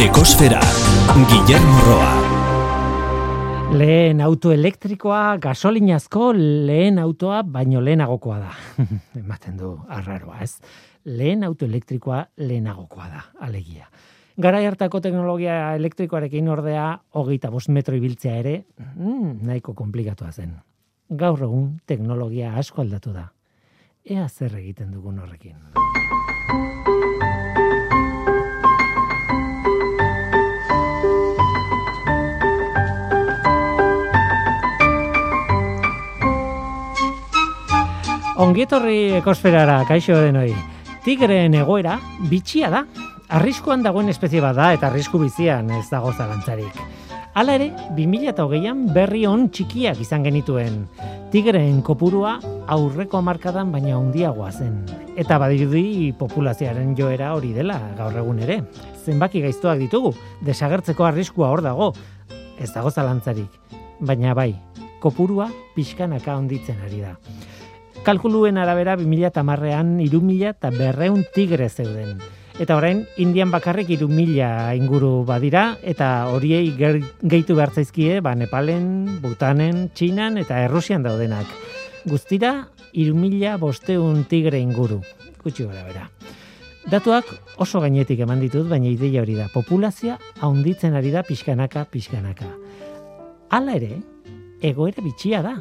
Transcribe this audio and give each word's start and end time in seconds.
Ekosfera, 0.00 0.60
Guillermo 1.28 1.80
Roa. 1.84 2.12
Lehen 3.76 4.22
auto 4.24 4.48
elektrikoa 4.54 5.36
gasolinazko 5.36 6.30
lehen 6.32 6.96
autoa 6.98 7.42
baino 7.44 7.82
lehenagokoa 7.84 8.38
da. 8.40 8.54
Ematen 9.20 9.58
du 9.60 9.74
arraroa, 9.92 10.38
ez? 10.40 10.54
Lehen 11.04 11.44
auto 11.44 11.68
elektrikoa 11.68 12.22
lehenagokoa 12.40 13.10
da, 13.12 13.26
alegia. 13.44 13.90
Garai 14.40 14.64
hartako 14.70 15.02
teknologia 15.04 15.74
elektrikoarekin 15.76 16.48
ordea 16.48 16.86
hogeita 17.12 17.52
bost 17.52 17.68
metro 17.68 17.92
ibiltzea 18.00 18.38
ere, 18.40 18.56
mm, 18.80 19.34
nahiko 19.50 19.76
komplikatua 19.76 20.32
zen. 20.32 20.56
Gaur 21.12 21.44
egun 21.44 21.74
teknologia 21.84 22.56
asko 22.56 22.80
aldatu 22.80 23.12
da. 23.12 23.28
Ea 24.08 24.24
zer 24.32 24.56
egiten 24.64 24.96
dugun 24.96 25.20
horrekin. 25.20 25.60
Ongietorri 38.40 39.18
ekosferara, 39.18 39.82
kaixo 39.84 40.14
denoi. 40.16 40.54
Tigreen 41.04 41.52
egoera 41.58 41.98
bitxia 42.30 42.70
da. 42.72 42.78
Arriskuan 43.36 43.82
dagoen 43.84 44.08
espezie 44.08 44.40
bada 44.40 44.70
eta 44.72 44.88
arrisku 44.88 45.20
bizian 45.20 45.68
ez 45.76 45.84
dago 45.90 46.08
zalantzarik. 46.14 46.78
Hala 47.36 47.58
ere, 47.58 47.66
2008an 47.98 48.86
berri 48.96 49.26
on 49.28 49.44
txikiak 49.52 50.00
izan 50.00 50.24
genituen. 50.24 50.80
Tigreen 51.34 51.82
kopurua 51.84 52.38
aurreko 52.78 53.20
markadan 53.20 53.74
baina 53.76 53.98
handiagoa 53.98 54.48
zen. 54.56 54.80
Eta 55.20 55.36
badirudi 55.36 56.14
populazioaren 56.16 56.96
joera 56.96 57.34
hori 57.36 57.52
dela 57.52 57.76
gaur 58.00 58.16
egun 58.24 58.40
ere. 58.48 58.62
Zenbaki 59.04 59.44
gaiztoak 59.44 59.84
ditugu, 59.84 60.14
desagertzeko 60.48 61.10
arriskua 61.10 61.52
hor 61.52 61.60
dago. 61.68 61.92
Ez 62.56 62.72
dago 62.72 62.88
zalantzarik. 62.88 63.76
Baina 64.00 64.32
bai, 64.32 64.54
kopurua 65.04 65.52
pixkanaka 65.76 66.40
onditzen 66.40 66.80
ari 66.88 67.04
da. 67.04 67.18
Kalkuluen 68.00 68.56
arabera 68.56 68.94
2010ean 68.96 69.98
3000 70.00 70.54
eta 70.54 70.70
berreun 70.72 71.24
tigre 71.34 71.68
zeuden. 71.68 72.14
Eta 72.60 72.76
orain, 72.76 73.02
Indian 73.20 73.50
bakarrik 73.52 73.90
iru 73.92 74.08
mila 74.08 74.72
inguru 74.76 75.24
badira, 75.28 75.76
eta 75.84 76.28
horiei 76.32 76.72
gehitu 76.76 77.56
behar 77.56 77.72
zaizkie, 77.72 78.20
ba, 78.24 78.34
Nepalen, 78.34 79.20
Butanen, 79.20 79.90
Txinan 79.92 80.36
eta 80.40 80.62
Errusian 80.64 81.04
daudenak. 81.04 81.48
Guztira, 82.08 82.68
iru 82.92 83.16
mila 83.16 83.56
bosteun 83.60 84.24
tigre 84.28 84.60
inguru. 84.60 85.00
Gutxi 85.44 85.64
gara 85.68 85.84
bera. 85.88 86.06
Datuak 86.90 87.28
oso 87.60 87.80
gainetik 87.84 88.20
eman 88.24 88.40
ditut, 88.40 88.64
baina 88.68 88.88
ideia 88.88 89.20
hori 89.20 89.36
da. 89.36 89.48
Populazioa 89.52 90.16
haunditzen 90.40 90.96
ari 90.96 91.12
da 91.12 91.24
pixkanaka, 91.24 91.84
pixkanaka. 91.84 92.48
Hala 93.52 93.76
ere, 93.76 94.00
egoera 94.60 95.04
bitxia 95.04 95.44
da. 95.44 95.58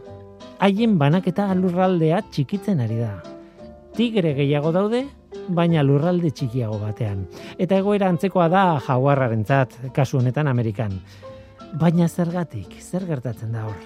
Haien 0.59 0.98
banaketa 1.00 1.48
lurraldea 1.56 2.20
txikitzen 2.32 2.82
ari 2.84 2.98
da. 3.00 3.14
Tigre 3.95 4.34
gehiago 4.36 4.73
daude, 4.76 5.06
baina 5.56 5.84
lurralde 5.84 6.31
txikiago 6.36 6.80
batean. 6.81 7.26
Eta 7.58 7.78
egoera 7.80 8.09
antzekoa 8.12 8.48
da 8.52 8.64
jaguarrarentzat 8.86 9.78
kasu 9.96 10.20
honetan 10.20 10.48
Amerikan. 10.48 10.98
Baina 11.80 12.08
zergatik, 12.08 12.76
zer 12.81 13.06
gertatzen 13.08 13.54
da 13.54 13.66
hor? 13.70 13.78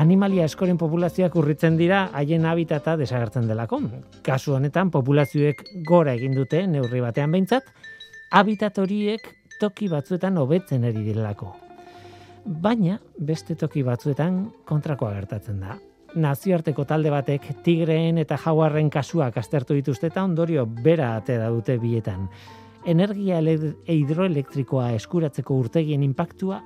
Animalia 0.00 0.44
eskoren 0.44 0.76
populazioak 0.76 1.36
urritzen 1.40 1.78
dira 1.80 2.02
haien 2.14 2.44
habitata 2.44 2.96
desagertzen 3.00 3.48
delako. 3.48 3.80
Kasu 4.26 4.54
honetan 4.58 4.90
populazioek 4.92 5.62
gora 5.88 6.12
egin 6.18 6.36
dute 6.36 6.66
neurri 6.68 7.00
batean 7.00 7.32
behintzat, 7.32 7.68
habitat 8.30 8.78
horiek 8.78 9.24
toki 9.60 9.88
batzuetan 9.88 10.36
hobetzen 10.36 10.84
eri 10.84 11.04
direlako. 11.06 11.54
Baina 12.46 13.00
beste 13.18 13.56
toki 13.56 13.82
batzuetan 13.82 14.44
kontrakoa 14.68 15.14
gertatzen 15.16 15.60
da 15.64 15.78
nazioarteko 16.16 16.84
talde 16.88 17.10
batek 17.12 17.48
tigreen 17.64 18.18
eta 18.18 18.38
jaguarren 18.40 18.88
kasuak 18.90 19.36
aztertu 19.36 19.76
dituzte 19.76 20.08
eta 20.10 20.24
ondorio 20.24 20.66
bera 20.66 21.14
ate 21.16 21.36
da 21.38 21.50
dute 21.52 21.76
bietan. 21.78 22.28
Energia 22.86 23.40
hidroelektrikoa 23.42 24.92
eskuratzeko 24.96 25.56
urtegien 25.58 26.04
inpaktua 26.06 26.62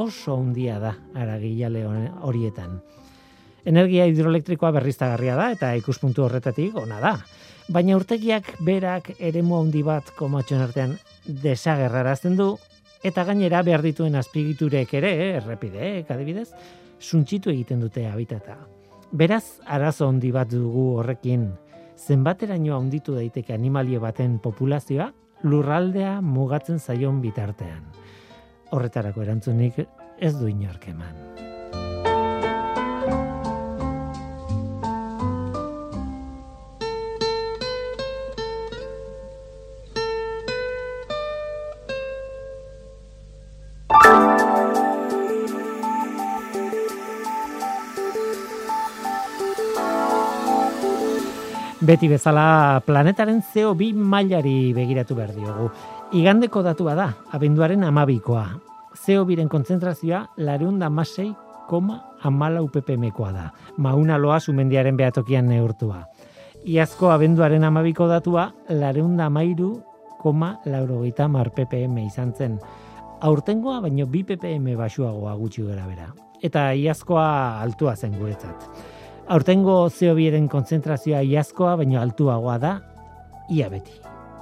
oso 0.00 0.36
handia 0.36 0.78
da 0.80 0.94
aragilale 1.14 1.84
horietan. 2.22 2.80
Energia 3.68 4.06
hidroelektrikoa 4.08 4.72
berriztagarria 4.78 5.36
da 5.36 5.50
eta 5.52 5.74
ikuspuntu 5.76 6.24
horretatik 6.24 6.76
ona 6.80 7.00
da. 7.02 7.14
Baina 7.70 7.94
urtegiak 7.98 8.56
berak 8.66 9.12
eremu 9.18 9.60
handi 9.60 9.84
bat 9.86 10.10
komatxon 10.16 10.64
artean 10.64 10.96
desagerrarazten 11.26 12.36
du 12.40 12.54
eta 13.04 13.24
gainera 13.24 13.62
behar 13.62 13.84
dituen 13.84 14.16
azpigiturek 14.16 14.94
ere, 14.98 15.14
errepideek 15.38 16.10
adibidez, 16.10 16.50
suntxitu 17.00 17.52
egiten 17.52 17.80
dute 17.80 18.06
habitata. 18.08 18.58
Beraz, 19.10 19.58
arazo 19.66 20.06
handi 20.06 20.28
bat 20.30 20.52
dugu 20.52 20.84
horrekin, 21.00 21.48
zenbateraino 21.98 22.76
handitu 22.76 23.16
daiteke 23.16 23.56
animalie 23.56 23.98
baten 23.98 24.36
populazioa 24.38 25.08
lurraldea 25.42 26.20
mugatzen 26.22 26.78
zaion 26.78 27.18
bitartean. 27.24 27.82
Horretarako 28.70 29.26
erantzunik 29.26 29.82
ez 29.82 30.34
du 30.38 30.46
inork 30.46 30.86
eman. 30.94 31.49
Beti 51.80 52.10
bezala 52.12 52.82
planetaren 52.84 53.38
CO2 53.40 53.94
mailari 53.96 54.74
begiratu 54.76 55.14
behar 55.16 55.30
diogu. 55.32 55.70
Igandeko 56.12 56.60
datua 56.60 56.92
da, 56.98 57.06
abenduaren 57.32 57.86
amabikoa. 57.88 58.42
CO2-ren 59.00 59.48
kontzentrazioa 59.48 60.26
lareunda 60.44 60.90
masei 60.92 61.30
koma 61.70 61.96
amala 62.20 62.60
UPPM-koa 62.66 63.32
da. 63.32 63.46
Mauna 63.78 64.20
loa 64.20 64.36
sumendiaren 64.44 64.98
behatokian 65.00 65.48
neurtua. 65.48 66.02
Iazko 66.68 67.14
abenduaren 67.14 67.64
amabiko 67.64 68.10
datua 68.12 68.50
lareunda 68.68 69.30
mairu 69.32 69.72
koma 70.20 70.58
laurogeita 70.68 71.32
mar 71.32 71.48
PPM 71.48 71.96
izan 72.04 72.36
zen. 72.36 72.60
Aurtengoa 73.24 73.80
baino 73.80 74.04
bi 74.04 74.26
PPM 74.28 74.74
basuagoa 74.76 75.32
gutxi 75.40 75.64
gara 75.64 75.88
bera. 75.88 76.12
Eta 76.44 76.74
iazkoa 76.76 77.60
altua 77.64 77.96
zen 77.96 78.20
guretzat. 78.20 78.99
Aurtengo 79.30 79.84
CO2-ren 79.94 80.48
konzentrazioa 80.50 81.20
iazkoa, 81.22 81.76
baino 81.78 82.00
altuagoa 82.00 82.56
da, 82.58 82.72
ia 83.54 83.68
beti. 83.70 83.92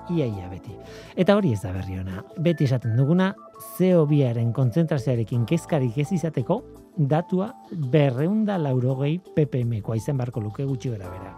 Ia, 0.08 0.24
ia 0.24 0.46
beti. 0.48 0.72
Eta 1.12 1.34
hori 1.36 1.52
ez 1.52 1.58
da 1.60 1.74
berri 1.74 1.98
ona. 2.00 2.22
Beti 2.40 2.64
esaten 2.64 2.94
duguna, 2.96 3.34
CO2-aren 3.76 4.54
konzentrazioarekin 4.56 5.44
kezkarik 5.50 5.98
ez 6.00 6.08
izateko, 6.16 6.62
datua 6.96 7.50
berreunda 7.92 8.56
laurogei 8.56 9.18
ppm-koa 9.36 9.98
izan 10.00 10.16
barko 10.16 10.40
luke 10.40 10.64
gutxi 10.64 10.94
gara 10.96 11.12
bera. 11.12 11.34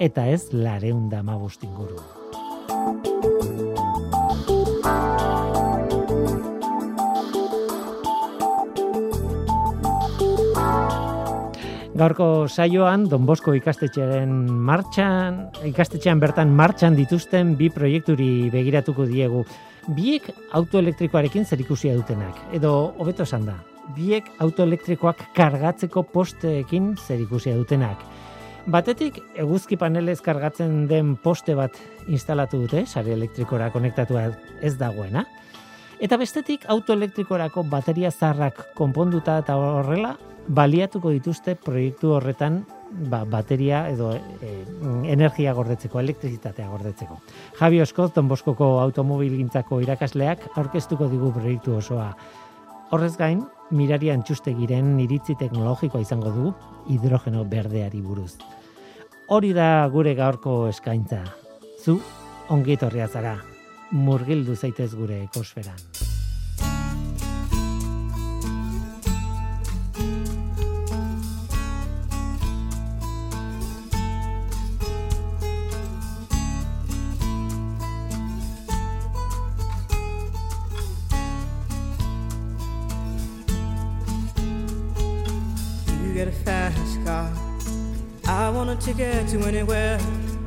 Eta 0.00 0.24
ez 0.32 0.46
lareunda 0.56 1.20
mabustinguru. 1.20 2.00
Gaurko 11.96 12.44
saioan 12.44 13.06
Don 13.08 13.24
Bosco 13.24 13.54
ikastetxearen 13.56 14.32
martxan, 14.68 15.38
ikastetxean 15.64 16.20
bertan 16.20 16.50
martxan 16.52 16.92
dituzten 16.98 17.54
bi 17.56 17.70
proiekturi 17.72 18.50
begiratuko 18.52 19.06
diegu. 19.08 19.40
Biek 19.96 20.26
autoelektrikoarekin 20.58 21.46
zerikusia 21.48 21.94
dutenak, 21.96 22.36
edo 22.52 22.74
hobeto 23.00 23.24
esan 23.24 23.46
da. 23.48 23.54
Biek 23.96 24.28
autoelektrikoak 24.44 25.30
kargatzeko 25.38 26.02
posteekin 26.12 26.92
zerikusia 27.00 27.56
dutenak. 27.56 28.04
Batetik, 28.68 29.22
eguzki 29.38 29.78
panelez 29.80 30.18
kargatzen 30.20 30.84
den 30.90 31.14
poste 31.16 31.54
bat 31.56 31.80
instalatu 32.12 32.60
dute, 32.66 32.84
sare 32.84 33.14
elektrikora 33.16 33.70
konektatua 33.72 34.28
ez 34.60 34.74
dagoena. 34.76 35.24
Eta 35.96 36.18
bestetik, 36.20 36.66
autoelektrikorako 36.68 37.62
bateria 37.72 38.10
zarrak 38.10 38.66
konponduta 38.76 39.38
eta 39.40 39.54
horrela, 39.56 40.16
baliatuko 40.46 41.10
dituzte 41.14 41.54
proiektu 41.56 42.12
horretan 42.18 42.60
ba, 43.10 43.22
bateria 43.24 43.86
edo 43.88 44.10
e, 44.14 44.50
energia 45.10 45.54
gordetzeko, 45.56 46.00
elektrizitatea 46.00 46.68
gordetzeko. 46.68 47.16
Javi 47.58 47.80
Oskoz, 47.80 48.10
Don 48.14 48.28
Boskoko 48.28 48.76
automobilgintzako 48.82 49.80
irakasleak 49.86 50.50
aurkeztuko 50.54 51.08
digu 51.08 51.32
proiektu 51.32 51.78
osoa. 51.80 52.12
Horrez 52.92 53.16
gain, 53.16 53.42
miraria 53.70 54.14
antxustegiren 54.14 54.94
iritzi 55.02 55.34
teknologikoa 55.40 56.04
izango 56.04 56.30
du 56.30 56.54
hidrogeno 56.92 57.42
berdeari 57.48 58.04
buruz. 58.04 58.36
Hori 59.32 59.56
da 59.56 59.88
gure 59.90 60.14
gaurko 60.14 60.66
eskaintza. 60.68 61.24
Zu, 61.82 61.98
ongi 62.52 62.76
etorria 62.76 63.08
zara, 63.08 63.38
murgildu 63.90 64.54
zaitez 64.56 64.94
gure 64.94 65.22
ekosferan. 65.22 65.80
get 86.16 86.28
a. 86.28 87.30
I 88.26 88.48
want 88.48 88.70
a 88.70 88.76
ticket 88.76 89.28
to 89.28 89.40
anywhere. 89.40 89.98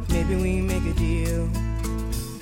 Maybe 0.09 0.35
we 0.35 0.62
make 0.62 0.83
a 0.83 0.94
deal. 0.94 1.69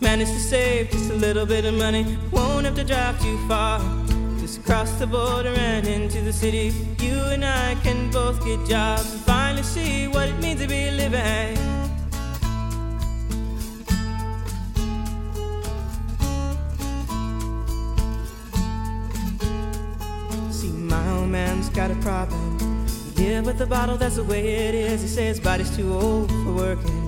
Managed 0.00 0.32
to 0.32 0.40
save 0.40 0.90
just 0.90 1.10
a 1.10 1.14
little 1.14 1.44
bit 1.44 1.64
of 1.64 1.74
money. 1.74 2.16
Won't 2.30 2.66
have 2.66 2.76
to 2.76 2.84
drive 2.84 3.20
too 3.20 3.36
far. 3.48 3.80
Just 4.38 4.64
cross 4.64 4.90
the 4.92 5.06
border 5.06 5.50
and 5.50 5.86
into 5.86 6.20
the 6.20 6.32
city. 6.32 6.72
You 7.00 7.18
and 7.34 7.44
I 7.44 7.74
can 7.82 8.10
both 8.10 8.42
get 8.44 8.64
jobs 8.66 9.12
and 9.12 9.22
finally 9.22 9.62
see 9.62 10.06
what 10.08 10.28
it 10.28 10.38
means 10.40 10.60
to 10.60 10.68
be 10.68 10.90
living. 10.90 11.56
See, 20.50 20.70
my 20.70 21.10
old 21.10 21.28
man's 21.28 21.68
got 21.70 21.90
a 21.90 21.96
problem. 21.96 22.86
He 23.16 23.30
live 23.30 23.46
with 23.46 23.58
the 23.58 23.66
bottle, 23.66 23.96
that's 23.96 24.16
the 24.16 24.24
way 24.24 24.68
it 24.68 24.74
is. 24.74 25.02
He 25.02 25.08
says 25.08 25.40
body's 25.40 25.76
too 25.76 25.92
old 25.92 26.30
for 26.30 26.52
working. 26.52 27.07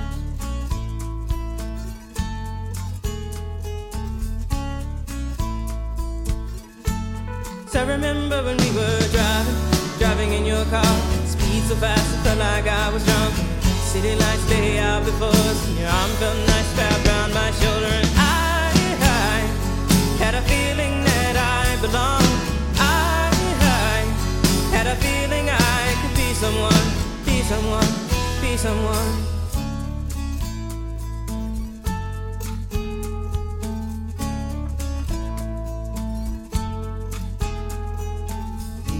So 11.71 11.77
fast, 11.77 12.13
it 12.13 12.19
felt 12.23 12.39
like 12.39 12.67
I 12.67 12.89
was 12.91 13.03
drunk. 13.05 13.33
City 13.91 14.13
lights 14.15 14.49
lay 14.49 14.77
out 14.79 15.05
before 15.05 15.29
us, 15.29 15.67
and 15.69 15.77
your 15.79 15.87
arm 15.87 16.11
felt 16.19 16.37
nice 16.51 16.69
wrapped 16.77 17.07
around 17.07 17.33
my 17.33 17.49
shoulder. 17.61 17.91
And 18.01 18.09
I, 18.17 18.73
I 18.99 19.37
had 20.23 20.33
a 20.35 20.41
feeling 20.51 21.03
that 21.05 21.35
I 21.39 21.79
belonged. 21.79 22.41
I, 22.75 23.31
I 23.87 24.03
had 24.75 24.87
a 24.87 24.95
feeling 24.95 25.47
I 25.49 25.95
could 26.01 26.15
be 26.21 26.33
someone, 26.43 26.87
be 27.23 27.41
someone, 27.51 27.91
be 28.41 28.57
someone. 28.57 29.11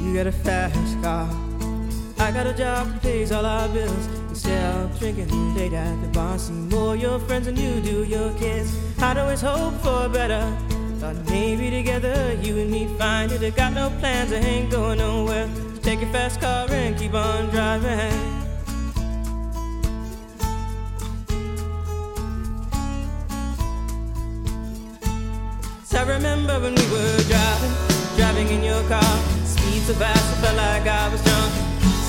You 0.02 0.14
got 0.16 0.28
a 0.28 0.32
fast 0.32 1.02
car. 1.02 1.51
I 2.22 2.32
got 2.32 2.46
a 2.46 2.54
job 2.54 2.88
that 2.88 3.02
pays 3.02 3.32
all 3.32 3.46
our 3.48 3.68
bills. 3.70 4.06
Instead 4.30 4.76
of 4.76 5.00
drinking 5.00 5.56
late 5.56 5.74
at 5.74 6.00
the 6.04 6.08
bar, 6.10 6.38
see 6.38 6.54
more 6.54 6.96
your 6.96 7.18
friends 7.18 7.48
than 7.48 7.58
you 7.58 7.82
do 7.82 8.04
your 8.04 8.32
kids. 8.38 8.78
I'd 9.02 9.18
always 9.18 9.42
hope 9.42 9.74
for 9.82 10.08
better. 10.08 10.46
Thought 11.00 11.16
maybe 11.26 11.72
together 11.72 12.38
you 12.40 12.60
and 12.60 12.70
me 12.70 12.86
find 13.00 13.32
it. 13.32 13.42
I 13.42 13.50
got 13.50 13.74
no 13.74 13.90
plans, 14.00 14.32
I 14.32 14.36
ain't 14.36 14.70
going 14.70 15.00
nowhere. 15.00 15.50
So 15.74 15.82
take 15.82 16.00
your 16.00 16.12
fast 16.12 16.40
car 16.40 16.68
and 16.70 16.96
keep 16.96 17.16
on 17.16 17.50
driving. 17.50 18.14
So 25.84 25.98
I 25.98 26.04
remember 26.08 26.60
when 26.60 26.76
we 26.76 26.86
were 26.94 27.18
driving, 27.32 27.74
driving 28.16 28.48
in 28.50 28.64
your 28.64 28.84
car. 28.84 29.18
Speed 29.44 29.82
so 29.88 29.94
fast, 29.96 30.38
I 30.38 30.42
felt 30.42 30.58
like 30.58 30.88
I 30.88 31.10
was 31.10 31.24
drunk. 31.24 31.41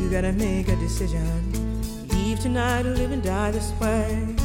You 0.00 0.10
gotta 0.10 0.32
make 0.32 0.68
a 0.68 0.76
decision. 0.76 1.52
Leave 2.08 2.40
tonight 2.40 2.86
or 2.86 2.94
live 2.94 3.12
and 3.12 3.22
die 3.22 3.50
this 3.50 3.72
way. 3.80 4.36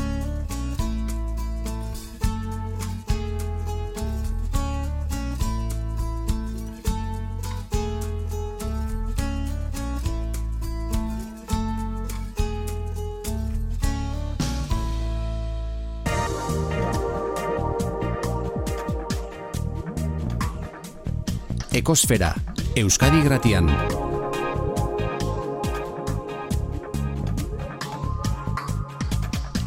Ekosfera, 21.71 22.35
Euskadi 22.75 23.21
Gratian. 23.23 24.08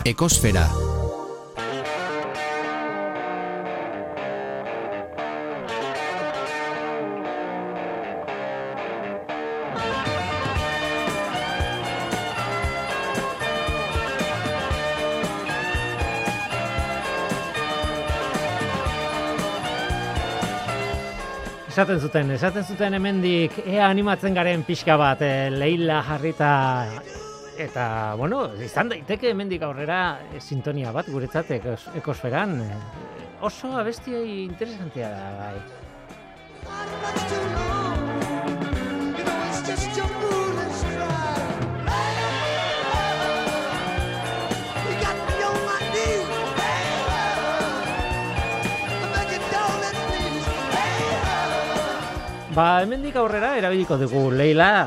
Ekosfera. 0.04 0.64
Esaten 21.72 22.00
zuten, 22.00 22.30
esaten 22.34 22.64
zuten 22.66 22.94
hemendik 22.98 23.54
ea 23.62 23.86
animatzen 23.86 24.34
garen 24.34 24.66
pixka 24.66 24.98
bat, 24.98 25.22
e, 25.22 25.46
Leila 25.54 26.02
jarrita 26.10 26.50
eta, 27.58 28.14
bueno, 28.16 28.54
izan 28.64 28.88
daiteke 28.92 29.30
hemendik 29.32 29.62
aurrera 29.62 30.20
e, 30.32 30.40
sintonia 30.40 30.92
bat 30.92 31.08
guretzat 31.12 31.50
ekos, 31.58 31.88
ekosferan. 31.98 32.60
E, 32.64 32.70
oso 33.42 33.76
abestiai 33.76 34.44
interesantea 34.44 35.10
da, 35.10 35.30
bai. 35.38 35.58
Ba, 52.52 52.82
hemendik 52.84 53.16
aurrera 53.16 53.54
erabiliko 53.56 53.96
dugu 53.96 54.26
Leila, 54.36 54.86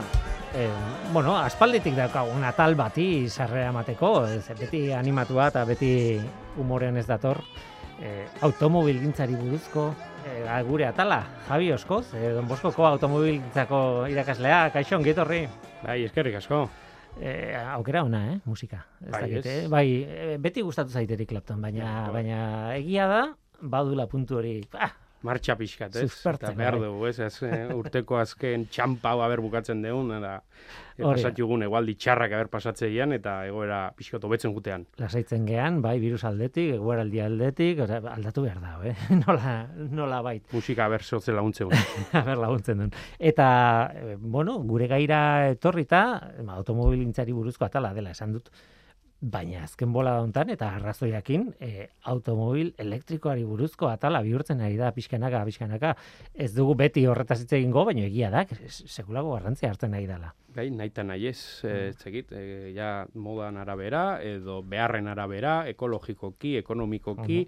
eh, 0.56 0.70
bueno, 1.12 1.36
aspalditik 1.38 1.96
daukagun 1.98 2.44
atal 2.48 2.76
bati 2.80 3.28
sarrera 3.30 3.70
emateko, 3.74 4.12
ez, 4.32 4.48
beti 4.60 4.88
animatua 4.96 5.50
eta 5.52 5.66
beti 5.68 5.92
umorean 6.62 6.98
ez 6.98 7.06
dator, 7.08 7.42
eh, 8.00 8.26
automobil 8.48 9.02
gintzari 9.04 9.36
buruzko, 9.36 9.90
eh, 10.26 10.48
gure 10.68 10.88
atala, 10.88 11.22
Javi 11.50 11.72
Oskoz, 11.76 12.14
eh, 12.14 12.32
Don 12.34 12.48
Boskoko 12.48 12.88
automobil 12.88 13.42
gintzako 13.42 14.08
irakaslea, 14.08 14.70
kaixon, 14.72 15.04
gitorri. 15.04 15.46
Bai, 15.84 16.04
eskerrik 16.08 16.40
asko. 16.40 16.66
Eh, 17.20 17.56
aukera 17.76 18.04
ona, 18.04 18.34
eh, 18.34 18.40
musika. 18.46 18.86
Ez 19.02 19.12
Bai, 19.12 19.22
dakit, 19.22 19.46
eh? 19.46 19.68
bai, 19.72 19.88
eh, 20.04 20.38
beti 20.40 20.62
gustatu 20.62 20.92
zaiterik 20.92 21.30
Clapton, 21.30 21.62
baina, 21.62 22.10
Bai. 22.10 22.22
baina 22.22 22.76
egia 22.76 23.08
da, 23.08 23.22
badula 23.62 24.08
puntu 24.08 24.38
hori, 24.38 24.62
ah, 24.74 24.92
Martxa 25.25 25.55
pixkat, 25.58 25.96
ez? 26.01 26.10
Eta 26.32 26.51
behar 26.55 26.77
bai. 26.77 26.88
dugu, 26.88 27.08
ez? 27.10 27.20
ez 27.24 27.44
eh, 27.48 27.62
urteko 27.74 28.20
azken 28.22 28.67
txampa 28.72 29.15
haber 29.25 29.41
bukatzen 29.44 29.82
deun, 29.84 30.12
eta 30.15 30.36
e, 30.38 31.01
da. 31.01 31.10
pasatxugun 31.10 31.65
egualdi 31.65 31.96
txarrak 32.00 32.36
haber 32.38 32.50
pasatzean, 32.53 33.15
eta 33.17 33.38
egoera 33.50 33.79
pixkat 33.98 34.24
hobetzen 34.27 34.53
gutean. 34.55 34.86
lasaitzen 35.01 35.48
gean, 35.50 35.82
bai, 35.82 35.98
virus 36.03 36.24
aldetik, 36.29 36.75
egueraldi 36.77 37.24
aldetik, 37.25 37.82
ora, 37.88 38.01
aldatu 38.13 38.46
behar 38.46 38.62
da, 38.62 38.75
eh? 38.91 38.96
nola, 39.24 39.55
nola 39.89 40.22
bait, 40.25 40.46
Musika 40.53 40.86
haber 40.86 41.03
sotze 41.03 41.34
laguntze 41.36 41.65
haber 42.22 42.38
laguntzen 42.38 42.84
duen. 42.84 42.96
Eta, 43.20 43.50
eh, 43.96 44.15
bueno, 44.20 44.60
gure 44.70 44.88
gaira 44.91 45.50
etorrita, 45.51 46.05
automobilintzari 46.60 47.34
buruzko 47.36 47.65
atala 47.65 47.94
dela 47.98 48.13
esan 48.15 48.38
dut, 48.38 48.53
baina 49.25 49.63
azken 49.65 49.89
bola 49.96 50.20
hontan 50.22 50.51
eta 50.53 50.67
arrazoiakin 50.77 51.48
e, 51.60 51.88
automobil 52.12 52.74
elektrikoari 52.77 53.44
buruzko 53.48 53.88
atala 53.89 54.22
bihurtzen 54.22 54.62
ari 54.62 54.77
da 54.77 54.91
pixkanaka, 54.94 55.41
pixkanaka. 55.48 55.96
Ez 56.34 56.51
dugu 56.53 56.75
beti 56.77 57.05
horretaz 57.10 57.39
hitz 57.41 57.53
egingo, 57.58 57.86
baina 57.89 58.05
egia 58.05 58.29
da, 58.29 58.44
se- 58.46 58.86
sekulako 58.88 59.34
garrantzia 59.38 59.72
hartzen 59.74 59.96
ari 59.98 60.05
dela. 60.10 60.34
Bai, 60.55 60.70
nahi 60.72 60.88
eta 60.94 61.03
nahi 61.03 61.25
ez, 61.27 61.39
Mm. 61.63 61.67
eh, 61.70 61.88
ez 61.89 62.05
egit, 62.08 62.32
eh, 62.32 62.72
ja 62.75 63.05
modan 63.15 63.58
arabera, 63.58 64.22
edo 64.24 64.62
beharren 64.63 65.08
arabera, 65.12 65.67
ekologikoki, 65.67 66.55
ekonomikoki, 66.62 67.41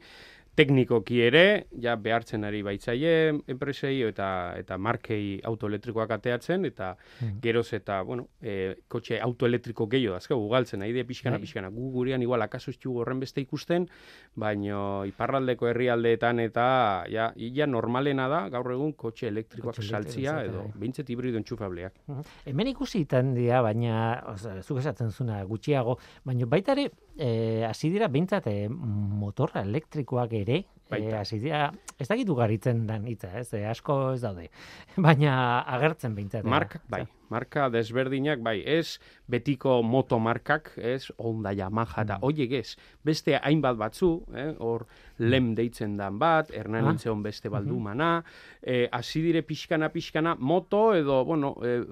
teknikoki 0.58 1.20
ere, 1.22 1.68
ja 1.84 1.94
behartzen 2.02 2.44
ari 2.48 2.64
baitzaie 2.66 3.12
enpresei 3.48 4.02
eta 4.08 4.56
eta 4.58 4.78
markei 4.82 5.40
autoelektrikoak 5.46 6.12
ateatzen, 6.18 6.66
eta 6.66 6.96
Mhm. 7.22 7.40
geroz 7.42 7.74
eta, 7.74 8.02
bueno, 8.02 8.28
e, 8.42 8.76
kotxe 8.88 9.20
autoelektriko 9.22 9.88
gehiago 9.88 10.16
dazka, 10.16 10.36
ugaltzen, 10.36 10.80
nahi 10.80 10.94
de 10.94 11.04
pixkana, 11.06 11.38
Bai. 11.38 11.42
pixkana. 11.46 11.70
Gu 11.70 11.92
gurean 11.92 12.22
igual 12.22 12.42
akaso 12.42 12.72
horren 12.98 13.20
beste 13.20 13.42
ikusten, 13.42 13.88
baino 14.36 15.06
iparraldeko 15.06 15.68
herrialdeetan 15.68 16.40
eta 16.40 17.06
ja, 17.10 17.32
ja 17.38 17.68
normalena 17.68 18.28
da 18.28 18.50
gaur 18.50 18.72
egun 18.72 18.94
kotxe 18.94 19.28
elektrikoak 19.28 19.76
Kotxe 19.76 19.90
saltzia 19.90 20.44
edo 20.44 20.64
bai. 20.64 20.72
bintzet 20.76 21.10
hibrido 21.10 21.38
entxufableak. 21.38 21.94
Mhm. 22.08 22.22
Hemen 22.46 22.68
ikusi 22.68 23.06
dira, 23.36 23.62
baina, 23.62 24.24
oza, 24.28 24.62
zuk 24.64 24.80
esatzen 24.80 25.12
zuna 25.12 25.44
gutxiago, 25.44 25.98
baina 26.26 26.46
baita 26.46 26.72
ere, 26.74 26.92
eh, 27.18 27.66
hasi 27.68 27.90
dira 27.94 28.08
behintzat 28.08 28.48
eh, 28.48 28.68
motorra 28.70 29.62
elektrikoak 29.66 30.34
ere, 30.34 30.64
eh, 30.92 31.14
hasi 31.18 31.40
dira, 31.40 31.72
ez 32.00 32.08
dakitu 32.08 32.36
garitzen 32.38 32.86
dan 32.88 33.08
hitza, 33.08 33.32
ez, 33.40 33.50
asko 33.54 34.14
ez 34.14 34.22
daude, 34.22 34.50
baina 35.08 35.62
agertzen 35.78 36.16
behintzat. 36.16 36.46
eh. 36.46 36.50
Markak, 36.50 36.84
bai. 36.90 37.06
Marka 37.30 37.70
desberdinak, 37.70 38.40
bai. 38.40 38.62
Ez 38.66 39.00
betiko 39.28 39.82
moto 39.84 40.20
markak, 40.20 40.72
ez 40.78 41.10
Honda, 41.18 41.52
Yamaha, 41.54 42.02
eta 42.04 42.18
Mm. 42.18 42.24
hoiek 42.24 42.52
ez. 42.52 42.76
Beste 43.04 43.36
hainbat 43.42 43.78
batzu, 43.78 44.24
eh, 44.34 44.56
hor 44.60 44.86
lem 45.20 45.54
deitzen 45.56 45.98
dan 45.98 46.18
bat, 46.20 46.52
Hernan 46.52 46.86
Ah. 46.86 47.14
Beste 47.22 47.50
baldumana, 47.50 48.24
eh, 48.62 48.88
hasi 48.92 49.22
dire 49.22 49.42
pixkana, 49.42 49.90
pixkana, 49.90 50.36
moto 50.40 50.94
edo, 50.96 51.26
bueno, 51.26 51.56
eh, 51.64 51.84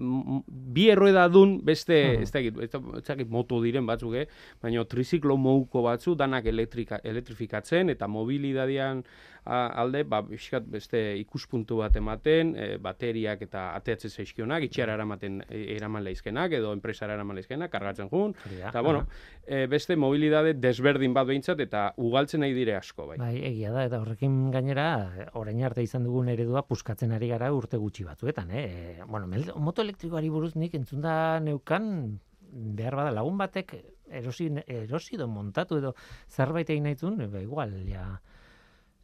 bi 0.48 0.90
errueda 0.90 1.28
dun 1.28 1.60
beste, 1.64 2.16
Mhm. 2.16 2.22
ez 2.24 2.32
dakit, 2.32 2.58
ez 2.62 2.72
da- 2.72 2.98
ez 2.98 3.04
dakit 3.04 3.30
moto 3.30 3.62
diren 3.62 3.86
batzuk, 3.86 4.14
eh, 4.16 4.28
baina 4.62 4.86
triziklo 4.86 5.38
mouko 5.38 5.82
batzu, 5.82 6.16
danak 6.16 6.46
elektrika, 6.46 7.00
elektrifikatzen, 7.04 7.90
eta 7.90 8.08
mobilidadean 8.08 9.04
alde, 9.46 10.04
ba, 10.10 10.22
pixkat 10.26 10.66
beste 10.72 11.00
ikuspuntu 11.20 11.78
bat 11.84 11.96
ematen, 11.96 12.54
e, 12.58 12.68
bateriak 12.82 13.44
eta 13.46 13.68
ateatzen 13.78 14.12
zaizkionak, 14.12 14.66
itxera 14.66 14.96
eramaten 14.98 15.42
e, 15.46 15.62
eraman 15.76 16.04
leizkenak, 16.06 16.56
edo 16.58 16.74
enpresara 16.74 17.14
eraman 17.14 17.38
leizkenak, 17.38 17.72
kargatzen 17.72 18.10
jun, 18.10 18.36
Hori 18.46 18.60
da, 18.60 18.72
eta 18.72 18.82
bueno, 18.86 19.06
e, 19.46 19.66
beste 19.72 19.96
mobilidade 19.96 20.56
desberdin 20.58 21.14
bat 21.14 21.28
behintzat, 21.30 21.62
eta 21.62 21.88
ugaltzen 22.02 22.42
nahi 22.42 22.56
dire 22.58 22.76
asko, 22.80 23.08
bai. 23.12 23.20
Bai, 23.22 23.36
egia 23.52 23.74
da, 23.76 23.86
eta 23.86 24.02
horrekin 24.02 24.50
gainera, 24.54 24.90
orain 25.34 25.64
arte 25.64 25.86
izan 25.86 26.06
dugun 26.08 26.30
eredua 26.34 26.66
puskatzen 26.66 27.14
ari 27.16 27.30
gara 27.34 27.52
urte 27.54 27.78
gutxi 27.82 28.08
batzuetan, 28.08 28.52
eh? 28.52 28.66
E, 28.66 29.04
bueno, 29.06 29.30
moto 29.62 29.86
elektrikoari 29.86 30.32
buruz 30.34 30.56
nik 30.56 30.74
entzunda 30.78 31.40
neukan, 31.44 32.20
behar 32.56 32.96
bada 32.96 33.12
lagun 33.12 33.38
batek 33.38 33.76
erosi, 34.10 34.50
erosi 34.68 35.18
edo 35.18 35.28
montatu 35.28 35.80
edo 35.82 35.94
zerbait 36.30 36.70
egin 36.70 36.88
nahi 36.88 36.96
zuen, 36.96 37.20
ba, 37.32 37.42
igual, 37.42 37.74
ja, 37.90 38.06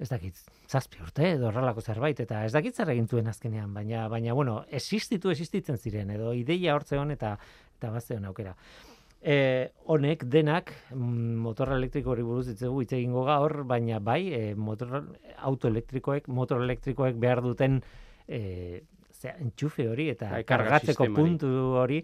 ez 0.01 0.09
dakit, 0.09 0.37
zazpi 0.69 1.01
urte 1.03 1.27
edo 1.35 1.49
horrelako 1.51 1.83
zerbait, 1.85 2.19
eta 2.23 2.41
ez 2.47 2.53
dakit 2.55 2.75
zer 2.75 2.89
egin 2.93 3.07
zuen 3.07 3.29
azkenean, 3.29 3.73
baina, 3.73 4.07
baina, 4.09 4.33
bueno, 4.33 4.61
existitu 4.73 5.29
existitzen 5.29 5.77
ziren, 5.77 6.09
edo 6.15 6.33
ideia 6.37 6.73
hortze 6.75 6.97
hon 6.97 7.13
eta, 7.13 7.35
eta 7.77 7.91
bazteon 7.93 8.25
aukera. 8.31 8.55
E, 9.21 9.35
honek 9.93 10.25
denak 10.33 10.71
mm, 10.95 11.35
motor 11.43 11.75
elektrikoari 11.75 12.25
buruz 12.25 12.47
hitz 12.49 12.63
hitz 12.65 12.93
egingo 12.97 13.27
gaur, 13.27 13.61
baina 13.69 13.99
bai, 14.01 14.21
e, 14.33 14.55
motor 14.57 15.03
autoelektrikoek, 15.51 16.31
motor 16.33 16.65
elektrikoek 16.65 17.19
behar 17.21 17.43
duten 17.45 17.77
e, 18.25 18.81
zera, 19.13 19.37
entxufe 19.43 19.85
hori 19.91 20.09
eta 20.15 20.31
karga 20.31 20.47
kargatzeko 20.55 21.05
hori. 21.05 21.17
puntu 21.19 21.51
hori. 21.83 22.01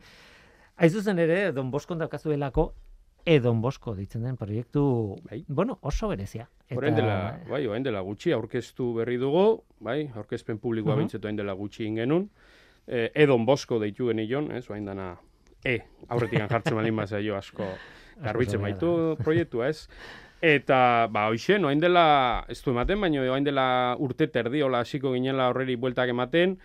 Hain 0.77 0.93
zuzen 0.93 1.17
ere, 1.17 1.39
Don 1.57 1.71
Boskon 1.73 1.97
daukazuelako 2.03 2.69
E 3.27 3.41
Don 3.43 3.59
Bosko 3.59 3.91
ditzen 3.91 4.23
den 4.23 4.37
proiektu, 4.39 4.81
Bai. 5.27 5.41
bueno, 5.49 5.79
oso 5.81 6.07
berezia. 6.07 6.45
Orain 6.71 6.95
dela, 6.95 7.37
bai, 7.49 7.65
orain 7.67 7.83
dela 7.83 7.99
gutxi 7.99 8.31
aurkeztu 8.31 8.93
berri 8.95 9.17
dugu, 9.19 9.63
bai, 9.83 10.05
aurkezpen 10.15 10.61
publikoa 10.63 10.95
uh 10.95 11.07
orain 11.19 11.35
dela 11.35 11.53
gutxi 11.53 11.83
ingenun. 11.85 12.29
E, 12.87 13.11
Edon 13.13 13.45
Bosko 13.45 13.79
deitu 13.79 14.07
genion, 14.07 14.51
ez, 14.51 14.69
orain 14.69 14.85
dana 14.85 15.17
E, 15.65 15.81
aurretik 16.07 16.39
jartzen 16.39 16.75
baldin 16.75 16.95
bazaio 17.03 17.35
asko 17.35 17.65
garbitzen 18.23 18.61
baitu 18.61 19.17
proiektua, 19.19 19.67
ez. 19.67 19.89
Eta, 20.39 21.09
ba, 21.11 21.27
hoxe, 21.27 21.57
orain 21.59 21.79
dela, 21.79 22.45
ez 22.47 22.61
du 22.63 22.71
ematen, 22.71 23.01
baina 23.01 23.21
orain 23.25 23.43
dela 23.43 23.95
urte 23.99 24.27
terdiola 24.27 24.85
hasiko 24.85 25.11
ginela 25.11 25.49
horreri 25.49 25.75
bueltak 25.75 26.09
ematen, 26.09 26.55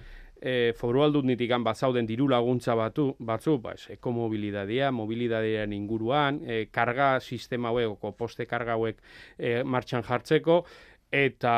e, 0.42 0.72
foru 0.76 1.04
aldunditikan 1.06 1.62
bazauden 1.64 2.06
diru 2.08 2.26
laguntza 2.28 2.74
batu, 2.74 3.12
batzu, 3.22 3.56
ba, 3.62 3.76
ez, 3.78 3.86
ekomobilidadea, 3.94 4.90
mobilidadearen 4.94 5.72
inguruan, 5.76 6.42
e, 6.42 6.64
karga 6.74 7.14
sistema 7.20 7.70
hauek, 7.70 8.02
o 8.02 8.12
poste 8.18 8.46
karga 8.50 8.74
hauek 8.74 8.98
e, 9.38 9.62
martxan 9.62 10.02
jartzeko, 10.08 10.64
eta, 11.12 11.54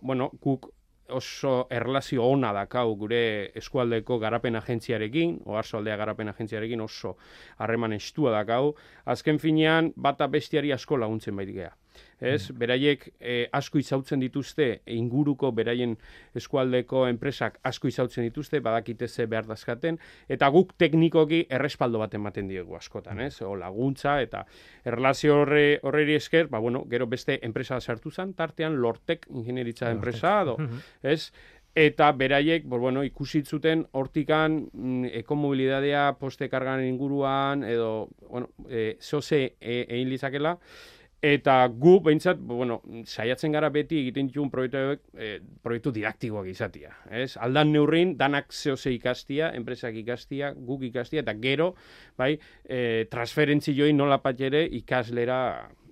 bueno, 0.00 0.30
guk 0.44 0.70
oso 1.08 1.66
erlazio 1.72 2.24
ona 2.28 2.52
dakau 2.52 2.94
gure 3.00 3.50
eskualdeko 3.56 4.18
garapen 4.20 4.58
agentziarekin, 4.60 5.38
oarsoaldea 5.48 5.96
garapen 5.96 6.28
agentziarekin 6.28 6.82
oso 6.84 7.16
harreman 7.56 7.96
estua 7.96 8.32
dakau, 8.34 8.74
azken 9.08 9.40
finean 9.40 9.92
bata 9.96 10.28
bestiari 10.28 10.72
asko 10.72 11.00
laguntzen 11.00 11.36
bait 11.36 11.54
gea. 11.54 11.72
Ez, 12.20 12.50
beraiek 12.50 13.04
eh, 13.20 13.48
asko 13.54 13.78
izautzen 13.78 14.18
dituzte, 14.20 14.80
inguruko 14.90 15.52
beraien 15.54 15.92
eskualdeko 16.34 17.04
enpresak 17.06 17.60
asko 17.62 17.88
izautzen 17.88 18.24
dituzte, 18.26 18.58
badakite 18.60 19.06
ze 19.08 19.26
behar 19.26 19.46
dazkaten, 19.46 19.98
eta 20.28 20.48
guk 20.50 20.72
teknikoki 20.76 21.44
errespaldo 21.48 22.00
bat 22.02 22.14
ematen 22.18 22.48
diegu 22.48 22.74
askotan, 22.76 23.20
ez? 23.20 23.36
O 23.42 23.54
laguntza 23.56 24.16
eta 24.22 24.44
erlazio 24.84 25.42
horre, 25.42 25.78
horreri 25.82 26.16
esker, 26.18 26.48
ba, 26.48 26.58
bueno, 26.58 26.84
gero 26.90 27.06
beste 27.06 27.38
enpresa 27.46 27.80
sartu 27.80 28.10
zen, 28.10 28.34
tartean 28.34 28.80
Lortek 28.82 29.26
ingenieritza 29.30 29.90
enpresa, 29.90 30.42
edo, 30.42 30.56
Mhm. 30.58 30.82
ez? 31.02 31.30
Eta 31.78 32.10
beraiek, 32.12 32.64
bo, 32.66 32.78
bueno, 32.80 33.04
ikusi 33.04 33.42
zuten 33.44 33.86
hortikan 33.92 34.68
mm, 34.72 35.04
ekomobilidadea 35.20 36.16
poste 36.18 36.48
kargan 36.48 36.82
inguruan, 36.82 37.62
edo, 37.62 38.08
bueno, 38.28 38.48
e, 38.68 38.96
zoze 39.00 39.54
e, 39.60 39.84
egin 39.88 40.08
litzakela, 40.10 40.56
Eta 41.18 41.66
gu, 41.66 41.96
behintzat, 42.06 42.38
bueno, 42.38 42.76
saiatzen 43.02 43.50
gara 43.56 43.72
beti 43.74 43.96
egiten 44.04 44.28
ditugun 44.28 44.52
proiektu, 44.52 45.00
e, 45.18 45.30
proiektu 45.66 45.90
didaktikoak 45.96 46.46
izatia. 46.46 46.92
Ez? 47.10 47.32
Aldan 47.42 47.72
neurrin, 47.74 48.12
danak 48.20 48.52
zehose 48.54 48.92
ikastia, 48.94 49.50
enpresak 49.58 49.98
ikastia, 49.98 50.52
guk 50.54 50.84
ikastia, 50.86 51.24
eta 51.26 51.34
gero, 51.42 51.72
bai, 52.18 52.36
e, 52.62 53.08
transferentzi 53.10 53.74
join 53.74 53.98
nola 53.98 54.20
ere 54.38 54.62
ikaslera 54.78 55.40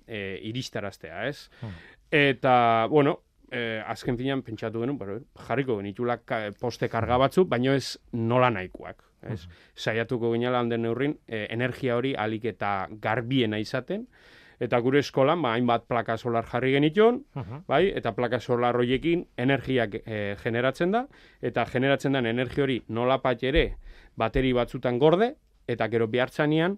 e, 0.07 0.39
iristaraztea, 0.43 1.27
ez? 1.27 1.49
Hmm. 1.59 1.75
Eta, 2.09 2.87
bueno, 2.89 3.19
e, 3.51 3.81
azken 3.85 4.17
finean 4.17 4.41
pentsatu 4.43 4.79
genuen, 4.79 4.97
pero, 4.97 5.19
jarriko 5.47 5.77
genitula 5.81 6.21
poste 6.59 6.87
karga 6.87 7.17
batzu, 7.17 7.43
baino 7.45 7.73
ez 7.73 7.97
nola 8.13 8.49
nahikoak. 8.49 9.03
Ez? 9.27 9.41
Saiatuko 9.75 10.31
ginela 10.31 10.61
handen 10.61 10.85
neurrin, 10.85 11.17
e, 11.27 11.47
energia 11.51 11.97
hori 11.97 12.13
alik 12.15 12.45
eta 12.45 12.87
garbiena 13.01 13.59
izaten, 13.59 14.07
eta 14.59 14.79
gure 14.79 14.99
eskolan 14.99 15.41
ba, 15.41 15.53
hainbat 15.53 15.85
plaka 15.87 16.17
solar 16.17 16.45
jarri 16.45 16.71
genituen, 16.73 17.23
Mhm. 17.35 17.63
bai, 17.67 17.87
eta 17.95 18.13
plaka 18.15 18.39
solar 18.39 18.75
horiekin 18.75 19.27
energiak 19.37 20.01
e, 20.05 20.35
generatzen 20.43 20.91
da, 20.91 21.07
eta 21.41 21.65
generatzen 21.65 22.13
den 22.13 22.25
energia 22.25 22.63
hori 22.63 22.81
nola 22.87 23.21
ere 23.41 23.77
bateri 24.15 24.53
batzutan 24.53 24.97
gorde, 24.99 25.35
eta 25.67 25.87
gero 25.89 26.07
behartzanean, 26.07 26.77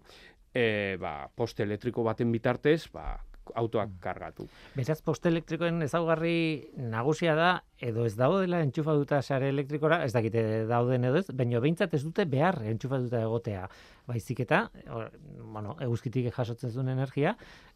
e, 0.54 0.98
ba, 1.00 1.30
poste 1.36 1.64
elektriko 1.64 2.04
baten 2.04 2.32
bitartez, 2.32 2.92
ba, 2.92 3.20
autoak 3.56 3.90
kargatu. 4.00 4.46
Beraz, 4.76 5.02
poste 5.02 5.30
elektrikoen 5.30 5.82
ezaugarri 5.82 6.70
nagusia 6.78 7.34
da, 7.34 7.64
edo 7.82 8.06
ez 8.06 8.16
daudela 8.16 8.60
entxufatuta 8.62 9.22
sare 9.22 9.50
elektrikora, 9.50 10.04
ez 10.06 10.14
dakite 10.14 10.66
dauden 10.70 11.08
edo 11.10 11.18
ez, 11.18 11.26
baina 11.34 11.60
behintzat 11.64 11.94
ez 11.98 12.04
dute 12.04 12.26
behar 12.30 12.60
entxufatuta 12.70 13.22
egotea. 13.22 13.68
Baizik 14.10 14.42
eta, 14.46 14.70
or, 14.94 15.10
bueno, 15.54 15.76
eguzkitik 15.82 16.32
jasotzen 16.36 16.72
zuen 16.72 16.90
energia, 16.90 17.36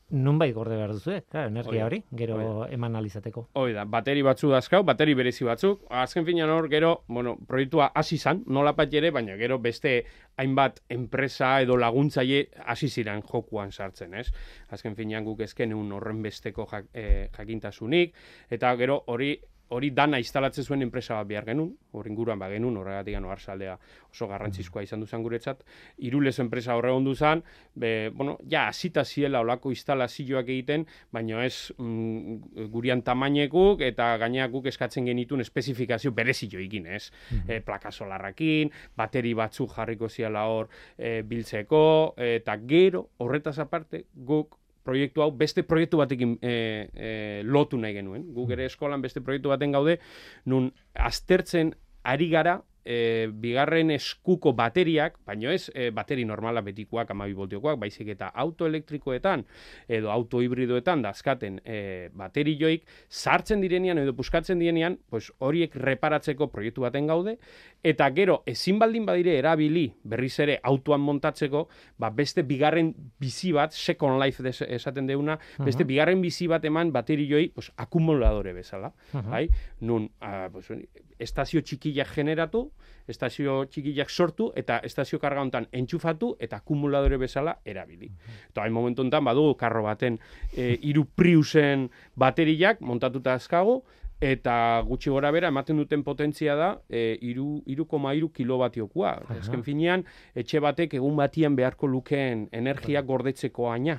nunbait 0.10 0.54
gorde 0.54 0.76
behar 0.76 0.92
duzu, 0.94 1.16
claro, 1.30 1.48
Hori 1.48 1.54
energia 1.54 1.86
hori, 1.86 2.00
gero 2.12 2.36
hori 2.38 2.74
eman 2.76 2.96
alizateko. 2.96 3.48
Hoi 3.60 3.74
da, 3.74 3.86
bateri 3.86 4.22
batzu 4.26 4.50
dazkau, 4.52 4.84
bateri 4.84 5.16
berezi 5.18 5.46
batzuk. 5.48 5.86
Azken 5.90 6.26
finean 6.26 6.50
hor, 6.54 6.70
gero, 6.70 7.04
bueno, 7.08 7.36
proiektua 7.48 7.92
hasi 7.96 8.18
zan, 8.18 8.44
nola 8.46 8.76
ere, 8.92 9.12
baina 9.12 9.36
gero 9.38 9.60
beste 9.60 10.04
hainbat 10.38 10.82
enpresa 10.90 11.62
edo 11.62 11.78
laguntzaile 11.78 12.50
hasi 12.66 12.90
ziren 12.90 13.22
jokuan 13.22 13.72
sartzen, 13.72 14.14
ez? 14.14 14.32
Azken 14.70 14.96
finean 14.96 15.24
guk 15.26 15.42
ezken 15.42 15.74
un 15.74 15.92
horren 15.92 16.22
besteko 16.22 16.68
jak, 16.72 16.86
eh, 16.94 17.30
jakintasunik, 17.36 18.14
eta 18.50 18.76
gero 18.76 19.04
hori 19.08 19.40
hori 19.74 19.90
dana 19.96 20.20
instalatzen 20.22 20.66
zuen 20.66 20.86
enpresa 20.86 21.18
bat 21.20 21.28
behar 21.28 21.48
genuen, 21.50 21.74
hor 21.94 22.08
inguruan 22.10 22.40
ba 22.40 22.50
genuen, 22.52 22.78
horregatik 22.78 23.18
gano 23.18 23.32
arsaldea 23.34 23.76
oso 24.12 24.28
garrantzizkoa 24.30 24.84
izan 24.86 25.04
duzan 25.04 25.24
guretzat, 25.26 25.64
irulez 26.06 26.36
enpresa 26.44 26.78
horre 26.78 26.94
ondu 26.94 27.16
zan, 27.16 27.44
be, 27.76 28.10
bueno, 28.14 28.38
ja, 28.50 28.68
hasita 28.68 29.04
ziela 29.06 29.42
olako 29.44 29.74
instalazioak 29.74 30.50
egiten, 30.50 30.86
baina 31.12 31.44
ez 31.46 31.74
mm, 31.78 32.70
gurian 32.74 33.04
tamainekuk 33.06 33.82
eta 33.86 34.14
gaineak 34.22 34.54
guk 34.54 34.70
eskatzen 34.72 35.10
genitun 35.10 35.42
espezifikazio 35.42 36.14
berezioekin, 36.16 36.88
ez? 36.94 37.10
E, 37.48 37.60
plaka 37.66 37.92
solarrakin, 37.92 38.72
bateri 38.98 39.34
batzuk 39.38 39.74
jarriko 39.76 40.10
ziala 40.10 40.48
hor 40.50 40.70
e, 40.98 41.22
biltzeko, 41.28 41.86
eta 42.18 42.58
gero, 42.70 43.08
horretaz 43.24 43.58
aparte, 43.64 44.06
guk 44.14 44.60
proiektu 44.84 45.24
hau 45.24 45.32
beste 45.32 45.64
proiektu 45.68 46.00
batekin 46.02 46.38
e, 46.42 46.54
e, 46.94 47.10
lotu 47.44 47.80
nahi 47.80 47.98
genuen. 48.00 48.28
Guk 48.36 48.52
ere 48.56 48.68
eskolan 48.70 49.02
beste 49.02 49.24
proiektu 49.24 49.54
baten 49.54 49.76
gaude, 49.76 50.00
nun 50.46 50.72
aztertzen 50.94 51.74
ari 52.04 52.30
gara 52.30 52.60
e, 52.86 53.28
bigarren 53.32 53.92
eskuko 53.96 54.54
bateriak, 54.58 55.18
baino 55.28 55.52
ez 55.52 55.70
e, 55.74 55.90
bateri 55.96 56.26
normala 56.28 56.62
betikoak, 56.66 57.12
amabi 57.16 57.36
voltiokoak, 57.38 57.80
baizik 57.80 58.14
eta 58.16 58.30
autoelektrikoetan 58.44 59.46
edo 59.88 60.12
autohibridoetan 60.14 61.04
dazkaten 61.06 61.60
e, 61.64 62.10
bateri 62.16 62.58
joik, 62.60 62.88
sartzen 63.10 63.64
direnean 63.64 64.04
edo 64.04 64.16
puskatzen 64.18 64.62
direnean, 64.62 65.00
pues 65.10 65.32
horiek 65.40 65.76
reparatzeko 65.80 66.50
proiektu 66.54 66.86
baten 66.86 67.08
gaude, 67.08 67.38
eta 67.84 68.08
gero 68.16 68.42
ezin 68.48 68.80
baldin 68.80 69.06
badire 69.06 69.36
erabili 69.38 69.86
berriz 70.04 70.34
ere 70.40 70.58
autoan 70.64 71.02
montatzeko, 71.04 71.68
ba 72.00 72.10
beste 72.10 72.44
bigarren 72.48 72.94
bizi 73.20 73.52
bat, 73.52 73.74
second 73.74 74.22
life 74.24 74.44
des, 74.44 74.62
esaten 74.62 75.08
deuna, 75.08 75.38
beste 75.60 75.84
bigarren 75.84 76.22
bizi 76.24 76.48
bat 76.48 76.64
eman 76.66 76.94
bateri 76.96 77.28
joi, 77.30 77.50
pues, 77.54 77.72
akumuladore 77.78 78.54
bezala, 78.54 78.94
bai? 79.28 79.48
Nun, 79.82 80.10
ah, 80.22 80.48
pues, 80.52 80.72
estazio 81.20 81.62
txikiak 81.62 82.10
generatu, 82.16 82.70
estazio 83.08 83.64
txikiak 83.68 84.10
sortu, 84.10 84.50
eta 84.56 84.80
estazio 84.88 85.20
karga 85.20 85.44
hontan 85.44 85.68
entxufatu, 85.76 86.34
eta 86.40 86.62
akumuladore 86.64 87.20
bezala 87.20 87.58
erabili. 87.66 88.10
Eta 88.50 88.64
hain 88.64 88.74
momentu 88.74 89.04
honetan 89.04 89.26
badugu 89.28 89.58
karro 89.60 89.84
baten 89.84 90.20
e, 90.56 90.78
iru 90.82 91.06
priusen 91.16 91.90
bateriak 92.16 92.82
montatuta 92.82 93.36
azkago, 93.36 93.82
eta 94.24 94.56
gutxi 94.88 95.12
gora 95.12 95.32
bera 95.36 95.50
ematen 95.52 95.78
duten 95.82 96.04
potentzia 96.04 96.56
da 96.56 96.70
e, 96.90 97.18
iru, 97.22 97.62
iru 97.68 97.86
koma 97.90 98.14
iru 98.16 98.30
kilobatiokoa. 98.32 99.12
Azken 99.36 99.64
finean, 99.66 100.06
etxe 100.36 100.62
batek 100.64 100.94
egun 101.00 101.16
batian 101.20 101.56
beharko 101.60 101.88
lukeen 101.92 102.48
energia 102.52 103.02
gordetzeko 103.02 103.70
aina. 103.72 103.98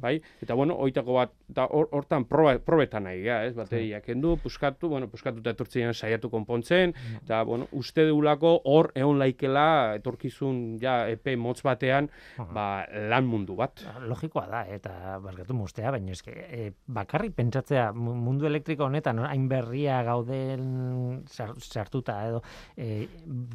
Bai? 0.00 0.14
Eta 0.42 0.54
bueno, 0.56 0.74
oitako 0.80 1.18
bat, 1.18 1.32
hor- 1.68 1.90
hortan 1.92 2.24
proba, 2.24 2.56
probetan 2.64 3.04
nahi, 3.04 3.20
ga, 3.26 3.42
ez, 3.44 3.52
bateriak 3.54 4.06
kendu, 4.08 4.36
puskatu, 4.42 4.88
bueno, 4.88 5.06
puskatu 5.12 5.42
eta 5.44 5.52
etortzen 5.52 5.92
saiatu 5.94 6.30
konpontzen, 6.32 6.94
eta 7.22 7.42
bueno, 7.44 7.68
uste 7.76 8.06
deulako 8.08 8.54
hor 8.64 8.90
egon 8.96 9.18
laikela 9.20 9.66
etorkizun 10.00 10.78
ja 10.80 10.96
epe 11.12 11.36
motz 11.36 11.60
batean, 11.62 12.08
ba, 12.54 12.86
lan 13.10 13.26
mundu 13.28 13.54
bat. 13.58 13.84
Logikoa 14.08 14.46
da, 14.48 14.62
eta 14.72 15.18
barkatu 15.22 15.54
mustea, 15.54 15.90
baina 15.94 16.12
eske, 16.16 16.32
e, 16.32 16.72
bakarrik 16.88 17.34
pentsatzea 17.36 17.90
mu- 17.92 18.14
mundu 18.16 18.46
elektriko 18.48 18.88
honetan 18.88 19.18
hain 19.28 19.46
berria 19.66 20.02
gauden 20.06 21.24
sar- 21.26 21.58
sartuta 21.60 22.16
edo 22.28 22.42
e, 22.76 23.08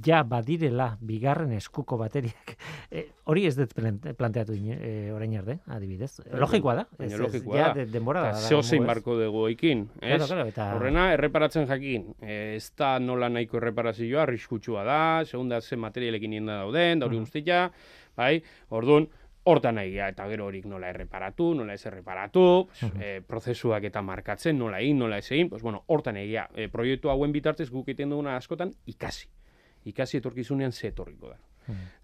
ja 0.05 0.23
badirela 0.23 0.97
bigarren 1.01 1.51
eskuko 1.57 1.97
bateriak. 1.97 2.57
E, 2.91 3.05
hori 3.31 3.45
ez 3.47 3.53
dut 3.55 3.71
plan- 3.71 4.01
planteatu 4.19 4.51
e, 4.51 5.11
orain 5.15 5.31
arte, 5.39 5.59
adibidez. 5.71 6.17
Logikoa 6.35 6.73
da. 6.75 6.83
Ez- 6.99 7.13
ez, 7.13 7.19
logikoa 7.21 7.55
ja 7.57 7.67
da. 7.69 7.73
de- 7.77 7.85
denbora 7.87 8.21
da. 8.25 8.33
zeo 8.35 8.59
zein 8.61 8.83
ez? 8.83 8.87
barko 8.89 9.15
dugu 9.15 9.45
ekin, 9.47 9.85
ez? 10.01 10.17
Claro, 10.17 10.27
claro, 10.27 10.47
eta- 10.51 10.65
Horrena, 10.75 11.05
erreparatzen 11.13 11.67
jakin. 11.69 12.09
Eh, 12.21 12.39
Ez 12.57 12.73
da 12.75 12.97
nola 12.99 13.29
nahiko 13.31 13.57
erreparazioa, 13.61 14.23
arriskutsua 14.25 14.83
da, 14.83 15.23
segunda 15.25 15.61
ze 15.61 15.77
materialekin 15.79 16.29
nien 16.35 16.45
da 16.51 16.57
dauden, 16.65 16.99
da 16.99 17.05
hori 17.07 17.19
guztia, 17.21 17.69
bai? 18.17 18.41
Orduan, 18.69 19.07
hortan 19.43 19.75
gara, 19.75 20.09
eta 20.09 20.27
gero 20.29 20.45
horik 20.45 20.65
nola 20.65 20.89
erreparatu, 20.89 21.53
nola 21.55 21.73
ez 21.73 21.85
erreparatu, 21.85 22.67
pues, 22.79 22.91
eh, 22.99 23.21
prozesuak 23.27 23.83
eta 23.83 24.01
markatzen, 24.01 24.57
nola 24.57 24.79
egin, 24.79 24.99
nola 24.99 25.17
ez 25.17 25.31
egin, 25.31 25.49
pues, 25.49 25.61
bueno, 25.61 25.83
hortan 25.87 26.15
nahi 26.15 26.31
gara. 26.31 26.49
Eh, 26.55 26.69
proiektu 26.69 27.09
hauen 27.09 27.31
bitartez 27.31 27.69
guk 27.69 27.87
egiten 27.87 28.09
duguna 28.09 28.35
askotan 28.35 28.73
ikasi. 28.85 29.27
Ikasi 29.85 30.17
etorkizunean 30.17 30.71
ze 30.71 30.87
etorriko 30.87 31.29
da. 31.29 31.37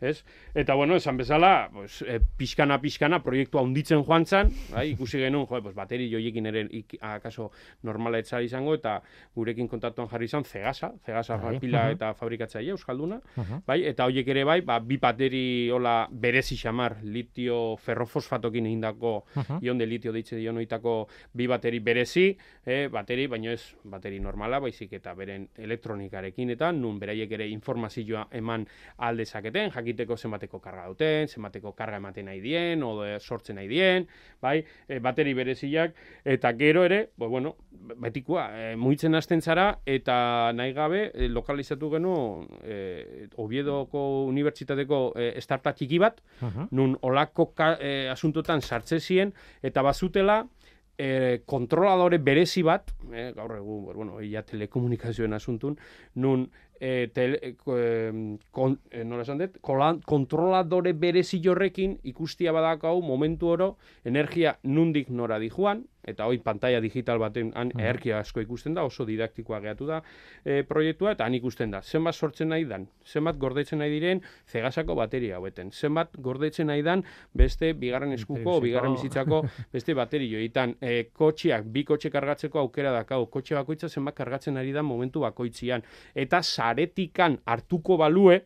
Ez? 0.01 0.23
Eta 0.53 0.73
bueno, 0.75 0.95
esan 0.95 1.17
bezala, 1.17 1.69
pues, 1.73 2.01
e, 2.01 2.19
pixkana 2.37 2.79
pixkana 2.81 3.21
proiektua 3.23 3.61
hunditzen 3.61 4.03
joan 4.05 4.25
zan, 4.25 4.51
bai, 4.71 4.91
ikusi 4.91 5.17
genuen, 5.19 5.47
jo, 5.47 5.61
pues, 5.63 5.75
bateri 5.75 6.09
joiekin 6.11 6.45
ere 6.45 6.67
ik, 6.71 6.97
akaso 7.01 7.51
normala 7.83 8.19
etzara 8.19 8.43
izango, 8.43 8.75
eta 8.75 9.01
gurekin 9.35 9.67
kontaktuan 9.67 10.07
jarri 10.07 10.25
izan 10.25 10.43
Cegasa, 10.43 10.91
Cegasa 11.05 11.37
Bai, 11.37 11.59
pila 11.59 11.83
mhm. 11.85 11.91
eta 11.97 12.13
fabrikatzaile 12.13 12.71
Euskalduna, 12.71 13.19
Mhm. 13.35 13.61
bai, 13.65 13.83
eta 13.85 14.05
hoiek 14.05 14.27
ere 14.27 14.43
bai, 14.43 14.61
ba, 14.61 14.79
bi 14.79 14.97
bateri 14.97 15.69
hola 15.71 16.07
berezi 16.11 16.55
xamar, 16.57 16.97
litio 17.03 17.77
ferrofosfatokin 17.77 18.65
egindako, 18.65 19.25
Mhm. 19.35 19.59
ion 19.61 19.77
de 19.77 19.85
litio 19.85 20.11
deitze 20.11 20.35
dion 20.37 20.57
oitako 20.57 21.07
bi 21.33 21.47
bateri 21.47 21.79
berezi, 21.79 22.37
eh, 22.65 22.87
bateri, 22.91 23.27
baino 23.27 23.51
ez 23.51 23.75
bateri 23.83 24.19
normala, 24.19 24.59
baizik 24.59 24.93
eta 24.93 25.13
beren 25.13 25.47
elektronikarekin 25.57 26.49
eta 26.51 26.71
nun 26.71 26.99
beraiek 26.99 27.31
ere 27.31 27.47
informazioa 27.47 28.27
eman 28.31 28.67
aldezaketen, 29.47 29.71
jakiteko 29.71 30.17
zenbateko 30.17 30.59
karga 30.61 30.87
duten, 30.87 31.27
zenbateko 31.27 31.73
karga 31.75 31.97
ematen 31.97 32.25
nahi 32.25 32.41
dien, 32.41 32.83
o 32.83 33.03
eh, 33.05 33.19
sortzen 33.19 33.55
nahi 33.55 33.67
dien, 33.67 34.07
bai, 34.41 34.63
e, 34.87 34.99
bateri 34.99 35.33
bereziak, 35.33 35.95
eta 36.25 36.51
gero 36.57 36.83
ere, 36.85 37.09
bo, 37.17 37.29
bueno, 37.29 37.55
betikoa, 37.97 38.47
e, 38.71 38.75
mugitzen 38.75 39.15
hasten 39.15 39.41
zara, 39.41 39.79
eta 39.85 40.51
nahi 40.53 40.73
gabe, 40.73 41.11
e, 41.13 41.27
lokalizatu 41.29 41.89
genu, 41.91 42.47
e, 42.63 43.27
Oviedoko 43.37 44.25
Unibertsitateko 44.27 45.13
e, 45.15 45.41
startup 45.41 45.75
txiki 45.75 45.99
bat, 45.99 46.21
Mhm. 46.41 46.67
nun 46.71 46.97
olako 47.01 47.53
ka, 47.53 47.77
e, 47.79 48.07
asuntotan 48.09 48.61
sartze 48.61 48.99
ziren, 48.99 49.33
eta 49.63 49.81
bazutela, 49.81 50.45
e, 50.97 51.41
kontroladore 51.45 52.17
berezi 52.17 52.63
bat, 52.63 52.89
e, 53.13 53.31
gaur 53.35 53.55
egun, 53.57 53.83
bueno, 53.93 54.21
ia 54.21 54.41
telekomunikazioen 54.41 55.33
asuntun, 55.33 55.77
nun 56.15 56.49
e, 56.79 57.09
tele, 57.13 57.39
e, 57.41 57.55
kon, 58.51 58.77
e, 58.91 59.03
nola 59.03 59.25
esan 59.25 59.41
dut, 59.41 59.59
kontroladore 59.61 60.93
berezi 60.93 61.41
horrekin 61.47 61.97
ikustia 62.03 62.53
badakau 62.53 63.01
momentu 63.01 63.53
oro 63.53 63.69
energia 64.05 64.57
nundik 64.63 65.09
nora 65.09 65.39
dijuan, 65.39 65.85
eta 66.07 66.27
hoi 66.27 66.39
pantalla 66.43 66.79
digital 66.83 67.19
baten 67.21 67.51
han 67.55 67.71
energia 67.75 68.21
asko 68.23 68.41
ikusten 68.43 68.75
da, 68.77 68.85
oso 68.87 69.05
didaktikoa 69.05 69.59
geatu 69.63 69.87
da 69.89 70.01
e, 70.43 70.63
proiektua, 70.67 71.13
eta 71.17 71.27
han 71.27 71.35
ikusten 71.37 71.73
da, 71.75 71.81
zenbat 71.81 72.15
sortzen 72.15 72.51
nahi 72.53 72.65
dan, 72.69 72.87
zenbat 73.05 73.37
gordetzen 73.41 73.81
nahi 73.83 73.93
diren 73.93 74.23
zegasako 74.49 74.95
bateria 74.99 75.37
haueten, 75.37 75.71
zenbat 75.71 76.17
gordetzen 76.23 76.71
nahi 76.71 76.85
dan 76.85 77.03
beste 77.37 77.73
bigarren 77.77 78.15
eskuko, 78.17 78.59
bigarren 78.63 78.95
bizitzako 78.97 79.43
beste 79.73 79.95
baterio, 79.97 80.41
itan 80.43 80.75
e, 80.81 81.09
kotxeak, 81.13 81.67
bi 81.73 81.83
kotxe 81.87 82.11
kargatzeko 82.13 82.61
aukera 82.63 82.93
dakau, 82.95 83.25
kotxe 83.33 83.57
bakoitza 83.59 83.89
zenbat 83.89 84.17
kargatzen 84.17 84.57
ari 84.57 84.73
da 84.75 84.85
momentu 84.85 85.25
bakoitzian, 85.25 85.83
eta 86.15 86.41
saretikan 86.43 87.41
hartuko 87.45 87.97
balue, 87.99 88.41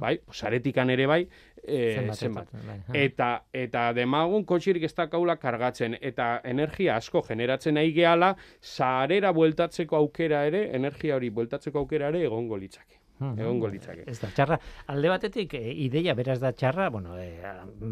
bai, 0.00 0.16
saretikan 0.32 0.90
ere 0.90 1.06
bai, 1.06 1.22
e, 1.66 2.12
Zenbat, 2.14 2.52
bai. 2.66 2.78
Eta, 3.04 3.30
eta 3.52 3.88
demagun 3.96 4.44
kotxirik 4.48 4.86
ez 4.88 4.92
dakaula 4.94 5.36
kargatzen, 5.42 5.96
eta 6.00 6.40
energia 6.44 6.96
asko 6.96 7.22
generatzen 7.26 7.76
nahi 7.78 7.92
gehala, 7.96 8.34
sarera 8.60 9.32
bueltatzeko 9.36 9.96
aukera 9.96 10.44
ere, 10.46 10.68
energia 10.76 11.16
hori 11.16 11.30
bueltatzeko 11.30 11.84
aukera 11.84 12.12
ere 12.14 12.24
egongo 12.28 12.56
litzake. 12.56 13.05
Mhm. 13.18 13.38
Egongo 13.40 13.68
litzake. 13.72 14.04
Ez 14.06 14.18
da 14.20 14.28
txarra. 14.28 14.58
Alde 14.92 15.08
batetik, 15.08 15.54
e, 15.56 15.72
ideia 15.86 16.14
beraz 16.14 16.38
da 16.40 16.52
txarra, 16.52 16.88
bueno, 16.90 17.16
e, 17.18 17.30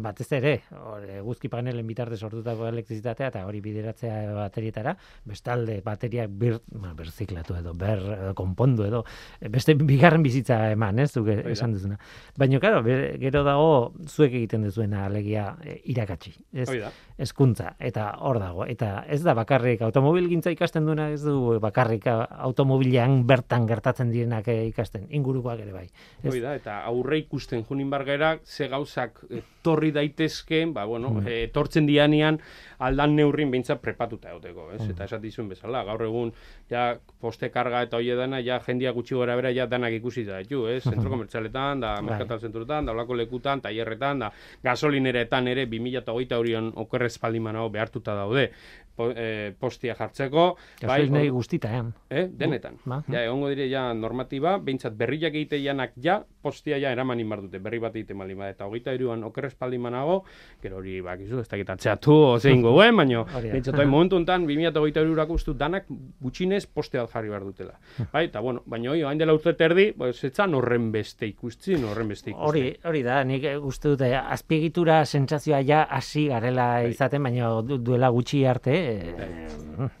batez 0.05 0.27
ere, 0.37 0.53
hor, 0.77 1.05
eguzki 1.17 1.49
panelen 1.49 1.87
bitartez 1.87 2.19
sortutako 2.19 2.67
elektrizitatea 2.69 3.31
eta 3.33 3.45
hori 3.47 3.61
bideratzea 3.65 4.19
baterietara, 4.35 4.95
bestalde 5.25 5.79
bateriak 5.85 6.29
bir, 6.29 6.59
ba, 6.71 6.93
berziklatu 6.97 7.57
edo, 7.57 7.73
ber, 7.73 8.03
edo, 8.19 8.33
konpondu 8.37 8.85
edo, 8.85 9.03
e, 9.39 9.49
beste 9.49 9.73
bigarren 9.79 10.23
bizitza 10.25 10.59
eman, 10.75 10.99
ez, 10.99 11.09
zuk 11.11 11.31
esan 11.33 11.73
duzuna. 11.73 11.97
Baina, 12.37 12.59
claro, 12.59 12.83
gero 12.85 13.43
dago 13.47 13.93
zuek 14.05 14.31
egiten 14.31 14.67
duzuena 14.67 15.05
alegia 15.07 15.55
e, 15.63 15.79
irakatsi, 15.95 16.35
ez, 16.53 16.69
Hoi 16.69 16.79
da. 16.83 16.91
hezkuntza 17.17 17.73
eta 17.79 18.11
hor 18.21 18.39
dago. 18.39 18.65
Eta 18.69 19.05
ez 19.09 19.21
da 19.25 19.33
bakarrik 19.37 19.81
automobilgintza 19.85 20.53
ikasten 20.53 20.85
duena, 20.85 21.09
ez 21.13 21.23
du 21.23 21.57
bakarrik 21.63 22.05
automobilean 22.07 23.23
bertan 23.27 23.65
gertatzen 23.69 24.11
direnak 24.13 24.47
eh, 24.51 24.67
ikasten, 24.69 25.07
ingurukoak 25.15 25.59
ere 25.63 25.71
bai. 25.73 25.85
Ez- 26.23 26.31
Hoi 26.33 26.39
da, 26.43 26.53
eta 26.59 26.81
aurre 26.89 27.17
ikusten 27.23 27.63
junin 27.65 27.89
bargera, 27.89 28.33
ze 28.43 28.67
gauzak 28.67 29.21
etorri 29.29 29.91
daitezkeen, 29.95 30.73
ba, 30.73 30.83
bueno, 30.85 31.09
Mm. 31.09 31.27
eh, 31.27 31.43
etortzen 31.47 31.85
dianean 31.87 32.39
aldan 32.79 33.15
neurrin 33.15 33.49
behintzat 33.51 33.79
prepatuta 33.81 34.29
egoteko, 34.29 34.71
ez? 34.75 34.81
Eta 34.89 35.05
esat 35.07 35.21
dizuen 35.23 35.47
bezala, 35.49 35.83
gaur 35.87 36.03
egun, 36.03 36.33
ja, 36.69 36.97
poste 37.21 37.49
karga 37.49 37.81
eta 37.87 37.97
hoie 37.97 38.15
dana, 38.15 38.41
ja, 38.43 38.59
jendia 38.59 38.91
gutxi 38.91 39.15
gora 39.15 39.35
bera, 39.35 39.51
ja, 39.55 39.65
danak 39.65 39.93
ikusi 39.93 40.25
da, 40.27 40.37
ditu, 40.43 40.67
ez? 40.67 40.83
Zentro 40.83 41.09
komertzialetan, 41.09 41.79
da, 41.79 41.95
Bai. 41.95 42.03
merkatal 42.11 42.39
zentroetan, 42.39 42.85
da, 42.85 42.91
olako 42.91 43.15
lekutan, 43.15 43.61
tailerretan, 43.61 44.19
da, 44.19 44.31
gasolineretan 44.63 45.47
ere, 45.47 45.65
2008 45.65 46.35
horion 46.37 46.71
okerrez 46.75 47.17
paldimanago 47.21 47.69
behartuta 47.73 48.13
daude, 48.17 48.49
po, 48.95 49.09
eh, 49.15 49.53
postia 49.59 49.95
jartzeko, 49.95 50.55
Gasolinei 50.81 51.27
hor- 51.29 51.33
guztitaean. 51.35 51.93
Eh, 52.09 52.27
denetan. 52.31 52.77
Ba, 52.85 53.03
ja, 53.11 53.23
egongo 53.25 53.49
dire 53.49 53.67
ja 53.69 53.93
normatiba, 53.93 54.57
behintzat 54.57 54.95
berriak 54.95 55.33
egite 55.35 55.59
ja, 55.97 56.23
postia 56.41 56.77
ja 56.77 56.91
eraman 56.91 57.19
inbar 57.19 57.41
dute, 57.41 57.59
berri 57.59 57.79
bat 57.79 57.95
egite 57.95 58.13
mali 58.13 58.33
bada. 58.33 58.51
Eta 58.51 58.65
hogeita 58.65 58.93
iruan 58.93 59.23
okerrez 59.23 59.55
paldi 59.55 59.77
manago, 59.77 60.23
gero 60.61 60.77
hori 60.77 61.01
bakizu, 61.01 61.39
ez 61.39 61.47
dakit 61.49 61.69
atzeatu 61.69 62.13
ozein 62.35 62.61
baina 62.95 63.21
Hori 63.21 63.47
da. 63.47 63.53
behintzat 63.53 63.79
oin 63.79 63.89
momentu 63.89 64.17
enten, 64.17 64.45
2008 64.47 65.01
irurako 65.01 65.33
ustu 65.33 65.53
danak 65.53 65.85
gutxinez 66.21 66.65
postea 66.67 67.01
bat 67.01 67.11
jarri 67.11 67.29
behar 67.29 67.43
dutela. 67.43 67.73
Bai, 68.13 68.25
eta 68.25 68.39
bueno, 68.41 68.61
baina 68.65 68.91
hoi, 68.91 69.01
hain 69.03 69.17
dela 69.17 69.33
urte 69.33 69.53
terdi, 69.53 69.91
pues, 69.97 70.23
etzan 70.23 70.53
horren 70.53 70.91
beste 70.91 71.25
ikustzin, 71.27 71.83
horren 71.85 72.07
beste 72.07 72.29
ikusten. 72.29 72.47
Hori, 72.47 72.75
hori 72.85 73.03
da, 73.03 73.23
nik 73.23 73.43
eh, 73.43 73.57
uste 73.57 73.89
dute 73.89 74.13
azpiegitura 74.15 75.03
sentsazioa 75.05 75.61
ja 75.65 75.83
hasi 75.89 76.27
garela 76.27 76.83
izaten, 76.87 77.23
baina 77.23 77.49
du- 77.61 77.77
duela 77.77 78.09
gutxi 78.09 78.45
arte 78.45 78.84
e, 78.85 79.49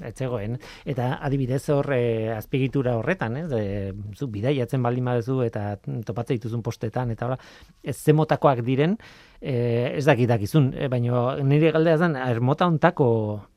ez 0.07 0.13
zegoen. 0.15 0.57
Eta 0.85 1.15
adibidez 1.25 1.63
hor 1.73 1.91
e, 1.95 2.31
azpiegitura 2.35 2.95
horretan, 2.99 3.37
ez? 3.43 3.47
E, 3.51 3.93
zu 4.15 4.29
bidaiatzen 4.31 4.83
baldin 4.85 5.05
baduzu 5.11 5.41
eta 5.45 5.75
topatzen 6.07 6.39
dituzun 6.39 6.63
postetan 6.65 7.11
eta 7.15 7.29
hola, 7.29 7.39
ez 7.83 7.97
zemotakoak 7.97 8.61
diren, 8.65 8.97
e, 9.41 9.55
ez 9.97 10.05
dakit 10.07 10.29
dakizun, 10.29 10.71
e, 10.77 10.87
baina 10.91 11.35
nire 11.45 11.71
galdea 11.75 11.97
zen, 11.97 12.15
ermota 12.19 12.67
ontako 12.71 13.07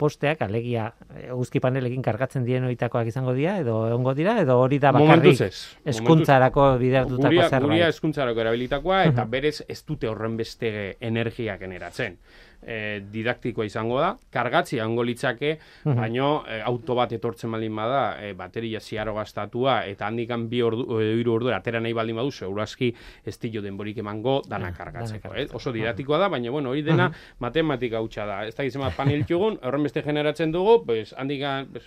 posteak, 0.01 0.43
alegia 0.47 0.91
eguzki 1.27 1.63
panelekin 1.65 2.03
kargatzen 2.05 2.45
diren 2.47 2.67
horitakoak 2.69 3.09
izango 3.11 3.35
dira, 3.37 3.59
edo 3.63 3.81
egongo 3.89 4.15
dira, 4.19 4.39
edo 4.43 4.59
hori 4.63 4.81
da 4.83 4.93
bakarrik 4.97 5.41
eskuntzarako 5.89 6.71
bidertutako 6.83 7.29
Guria, 7.29 7.49
zerbait. 7.49 7.71
guria 7.71 7.89
eskuntzarako 7.95 8.45
erabilitakoa, 8.47 9.05
eta 9.13 9.25
berez 9.25 9.63
ez 9.69 9.81
dute 9.87 10.11
horren 10.11 10.37
beste 10.37 10.97
energia 11.01 11.59
generatzen. 11.61 12.19
E, 12.61 13.01
didaktikoa 13.13 13.65
izango 13.65 14.01
da, 14.01 14.17
kargatzia 14.35 14.85
ongo 14.85 15.05
litzake, 15.07 15.59
baino 15.85 16.43
e, 16.51 16.57
auto 16.67 16.97
bat 16.99 17.13
etortzen 17.15 17.53
baldin 17.55 17.77
bada, 17.79 18.01
e, 18.21 18.33
bateria 18.35 18.81
ziaro 18.81 19.15
gastatua, 19.15 19.85
eta 19.87 20.09
handikan 20.09 20.49
bi 20.51 20.61
ordu, 20.67 20.99
e, 21.01 21.13
hiru 21.21 21.37
ordu 21.37 21.53
atera 21.55 21.79
nahi 21.81 21.95
baldin 21.95 22.17
badu, 22.19 22.33
segurazki 22.35 22.91
ez 23.25 23.39
dio 23.39 23.63
denborik 23.63 23.99
emango 24.03 24.43
dana 24.49 24.69
Ah, 24.69 24.73
kargatzeko. 24.77 25.33
Eh? 25.39 25.47
Oso 25.55 25.73
didaktikoa 25.73 26.19
da, 26.19 26.29
baina 26.29 26.51
bueno, 26.51 26.71
hori 26.75 26.83
dena 26.83 27.07
matematika 27.39 28.01
hutsa 28.03 28.27
da. 28.27 28.41
Ez 28.47 28.55
da 28.59 28.65
gizema 28.67 28.91
panel 28.91 29.25
txugun, 29.25 29.61
horren 29.65 29.83
beste 29.87 30.03
generatzen 30.03 30.53
dugu, 30.53 30.85
pues, 30.85 31.15
handikan 31.17 31.69
pues, 31.73 31.87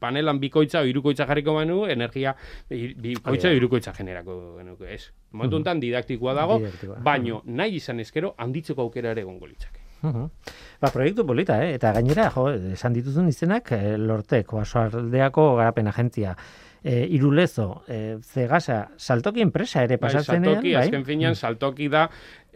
panelan 0.00 0.40
bikoitza 0.42 0.80
o 0.82 0.84
hirukoitza 0.90 1.24
jarriko 1.26 1.54
banu, 1.54 1.84
energia 1.86 2.34
bi- 2.68 2.94
bikoitza 2.94 3.30
Hori 3.48 3.54
da. 3.54 3.54
hirukoitza 3.56 3.92
generako 3.96 4.56
genuke, 4.58 4.92
ez. 4.94 5.12
Momentu 5.32 5.56
honetan 5.56 5.80
didaktikoa 5.80 6.32
dago, 6.34 6.58
Didaktikoa. 6.58 7.00
baino 7.04 7.42
nahi 7.44 7.76
izan 7.76 8.00
ezkero 8.00 8.34
handitzeko 8.38 8.82
aukera 8.82 9.10
ere 9.10 9.20
egongo 9.26 9.46
litzake. 9.46 9.80
Mhm. 10.02 10.28
Ba, 10.80 10.90
proiektu 10.94 11.26
polita, 11.26 11.56
eh? 11.64 11.74
eta 11.74 11.92
gainera, 11.92 12.30
jo, 12.30 12.48
esan 12.72 12.92
dituzun 12.94 13.28
izenak, 13.28 13.72
eh, 13.72 13.96
lortek, 13.98 14.52
oasoaldeako 14.54 15.56
garapen 15.56 15.88
agentzia, 15.88 16.36
eh, 16.84 17.04
irulezo, 17.10 17.82
eh, 17.88 18.16
zegasa, 18.22 18.90
saltoki 18.96 19.42
enpresa 19.42 19.82
ere 19.82 19.96
Bai, 19.96 20.08
pasatzen 20.08 20.44
saltoki, 20.44 20.72
bai? 20.74 20.84
azken 20.84 21.04
finean, 21.04 21.34
saltoki 21.34 21.88
da, 21.88 22.08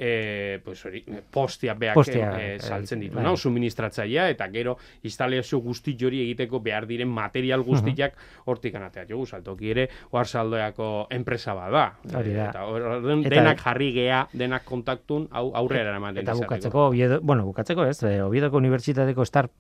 e, 0.03 0.59
pues 0.65 0.81
hori, 0.85 1.05
postia 1.31 1.75
beak 1.79 1.95
Postia, 1.95 2.33
eh, 2.41 2.55
eh, 2.57 2.59
saltzen 2.61 3.01
ditu, 3.01 3.15
bai. 3.15 3.25
no? 3.25 3.37
suministratzailea, 3.37 4.29
eta 4.33 4.49
gero 4.51 4.77
instalazio 5.07 5.61
guzti 5.63 5.95
hori 6.05 6.23
egiteko 6.25 6.59
behar 6.61 6.87
diren 6.91 7.09
material 7.13 7.63
guztiak 7.63 8.17
hortik 8.51 8.75
anatea 8.75 9.05
jugu, 9.09 9.27
saltoki 9.27 9.71
ere, 9.71 9.89
oarsaldoako 10.11 10.89
enpresa 11.15 11.55
bada. 11.55 11.85
Hori 12.15 12.33
da. 12.35 12.49
Eta 12.51 12.65
orduan 12.67 13.23
Eta- 13.25 13.35
denak 13.37 13.61
jarri 13.63 13.93
gea, 13.95 14.25
denak 14.33 14.65
kontaktun, 14.65 15.29
hau 15.31 15.53
aurrera 15.55 15.95
ematen 15.97 16.23
Eta 16.25 16.35
bukatzeko, 16.35 16.87
Oviedo, 16.89 17.21
bueno, 17.23 17.45
bukatzeko 17.47 17.85
ez, 17.87 18.03
eh, 18.03 18.23
Oviedoko 18.23 18.57
Unibertsitateko 18.59 19.25
start, 19.25 19.53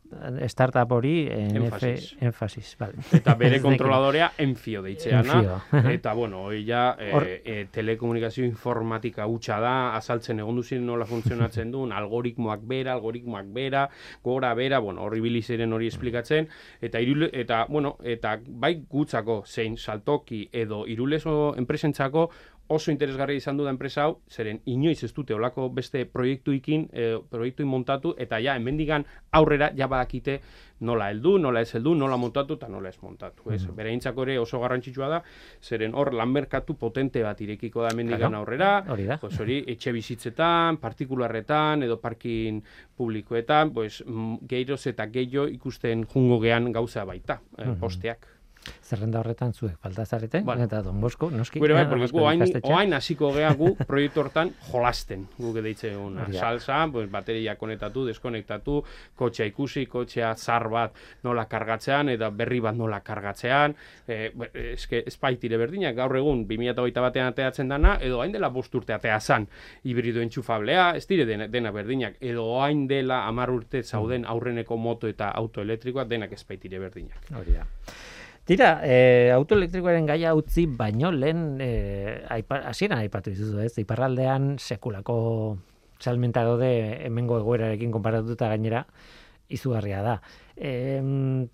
startup 0.48 0.90
hori, 0.92 1.28
NF, 1.30 1.62
Enfasis. 1.62 2.16
enfasis, 2.20 2.74
vale. 2.80 2.94
Eta 3.12 3.34
bere 3.38 3.60
kontroladorea 3.68 4.32
Enfio 4.38 4.82
deitzeana. 4.82 5.38
Enfio. 5.42 5.90
eta 5.92 6.12
bueno, 6.14 6.42
hoi 6.48 6.64
ja 6.66 6.96
e, 6.98 7.40
e, 7.44 7.66
telekomunikazio 7.70 8.44
informatika 8.44 9.26
hutsa 9.26 9.60
da, 9.60 9.94
azaltzen 9.96 10.31
egon 10.40 10.56
duzien 10.56 10.86
nola 10.86 11.06
funtzionatzen 11.06 11.72
duen, 11.72 11.92
algoritmoak 12.00 12.64
bera, 12.68 12.94
algoritmoak 12.94 13.52
bera, 13.52 13.88
gora 14.24 14.54
bera, 14.54 14.78
bueno, 14.78 15.02
horri 15.02 15.20
biliziren 15.20 15.72
hori 15.72 15.90
esplikatzen, 15.92 16.48
eta 16.80 17.00
irule, 17.00 17.30
eta 17.32 17.66
bueno, 17.68 17.96
eta 18.02 18.38
bai 18.46 18.74
gutzako 18.88 19.42
zein 19.46 19.76
saltoki 19.76 20.48
edo 20.52 20.86
iruleso 20.86 21.54
enpresentzako 21.58 22.30
oso 22.72 22.90
interesgarria 22.90 23.36
izan 23.36 23.56
du 23.56 23.64
da 23.64 23.70
enpresa 23.70 24.02
hau, 24.06 24.18
zeren 24.30 24.60
inoiz 24.66 25.02
ez 25.04 25.12
dute 25.14 25.34
olako 25.34 25.68
beste 25.70 26.04
proiektuikin, 26.06 26.88
e, 26.92 27.18
proiektuin 27.30 27.68
montatu, 27.68 28.14
eta 28.18 28.38
ja, 28.40 28.54
hemendigan 28.56 29.04
aurrera 29.32 29.70
ja 29.76 29.86
badakite 29.88 30.40
nola 30.82 31.10
heldu, 31.12 31.36
nola 31.38 31.60
ez 31.62 31.70
heldu, 31.76 31.94
nola 31.94 32.16
montatu 32.18 32.54
eta 32.58 32.66
nola 32.68 32.88
ez 32.88 32.98
montatu. 33.02 33.50
Ez, 33.52 33.62
Mm. 33.68 33.76
bereintzako 33.76 34.22
ere 34.24 34.38
oso 34.38 34.58
garrantzitsua 34.60 35.08
da, 35.08 35.22
zeren 35.62 35.94
hor 35.94 36.12
lanmerkatu 36.14 36.74
potente 36.74 37.22
bat 37.22 37.40
irekiko 37.40 37.82
da 37.82 37.90
hemendigan 37.92 38.30
Claro, 38.32 38.38
aurrera, 38.40 38.84
hori 38.90 39.04
da. 39.04 39.18
pues 39.18 39.38
hori 39.40 39.62
etxe 39.66 39.92
bizitzetan, 39.92 40.78
partikularretan 40.78 41.82
edo 41.82 42.00
parkin 42.00 42.62
publikoetan, 42.96 43.72
pues 43.72 44.02
mm, 44.06 44.38
gehiroz 44.48 44.86
eta 44.86 45.06
gehiago 45.06 45.46
ikusten 45.48 46.04
jungo 46.06 46.40
gean 46.40 46.72
gauza 46.72 47.04
baita, 47.04 47.40
eh, 47.58 47.66
Mhm. 47.66 47.78
posteak. 47.80 48.26
Zerrenda 48.82 49.20
horretan 49.20 49.52
zuek 49.54 49.76
falta 49.80 50.04
zarete, 50.04 50.40
Bueno. 50.44 50.64
eta 50.64 50.82
Don 50.82 51.00
Bosko, 51.00 51.30
noski. 51.30 51.58
Gure 51.58 51.74
bai, 51.74 51.84
eh, 51.84 51.88
porque 51.88 52.06
gu 52.12 52.20
oain, 52.72 52.92
hasiko 52.94 53.32
gea 53.32 53.52
gu 53.54 53.74
proiektu 53.86 54.20
hortan 54.20 54.52
jolasten, 54.70 55.26
guk 55.38 55.56
deitze 55.62 55.90
da. 55.92 56.26
Salsa, 56.32 56.86
pues, 56.92 57.10
bateria 57.10 57.56
konektatu, 57.56 58.04
deskonektatu, 58.06 58.82
kotxea 59.16 59.46
ikusi, 59.46 59.86
kotxea 59.86 60.34
zar 60.36 60.68
bat 60.68 60.94
nola 61.22 61.46
kargatzean, 61.46 62.08
eta 62.08 62.30
berri 62.30 62.60
bat 62.60 62.76
nola 62.76 63.00
kargatzean, 63.00 63.74
e, 64.06 64.32
eske 64.74 65.02
espaitire 65.06 65.56
berdinak, 65.56 65.96
gaur 65.96 66.16
egun 66.16 66.46
2008 66.46 67.00
batean 67.00 67.32
ateatzen 67.32 67.68
dana, 67.68 67.98
edo 68.00 68.20
hain 68.20 68.32
dela 68.32 68.48
bost 68.48 68.74
urte 68.74 68.92
atea 68.92 69.20
zan, 69.20 69.48
hibrido 69.84 70.20
entxufablea, 70.20 70.96
ez 70.96 71.06
dire 71.06 71.26
dena, 71.26 71.48
dena 71.48 71.72
berdinak, 71.72 72.16
edo 72.20 72.60
hain 72.62 72.86
dela 72.86 73.26
amar 73.26 73.50
urte 73.50 73.82
zauden 73.82 74.26
aurreneko 74.26 74.76
moto 74.76 75.08
eta 75.08 75.30
auto 75.30 75.62
elektrikoa, 75.62 76.04
denak 76.04 76.32
espaitire 76.32 76.78
berdinak. 76.78 77.30
Hori 77.34 77.52
da. 77.52 77.66
Tira, 78.42 78.80
e, 78.82 79.30
autoelektrikoaren 79.30 80.06
gaia 80.08 80.32
utzi 80.34 80.64
baino 80.66 81.12
lehen 81.14 81.60
e, 81.62 81.68
aipatu 82.26 83.30
dizuzu, 83.30 83.60
ez? 83.62 83.76
Iparraldean 83.78 84.56
sekulako 84.58 85.16
salmenta 86.02 86.42
daude 86.42 86.70
hemengo 87.06 87.38
egoerarekin 87.38 87.92
konparatuta 87.94 88.48
gainera 88.50 88.82
izugarria 89.52 90.02
da. 90.02 90.16
E, 90.56 90.72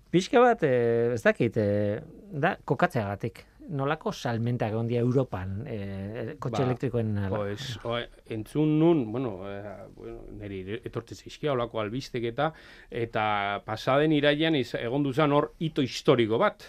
pixka 0.09 0.41
bat, 0.41 0.63
e, 0.65 1.13
ez 1.13 1.21
dakit, 1.21 1.61
e, 1.61 1.99
da 2.33 2.55
kokatzeagatik. 2.65 3.45
Nolako 3.69 4.11
salmenta 4.11 4.67
egon 4.71 4.87
dira 4.89 5.01
Europan 5.03 5.51
e, 5.69 6.35
kotxe 6.41 6.63
Ba, 6.63 6.67
elektrikoen 6.67 7.11
ala? 7.21 7.41
Pues, 7.43 7.67
o, 7.85 7.97
entzun 8.33 8.71
nun, 8.79 9.03
bueno, 9.13 9.33
eh, 9.49 9.61
bueno 9.95 10.23
niri 10.39 10.79
etortze 10.79 11.15
zizkia 11.15 11.53
olako 11.53 11.81
albistek 11.83 12.25
eta 12.31 12.49
eta 12.89 13.25
pasaden 13.65 14.15
iraian 14.15 14.57
iz, 14.57 14.73
egon 14.79 15.05
duzan 15.05 15.35
hor 15.35 15.51
hito 15.59 15.85
historiko 15.85 16.39
bat. 16.41 16.65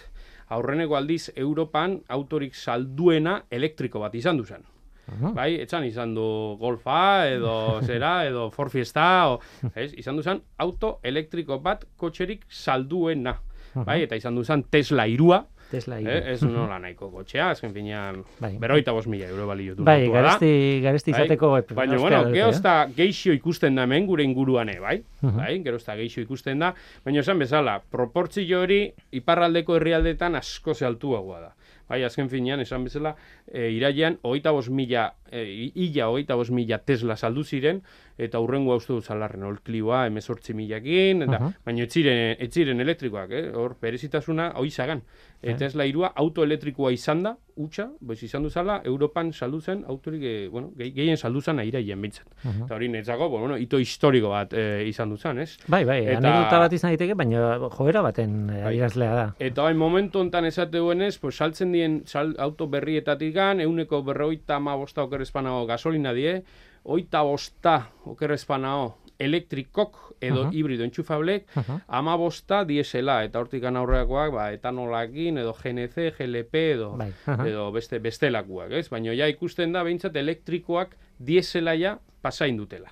Aurreneko 0.51 0.97
aldiz 0.99 1.31
Europan 1.35 1.95
autorik 2.11 2.55
salduena 2.59 3.39
elektriko 3.49 4.01
bat 4.03 4.15
izan 4.19 4.37
duzan. 4.37 4.67
Aha. 5.11 5.31
Bai, 5.35 5.49
etxan 5.63 5.85
izan 5.87 6.13
du 6.15 6.25
Golfa 6.59 7.27
edo 7.31 7.53
zera 7.87 8.27
edo 8.27 8.49
Ford 8.53 8.71
Fiesta 8.71 9.07
o, 9.31 9.39
ez, 9.73 9.91
izan 9.97 10.19
duzan 10.19 10.43
auto 10.61 10.99
elektriko 11.03 11.57
bat 11.63 11.87
kotxerik 11.97 12.45
salduena. 12.47 13.39
Bai, 13.71 14.01
eta 14.03 14.17
izan 14.19 14.35
duzan 14.35 14.65
Tesla 14.67 15.05
irua, 15.07 15.45
Tesla 15.71 15.97
hiru. 16.01 16.11
eh, 16.11 16.33
ez 16.33 16.43
nola 16.43 16.77
nahiko 16.79 17.09
kotxea, 17.11 17.49
azken 17.55 17.71
finean 17.73 18.21
Bai. 18.39 18.57
beroita 18.59 18.91
bos 18.91 19.07
mila 19.07 19.25
euro 19.31 19.47
balio 19.47 19.73
du. 19.75 19.83
Bai, 19.87 20.01
kontua 20.05 20.21
da. 20.21 20.27
garesti, 20.27 20.81
garesti 20.83 21.11
Bai, 21.15 21.21
izateko 21.23 21.53
ep- 21.57 21.73
Baina, 21.73 21.97
bueno, 21.97 22.17
da 22.61 22.75
geixo 22.95 23.31
ikusten 23.33 23.75
da 23.75 23.83
hemen 23.87 24.05
gure 24.07 24.23
inguruan, 24.23 24.69
bai? 24.81 25.01
Mhm. 25.21 25.37
Bai, 25.37 25.63
gero 25.63 25.77
da 25.85 25.95
geixo 25.95 26.21
ikusten 26.21 26.59
da. 26.59 26.73
Baina 27.05 27.19
esan 27.23 27.39
bezala, 27.39 27.79
proportzio 27.89 28.61
hori 28.61 28.91
iparraldeko 29.11 29.75
herrialdetan 29.79 30.35
asko 30.35 30.73
altuagoa 30.85 31.39
da. 31.39 31.53
Bai, 31.89 32.03
azken 32.03 32.29
finean, 32.29 32.59
esan 32.63 32.83
bezala, 32.85 33.15
e, 33.51 33.69
iraian, 33.71 34.17
hogeita 34.23 34.51
bos 34.51 34.69
mila, 34.69 35.13
e, 35.31 35.71
illa 35.75 36.09
hogeita 36.09 36.35
bos 36.35 36.51
mila 36.51 36.77
Tesla 36.79 37.15
saldu 37.17 37.43
ziren, 37.43 37.81
eta 38.17 38.39
hurrengo 38.39 38.75
uste 38.75 38.93
dut 38.93 39.03
zalarren, 39.05 39.43
olklioa, 39.43 40.05
emezortzi 40.07 40.53
milakin, 40.53 41.23
eta, 41.23 41.35
Aha. 41.39 41.51
baina 41.65 41.83
ez 41.83 41.91
ziren, 41.93 42.35
ez 42.39 42.51
ziren 42.53 42.79
elektrikoak, 42.83 43.31
eh? 43.31 43.45
hor, 43.55 43.77
berezitasuna, 43.81 44.51
hoi 44.55 44.69
zagan. 44.69 45.01
E, 45.41 45.51
Eh. 45.51 45.55
Tesla 45.57 45.85
irua 45.89 46.11
autoelektrikoa 46.15 46.91
izan 46.93 47.23
da, 47.23 47.31
utxa, 47.57 47.87
boiz 47.99 48.21
izan 48.23 48.43
duzala, 48.45 48.75
Europan 48.85 49.31
saldu 49.33 49.59
zen, 49.61 49.83
autorik, 49.89 50.21
eh, 50.23 50.47
bueno, 50.51 50.69
ge- 50.77 50.91
gehien 50.93 51.17
saldu 51.17 51.41
zen 51.41 51.57
airaien 51.59 51.99
bintzat. 52.01 52.27
Mhm. 52.43 52.65
Eta 52.65 52.75
hori 52.75 52.89
netzako, 52.89 53.27
bueno, 53.29 53.57
ito 53.57 53.79
historiko 53.79 54.29
bat 54.29 54.53
eh, 54.53 54.85
izan 54.87 55.09
duzan, 55.09 55.39
ez? 55.39 55.57
Bai, 55.67 55.83
bai, 55.85 55.97
Eta- 56.05 56.17
anekdota 56.19 56.59
bat 56.59 56.73
izan 56.73 56.91
daiteke, 56.91 57.15
baina 57.15 57.57
joera 57.71 58.01
baten 58.05 58.47
Bai. 58.47 58.61
adierazlea 58.61 59.13
da. 59.15 59.25
Eta 59.39 59.65
hain 59.67 59.77
momentu 59.77 60.19
hontan 60.19 60.45
esate 60.45 60.77
duenez, 60.77 61.17
pues, 61.17 61.35
saltzen 61.35 61.71
dien 61.71 62.03
sal, 62.05 62.35
auto 62.37 62.67
berrietatik 62.67 63.33
gan, 63.33 63.59
euneko 63.61 64.03
berroita 64.03 64.55
ama 64.57 64.75
bosta 64.75 65.01
okerrezpanao 65.21 65.65
gasolina 65.69 66.13
die, 66.13 66.41
oita 66.83 67.21
bosta 67.23 67.91
okerrezpanao 68.09 68.97
elektrikok 69.21 70.15
edo 70.21 70.47
Aha. 70.47 70.51
hibrido 70.51 70.83
entxufablek, 70.83 71.45
Aha. 71.55 71.79
ama 71.87 72.15
bosta 72.17 72.63
diesela, 72.65 73.23
eta 73.23 73.39
hortik 73.39 73.63
aurreakoak, 73.63 74.33
ba, 74.33 74.47
etanolakin, 74.51 75.37
edo 75.37 75.53
GNC, 75.53 76.15
GLP, 76.17 76.55
edo, 76.73 76.95
Bai, 76.97 77.11
aha. 77.27 77.45
edo 77.47 77.71
beste 77.71 77.99
bestelakoak, 77.99 78.71
ez? 78.71 78.87
Baina 78.89 79.13
ja 79.13 79.27
ikusten 79.29 79.71
da, 79.73 79.83
behintzat, 79.83 80.15
elektrikoak 80.15 80.97
diesela 81.19 81.75
ja 81.77 81.99
pasain 82.21 82.57
dutela. 82.57 82.89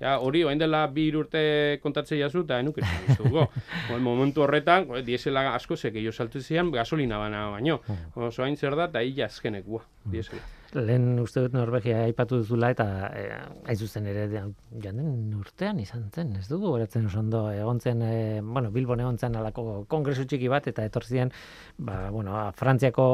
Ja, 0.00 0.18
hori, 0.20 0.44
orain 0.44 0.58
dela 0.60 0.86
bi 0.92 1.08
urte 1.16 1.78
kontatzea 1.82 2.18
jazu, 2.26 2.44
eta 2.44 2.58
enuk 2.60 2.78
esan. 2.78 3.28
Oen 3.92 4.02
momentu 4.02 4.42
horretan, 4.44 4.86
jo, 4.88 5.02
diesela 5.06 5.54
asko 5.54 5.76
zeke 5.76 6.02
jo 6.04 6.12
saltu 6.12 6.40
zian, 6.40 6.70
gasolina 6.70 7.18
bana 7.18 7.48
baino. 7.50 7.80
Oso 8.14 8.42
hain 8.44 8.56
zer 8.56 8.76
da, 8.76 8.90
eta 8.90 9.00
hila 9.02 9.26
azkenekua, 9.30 9.84
diesela. 10.04 10.42
Lehen 10.72 11.18
uste 11.20 11.42
dut 11.44 11.52
Norvegia 11.52 11.98
aipatu 12.06 12.38
duzula 12.40 12.70
eta 12.72 12.84
e, 13.12 13.24
hain 13.68 13.76
zuzen 13.76 14.06
ere 14.08 14.22
de- 14.30 14.40
joan 14.80 14.96
den 15.02 15.34
urtean 15.36 15.78
izan 15.82 16.06
zen, 16.14 16.30
ez 16.40 16.46
dugu 16.48 16.70
goratzen 16.72 17.04
oso 17.10 17.18
ondo 17.20 17.42
egon 17.52 17.78
zen, 17.80 18.00
e, 18.00 18.40
bueno, 18.40 18.70
Bilbon 18.72 19.00
egon 19.04 19.18
zen 19.20 19.36
alako 19.36 19.84
kongresu 19.92 20.24
txiki 20.24 20.48
bat 20.48 20.70
eta 20.72 20.86
etorzien, 20.88 21.28
ba, 21.76 22.08
bueno, 22.10 22.38
a, 22.40 22.46
Frantziako 22.56 23.04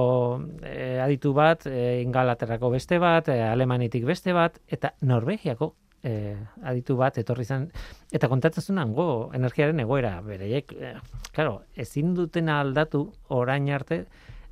e, 0.62 1.01
aditu 1.03 1.35
bat, 1.35 1.66
e, 1.66 1.99
Ingalaterrako 2.05 2.71
beste 2.71 3.01
bat, 3.03 3.27
e, 3.35 3.40
Alemanitik 3.42 4.07
beste 4.07 4.33
bat, 4.33 4.61
eta 4.68 4.94
Norvegiako 5.03 5.73
e, 6.03 6.37
aditu 6.63 6.97
bat 6.99 7.19
etorri 7.19 7.45
zen, 7.45 7.69
eta 8.15 8.29
kontatzen 8.31 8.79
hango 8.79 9.31
energiaren 9.35 9.81
egoera, 9.81 10.19
bereiek, 10.25 10.73
e, 10.73 10.95
claro, 11.35 11.63
ezin 11.77 12.15
dutena 12.15 12.61
aldatu 12.63 13.05
orain 13.35 13.69
arte, 13.75 14.05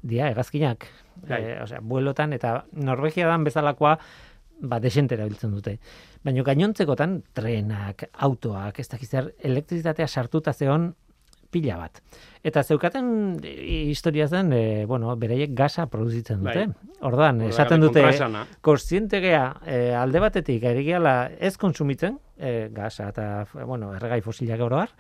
dia 0.07 0.31
hegazkinak, 0.31 0.87
e, 1.29 1.59
osea, 1.63 1.81
buelotan, 1.83 2.33
eta 2.37 2.65
Norvegia 2.73 3.29
dan 3.29 3.45
bezalakoa, 3.47 3.97
ba, 4.61 4.81
desente 4.81 5.17
erabiltzen 5.17 5.53
dute. 5.53 5.79
Baina 6.25 6.43
gainontzekotan 6.47 7.21
trenak, 7.37 8.09
autoak, 8.27 8.81
ez 8.81 8.89
dakiz 8.89 9.11
zer, 9.11 9.33
elektrizitatea 9.45 10.09
sartuta 10.09 10.53
zeon 10.53 10.95
pila 11.51 11.77
bat. 11.81 12.01
Eta 12.47 12.63
zeukaten 12.63 13.09
e, 13.43 13.83
historia 13.91 14.29
zen, 14.29 14.53
e, 14.53 14.85
bueno, 14.87 15.15
bereiek 15.19 15.55
gasa 15.57 15.87
produzitzen 15.91 16.43
dute. 16.45 16.67
Bai. 16.67 16.93
Ordan 17.07 17.43
esaten 17.49 17.83
dute, 17.83 18.05
kontziente 18.65 19.21
gea, 19.21 19.45
e, 19.67 19.93
alde 19.95 20.23
batetik, 20.23 20.65
ari 20.65 20.87
ez 21.39 21.57
kontsumitzen, 21.57 22.19
e, 22.39 22.69
gasa 22.73 23.11
eta, 23.11 23.47
bueno, 23.65 23.95
erregai 23.95 24.21
fosilak 24.23 24.61
oro 24.61 24.79
har, 24.81 24.95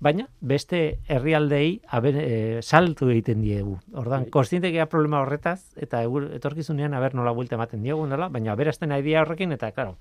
baina 0.00 0.26
beste 0.40 0.98
herrialdei 1.08 1.80
e, 1.88 2.60
saltu 2.62 3.08
egiten 3.10 3.40
diegu. 3.42 3.78
Ordan 3.94 4.26
Bai. 4.26 4.30
kontziente 4.30 4.70
gea 4.72 4.86
problema 4.92 5.22
horretaz, 5.24 5.72
eta 5.76 6.02
etorkizunean 6.36 6.94
aber 6.94 7.14
nola 7.14 7.32
buelta 7.32 7.56
ematen 7.56 7.82
diegu 7.82 8.06
nola, 8.06 8.28
baina 8.28 8.52
aberasten 8.52 8.92
idea 8.92 9.22
horrekin, 9.22 9.52
eta, 9.52 9.72
claro, 9.72 9.96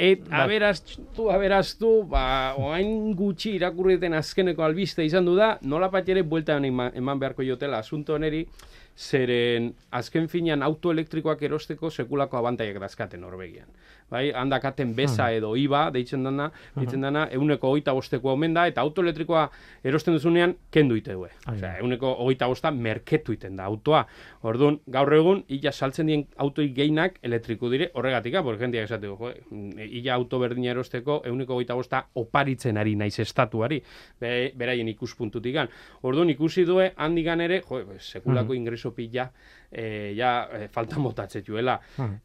Et, 0.00 0.22
Bai. 0.30 0.46
aberaztu, 0.46 1.26
aberaztu, 1.28 1.88
ba, 2.08 2.54
oain 2.56 3.12
gutxi 3.16 3.50
irakurriten 3.58 4.14
azkeneko 4.16 4.64
albiste 4.64 5.04
izan 5.04 5.26
du 5.28 5.34
da, 5.36 5.58
nola 5.60 5.90
ere 6.06 6.22
buelta 6.22 6.56
eman 6.56 7.18
beharko 7.18 7.42
jotela 7.42 7.78
asunto 7.78 8.14
honeri, 8.14 8.46
zeren 8.96 9.74
azken 9.90 10.28
finean 10.28 10.62
autoelektrikoak 10.62 11.42
erosteko 11.42 11.90
sekulako 11.90 12.38
abantaiak 12.38 12.78
dazkaten 12.80 13.20
Norvegian. 13.20 13.68
Bai, 14.10 14.32
handakaten 14.34 14.90
beza 14.96 15.28
edo 15.30 15.52
iba, 15.54 15.84
deitzen 15.94 16.24
dana, 16.26 16.48
deitzen 16.74 17.04
dana, 17.04 17.28
euneko 17.30 17.70
hogeita 17.70 17.92
bosteko 17.94 18.32
omen 18.32 18.56
da, 18.56 18.64
eta 18.66 18.82
autoelektrikoa 18.82 19.44
erosten 19.86 20.16
duzunean, 20.16 20.56
kendu 20.74 20.96
ite 20.98 21.14
da. 21.14 21.28
Osea, 21.52 21.76
euneko 21.78 22.10
hogeita 22.24 22.48
bosta 22.50 22.72
merketu 22.74 23.36
iten 23.36 23.54
da 23.60 23.68
autoa. 23.70 24.02
Orduan, 24.42 24.80
gaur 24.90 25.14
egun, 25.14 25.44
illa 25.54 25.70
saltzen 25.70 26.10
dien 26.10 26.24
autoik 26.42 26.74
gehienak 26.74 27.20
elektriku 27.22 27.70
dire, 27.70 27.90
horregatika, 27.94 28.42
por 28.42 28.58
jendeak 28.58 28.88
esateko, 28.90 29.16
jo, 29.20 29.54
illa 29.86 30.16
auto 30.16 30.42
berdina 30.42 30.74
erosteko, 30.74 31.20
euneko 31.30 31.54
hogeita 31.54 31.78
bosta 31.78 32.02
oparitzen 32.18 32.82
ari 32.82 32.96
naiz 32.98 33.14
estatuari, 33.22 33.78
be, 34.18 34.34
beraien 34.58 34.90
ikuspuntutik 34.90 35.54
gan. 35.54 35.70
Orduan, 36.02 36.34
ikusi 36.34 36.66
due, 36.66 36.90
handigan 36.96 37.46
ere, 37.46 37.62
jo, 37.68 37.84
sekulako 38.00 38.58
ingreso 38.58 38.90
pila, 38.96 39.30
e, 39.70 40.14
ja, 40.16 40.48
e, 40.52 40.68
falta 40.68 40.98
motatzen 40.98 41.44
juela. 41.46 41.78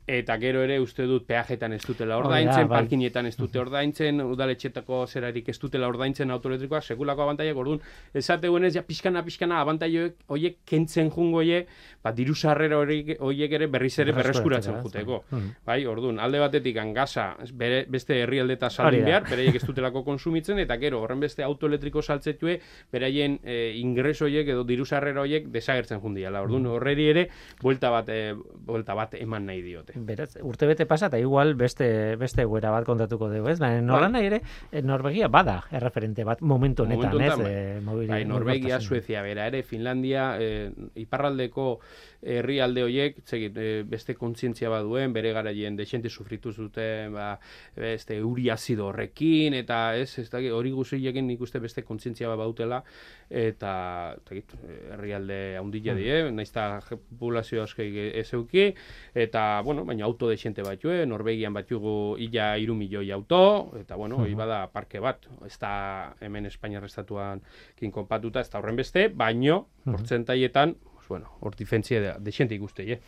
Eta 0.08 0.38
gero 0.42 0.64
ere 0.66 0.80
uste 0.82 1.06
dut 1.06 1.26
peajetan 1.28 1.74
ez 1.74 1.82
dutela 1.86 2.18
ordaintzen, 2.18 2.68
bai. 2.68 2.82
parkinetan 2.82 3.30
ez 3.30 3.36
dute 3.38 3.60
ordaintzen, 3.62 4.22
udaletxetako 4.22 5.06
zerarik 5.08 5.50
ez 5.50 5.58
dutela 5.62 5.88
ordaintzen 5.92 6.32
autoelektrikoak, 6.34 6.84
sekulako 6.84 7.26
abantaiak, 7.28 7.58
orduan, 7.58 7.82
esate 8.14 8.50
ez 8.66 8.74
ja 8.76 8.84
pixkana, 8.84 9.24
pixkana, 9.24 9.62
abantaioek, 9.62 10.18
hoiek 10.28 10.58
kentzen 10.66 11.12
jungo 11.12 11.38
hoiek, 11.44 11.68
ba, 12.04 12.12
diru 12.12 12.36
sarrera 12.36 12.80
horiek 12.80 13.52
ere 13.52 13.68
berriz 13.68 13.98
ere 14.00 14.14
berreskuratzen 14.14 14.82
juteko. 14.82 15.24
Mhm. 15.30 15.50
Bai, 15.66 15.86
orduan, 15.86 16.20
alde 16.20 16.40
batetik 16.40 16.80
gasa 16.96 17.36
bere, 17.54 17.86
beste 17.90 18.22
herrialdeta 18.24 18.70
da. 18.70 18.90
behar, 18.90 19.24
beraiek 19.30 19.56
ez 19.56 19.66
dutelako 19.66 20.04
konsumitzen, 20.04 20.60
eta 20.60 20.78
gero, 20.78 21.02
horren 21.02 21.20
beste 21.20 21.44
autoelektriko 21.44 22.02
saltzetue, 22.02 22.60
beraien 22.92 23.40
e, 23.44 23.74
ingreso 23.78 24.26
horiek 24.26 24.48
edo 24.48 24.64
diru 24.64 24.86
sarrera 24.86 25.22
horiek 25.22 25.48
desagertzen 25.52 26.02
jundiala. 26.02 26.42
Orduan, 26.42 26.66
horreri 26.66 27.10
ere, 27.10 27.30
buelta 27.62 27.90
bat, 27.90 28.10
e, 28.10 28.34
buelta 28.68 28.96
bat 28.98 29.16
eman 29.20 29.46
nahi 29.50 29.62
diote. 29.66 29.94
Beraz, 29.96 30.36
urte 30.42 30.68
bete 30.70 30.86
pasa 30.86 31.10
eta 31.12 31.20
igual 31.20 31.56
beste 31.56 32.16
beste 32.22 32.44
egoera 32.46 32.72
bat 32.72 32.86
kontatuko 32.88 33.30
dugu, 33.32 33.50
ez? 33.50 33.60
Baina 33.60 33.82
nola 33.82 34.10
nahi 34.12 34.30
ere, 34.32 34.42
eh, 34.72 34.82
Norvegia 34.82 35.28
bada 35.28 35.62
erreferente 35.72 36.24
bat 36.24 36.42
momentu 36.42 36.84
honetan, 36.84 37.12
Momentu 37.16 37.46
ez? 37.46 38.08
Bai, 38.10 38.24
Norvegia, 38.26 38.78
mugikortasun. 38.80 38.88
Suezia, 38.88 39.22
bera 39.26 39.48
ere, 39.48 39.64
Finlandia, 39.64 40.36
e, 40.40 40.72
iparraldeko 40.96 41.80
herrialde 42.26 42.84
horiek, 42.84 43.18
zegit, 43.26 43.58
e, 43.58 43.84
beste 43.88 44.16
kontzientzia 44.18 44.70
baduen, 44.74 45.14
bere 45.14 45.32
garaien 45.36 45.78
desente 45.78 46.10
sufritu 46.10 46.52
zuten, 46.52 47.14
ba, 47.14 47.36
beste 47.78 48.18
uri 48.24 48.50
azido 48.50 48.88
horrekin, 48.90 49.54
eta 49.58 49.96
ez, 49.98 50.10
ez 50.20 50.28
dakit, 50.32 50.52
hori 50.56 50.72
guziekin 50.76 51.28
nik 51.28 51.42
uste 51.46 51.62
beste 51.62 51.86
kontzientzia 51.86 52.30
bat 52.32 52.42
bautela, 52.42 52.82
eta, 53.30 54.16
dakit, 54.26 54.56
herrialde 54.96 55.40
haundila 55.60 55.96
die, 55.98 56.18
naiz 56.32 56.50
eta 56.50 56.66
populazio 56.90 57.64
asko 57.64 57.86
ez 57.86 58.28
euki, 58.34 58.68
eta, 59.14 59.46
bueno, 59.66 59.86
baina 59.86 60.06
auto 60.10 60.30
desente 60.32 60.66
batue, 60.66 61.04
Norvegian 61.06 61.54
batugu 61.54 62.16
illa 62.22 62.56
iru 62.62 62.76
milioi 62.76 63.12
auto, 63.12 63.72
eta, 63.80 63.96
bueno, 64.00 64.24
hori 64.24 64.34
bada 64.38 64.66
parke 64.74 65.00
bat, 65.04 65.30
ez 65.46 65.58
da 65.62 66.16
hemen 66.22 66.50
Espainiar 66.50 66.86
estatuan 66.86 67.44
kin 67.78 67.94
konpatuta, 67.94 68.42
ez 68.42 68.50
da 68.50 68.60
horren 68.60 68.82
beste, 68.82 69.08
baino, 69.14 69.66
portzentaietan, 69.86 70.76
pues, 70.76 70.95
bueno, 71.08 71.30
hor 71.42 71.56
difentzia 71.56 72.02
de, 72.02 72.14
desente 72.20 72.56
ikuste, 72.56 72.86
eh? 72.94 73.00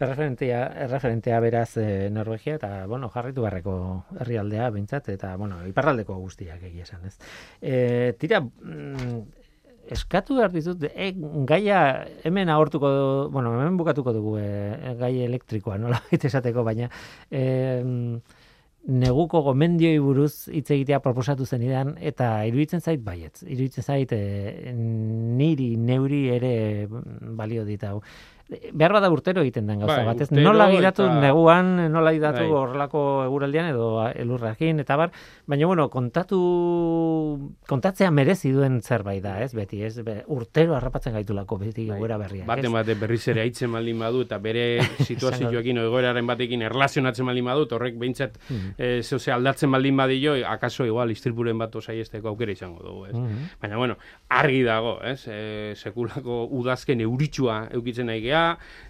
Erreferentea, 0.00 0.66
erreferentea 0.86 1.40
beraz 1.40 1.76
e, 1.76 2.08
Norvegia 2.10 2.56
eta 2.56 2.86
bueno, 2.86 3.08
jarritu 3.08 3.42
beharreko 3.44 4.04
herrialdea 4.20 4.70
behintzat 4.70 5.08
eta 5.14 5.34
bueno, 5.36 5.60
iparraldeko 5.68 6.16
guztiak 6.18 6.62
egia 6.70 6.82
esan, 6.88 7.04
ez. 7.06 7.16
E, 7.60 8.14
tira 8.18 8.40
mm, 8.40 9.22
eskatu 9.92 10.36
behar 10.38 10.52
dizut, 10.54 10.84
e, 10.94 11.12
gaia 11.48 12.06
hemen 12.24 12.48
agortuko, 12.48 12.88
du- 12.96 13.30
bueno, 13.34 13.52
hemen 13.60 13.76
bukatuko 13.76 14.12
dugu 14.14 14.36
e, 14.38 14.94
gai 14.98 15.14
elektrikoa, 15.26 15.78
nola 15.78 16.00
esateko, 16.10 16.64
baina 16.64 16.88
e, 17.30 17.92
neguko 18.88 19.42
gomendioi 19.46 19.98
buruz 20.02 20.48
hitz 20.50 20.70
egitea 20.74 20.98
proposatu 21.04 21.46
zenidan 21.46 21.94
eta 22.00 22.42
iruditzen 22.48 22.80
zait 22.80 23.02
baietz. 23.04 23.42
Iruditzen 23.46 23.84
zait 23.86 24.12
e, 24.12 24.72
niri 24.74 25.76
neuri 25.76 26.24
ere 26.34 26.54
balio 27.38 27.64
dit 27.64 27.82
hau. 27.86 28.00
Behar 28.72 28.92
bada 28.92 29.10
urtero 29.10 29.40
egiten 29.42 29.66
den 29.66 29.80
gauza 29.80 29.96
Bai, 29.96 30.06
bat, 30.06 30.20
ez? 30.20 30.30
Nola 30.32 30.68
gidatu 30.70 31.04
eta- 31.06 31.20
neguan, 31.20 31.92
nola 31.92 32.12
gidatu 32.12 32.40
Bai. 32.42 32.50
horrelako 32.50 33.24
eguraldian 33.24 33.66
edo 33.70 34.06
elurrakin 34.08 34.80
eta 34.80 34.96
bar, 34.96 35.10
baina 35.46 35.66
bueno, 35.66 35.88
kontatu 35.90 36.38
kontatzea 37.68 38.10
merezi 38.10 38.50
duen 38.52 38.80
zerbait 38.82 39.22
da, 39.24 39.38
ez? 39.44 39.52
Beti, 39.54 39.82
ez? 39.86 39.94
Be, 40.04 40.18
urtero 40.34 40.74
harrapatzen 40.76 41.14
gaitulako 41.16 41.58
beti 41.62 41.86
Bai. 41.88 41.96
egoera 41.96 42.18
berriak, 42.20 42.46
Baten 42.48 42.68
ez? 42.70 42.72
bate 42.74 42.94
berriz 43.00 43.22
ere 43.32 43.44
aitzen 43.46 43.72
baldin 43.72 43.98
badu 44.02 44.22
eta 44.26 44.38
bere 44.42 44.64
situazioekin 45.08 45.78
o 45.82 45.86
egoeraren 45.88 46.26
batekin 46.28 46.62
erlazionatzen 46.68 47.26
baldin 47.28 47.48
badut, 47.50 47.72
horrek 47.76 47.98
behintzat 48.00 48.38
Mhm. 48.48 48.74
eh, 48.78 49.00
zehose 49.02 49.32
aldatzen 49.32 49.70
baldin 49.72 49.96
badio, 49.96 50.34
akaso 50.48 50.84
igual 50.86 51.10
istripuren 51.10 51.58
bat 51.58 51.74
osaiesteko 51.76 52.28
aukera 52.32 52.52
izango 52.52 52.82
dugu, 52.82 53.06
ez? 53.06 53.14
Mhm. 53.14 53.48
Baina, 53.62 53.76
bueno, 53.76 53.96
argi 54.28 54.62
dago, 54.62 54.98
ez? 55.02 55.26
E, 55.28 55.72
sekulako 55.76 56.44
udazken 56.50 57.00
euritsua 57.00 57.68
eukitzen 57.72 58.06
nahi 58.06 58.20
gea, 58.24 58.41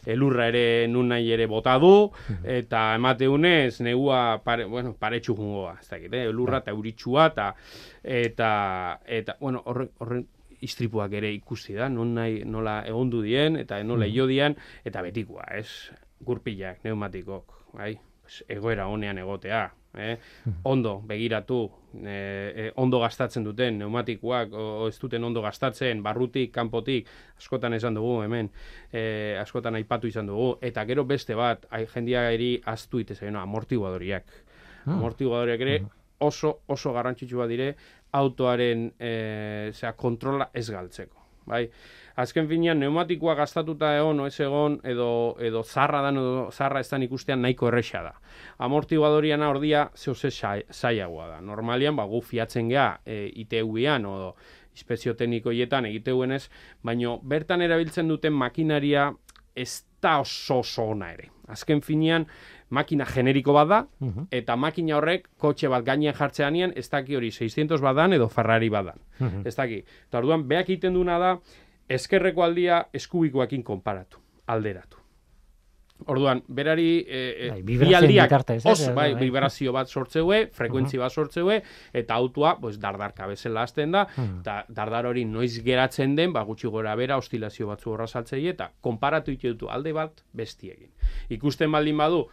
elurra 0.06 0.48
ere 0.50 0.64
nun 0.90 1.12
nahi 1.12 1.32
ere 1.34 1.46
bota 1.50 1.78
du, 1.82 2.10
eta 2.44 2.84
emateunez, 2.98 3.80
negua 3.84 4.42
pare, 4.44 4.66
bueno, 4.70 4.94
paretsu 4.98 5.36
jungoa, 5.38 5.76
ez 5.80 5.88
dakit, 5.90 6.12
eh? 6.12 6.26
elurra 6.30 6.62
eta 6.62 6.74
euritsua, 6.74 7.26
eta, 7.32 7.48
eta, 8.02 8.52
eta 9.20 9.36
bueno, 9.40 9.62
horre, 9.66 9.90
horren 10.02 10.26
istripuak 10.62 11.12
ere 11.18 11.32
ikusi 11.34 11.74
da, 11.74 11.90
non 11.90 12.14
nahi, 12.16 12.42
nola 12.46 12.80
egondu 12.88 13.22
dien, 13.24 13.58
eta 13.58 13.82
nola 13.84 14.06
jo 14.10 14.28
dien, 14.30 14.56
eta 14.86 15.02
betikoa, 15.02 15.48
ez? 15.58 15.68
Gurpilak, 16.22 16.82
pneumatikok, 16.84 17.56
bai? 17.74 17.96
Egoera 18.48 18.86
honean 18.88 19.18
egotea, 19.18 19.66
eh? 19.94 20.18
ondo 20.64 21.00
begiratu, 21.07 21.70
e, 22.02 22.16
e, 22.57 22.72
ondo 22.76 23.00
gastatzen 23.00 23.44
duten 23.44 23.78
pneumatikoak 23.78 24.52
o, 24.52 24.66
ez 24.88 24.98
duten 25.00 25.24
ondo 25.24 25.42
gastatzen, 25.42 26.02
barrutik, 26.02 26.52
kanpotik, 26.55 27.09
askotan 27.38 27.76
esan 27.78 27.98
dugu 27.98 28.22
hemen, 28.24 28.50
e, 28.92 29.37
askotan 29.40 29.76
aipatu 29.81 30.11
izan 30.11 30.31
dugu, 30.31 30.57
eta 30.62 30.85
gero 30.88 31.05
beste 31.09 31.37
bat, 31.38 31.66
ai, 31.70 31.85
jendia 31.87 32.28
eri 32.33 32.55
aztu 32.64 33.02
ite 33.02 33.14
zaino, 33.14 33.40
amortiguadoriak. 33.40 34.38
Amortiguadoriak 34.87 35.61
ere 35.62 35.81
oso, 36.22 36.61
oso 36.66 36.92
garrantzitsua 36.92 37.46
dire 37.50 37.74
autoaren 38.18 38.88
e, 38.98 39.12
zera, 39.74 39.94
kontrola 39.98 40.50
ez 40.55 40.68
galtzeko. 40.70 41.20
Bai? 41.46 41.64
Azken 42.16 42.48
finean, 42.48 42.79
pneumatikoa 42.79 43.35
gastatuta 43.35 43.96
egon, 43.96 44.20
o 44.20 44.27
ez 44.27 44.38
egon, 44.40 44.81
edo, 44.85 45.37
edo 45.40 45.62
zarra 45.64 46.03
dan, 46.03 46.16
edo 46.20 46.51
zarra 46.53 46.81
ez 46.81 46.88
dan 46.90 47.03
ikustean 47.03 47.40
nahiko 47.42 47.68
erresa 47.68 48.03
da. 48.03 48.12
Amortiguadoriana 48.59 49.48
ordia 49.51 49.88
zehose 49.96 50.31
zaiagoa 50.31 51.27
da. 51.29 51.40
Normalian, 51.40 51.96
ba, 51.96 52.05
gu 52.07 52.20
fiatzen 52.22 52.68
gea 52.70 53.01
e, 53.07 53.27
ITU-ean, 53.44 54.07
o 54.07 54.35
inspezio 54.72 55.14
teknikoietan 55.18 55.87
egiteuenez, 55.90 56.46
baino 56.83 57.18
bertan 57.22 57.61
erabiltzen 57.62 58.09
duten 58.09 58.33
makinaria 58.33 59.11
ez 59.55 59.83
da 60.03 60.18
oso 60.22 60.61
oso 60.62 60.87
ona 60.94 61.11
ere. 61.12 61.29
Azken 61.53 61.83
finean, 61.85 62.25
makina 62.72 63.05
generiko 63.05 63.53
bat 63.53 63.68
da, 63.68 63.81
Mhm. 64.01 64.29
eta 64.33 64.57
makina 64.57 64.96
horrek 64.96 65.29
kotxe 65.38 65.68
bat 65.68 65.85
gainean 65.85 66.14
jartzeanean, 66.14 66.72
ez 66.77 66.88
daki 66.88 67.16
hori 67.16 67.31
600 67.31 67.81
badan 67.83 68.12
edo 68.14 68.29
Ferrari 68.29 68.70
badan. 68.70 68.96
Mhm. 69.20 69.42
Ez 69.46 69.55
daki. 69.57 69.85
Eta 70.09 70.18
orduan, 70.18 70.46
beak 70.48 70.70
egiten 70.70 70.94
duna 70.94 71.18
da, 71.18 71.38
eskerreko 71.94 72.42
aldia 72.44 72.87
eskubikoekin 72.92 73.62
konparatu, 73.62 74.18
alderatu. 74.46 74.98
Orduan, 76.11 76.40
berari 76.50 77.05
e, 77.07 77.18
e, 77.46 77.48
Bai, 77.62 77.92
aldiak 77.94 78.26
bitartez, 78.26 78.57
ez? 78.64 78.66
oso, 78.72 78.88
bai, 78.94 79.12
Bai. 79.14 79.20
vibrazio 79.22 79.70
bat 79.72 79.87
sortzeue, 79.87 80.48
frekuentzi 80.50 80.98
bat 80.98 81.12
sortzeue, 81.14 81.61
eta 81.94 82.16
autua, 82.18 82.57
pues, 82.59 82.81
dardarka 82.83 83.28
bezala 83.31 83.62
hasten 83.62 83.92
da, 83.94 84.09
Mhm. 84.16 84.40
eta 84.40 84.64
dardar 84.68 85.07
hori 85.07 85.24
noiz 85.24 85.62
geratzen 85.62 86.16
den, 86.16 86.33
ba, 86.33 86.42
gutxi 86.42 86.66
gora 86.66 86.96
bera, 86.98 87.16
ostilazio 87.22 87.68
batzu 87.68 87.92
horra 87.92 88.09
saltzei, 88.09 88.48
eta 88.48 88.72
konparatu 88.81 89.31
itutu 89.31 89.70
alde 89.70 89.92
bat 89.92 90.24
bestiegin. 90.33 90.90
Ikusten 91.28 91.70
baldin 91.70 91.96
badu, 91.96 92.26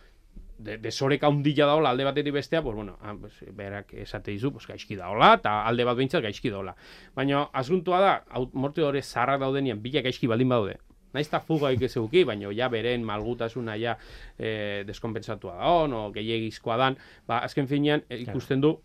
de, 0.59 0.77
desoreka 0.77 1.27
handila 1.27 1.65
daola 1.71 1.93
alde 1.95 2.05
batetik 2.05 2.33
bestea, 2.33 2.61
pues 2.61 2.75
bueno, 2.75 2.97
ah, 3.01 3.15
pues, 3.19 3.33
berak 3.55 3.93
esate 3.93 4.31
dizu, 4.31 4.51
pues 4.51 4.67
gaizki 4.67 4.95
daola, 4.99 5.33
eta 5.39 5.63
alde 5.65 5.87
bat 5.87 5.97
behintzat 5.97 6.23
gaizki 6.23 6.51
daola. 6.51 6.75
Baina 7.15 7.47
asuntua 7.53 8.01
da, 8.03 8.13
morte 8.53 8.83
hori 8.83 9.01
zarrak 9.01 9.39
daudenian, 9.41 9.81
bila 9.81 10.03
gaizki 10.05 10.27
baldin 10.27 10.51
badaude. 10.51 10.77
Naiz 11.13 11.25
eta 11.25 11.39
fugaik 11.41 11.81
ez 11.81 11.95
euki, 11.97 12.21
baina 12.27 12.51
ja 12.53 12.67
beren 12.69 13.05
malgutasuna 13.07 13.75
ja 13.81 13.95
eh, 14.37 14.83
deskompensatua 14.85 15.55
da 15.57 15.71
on, 15.81 15.95
o 15.97 16.03
gehiagizkoa 16.13 16.77
dan, 16.77 16.99
ba, 17.27 17.39
azken 17.47 17.67
finean 17.67 18.03
eh, 18.09 18.21
ikusten 18.27 18.61
du, 18.61 18.75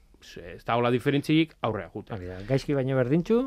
ez 0.41 0.65
da 0.65 0.77
hola 0.79 0.91
diferentzik 0.91 1.55
aurrea 1.67 1.91
jute. 1.93 2.17
Gaizki 2.49 2.75
baino 2.77 2.97
berdintxu, 2.99 3.39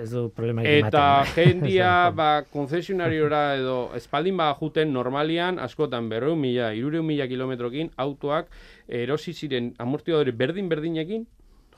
ez 0.00 0.08
du 0.12 0.26
problema 0.34 0.64
Eta 0.64 1.04
jendia, 1.34 1.92
ba, 2.20 2.30
konzesionariora 2.52 3.42
edo 3.58 3.78
espaldin 3.98 4.36
ba 4.40 4.50
juten 4.60 4.92
normalian, 4.92 5.58
askotan 5.58 6.08
berreun 6.08 6.40
mila, 6.40 6.72
irureun 6.76 7.06
mila 7.06 7.28
kilometrokin, 7.30 7.92
autoak 7.96 8.50
erosi 8.86 9.34
ziren 9.34 9.72
amortiguadore 9.78 10.32
berdin-berdinekin, 10.32 11.26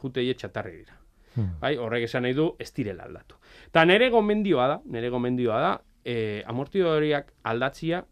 jute 0.02 0.26
txatarri 0.34 0.76
dira. 0.82 0.98
Hmm. 1.34 1.54
Bai, 1.60 1.76
horrek 1.80 2.04
esan 2.08 2.26
nahi 2.26 2.36
du, 2.36 2.50
ez 2.60 2.70
direla 2.76 3.06
aldatu. 3.08 3.38
Eta 3.70 3.84
nere 3.88 4.10
gomendioa 4.12 4.68
da, 4.68 4.80
nere 4.92 5.08
gomendioa 5.12 5.60
da, 5.64 5.72
e, 6.04 6.42
amortiguadoriak 6.46 7.32
aldatzia 7.48 8.04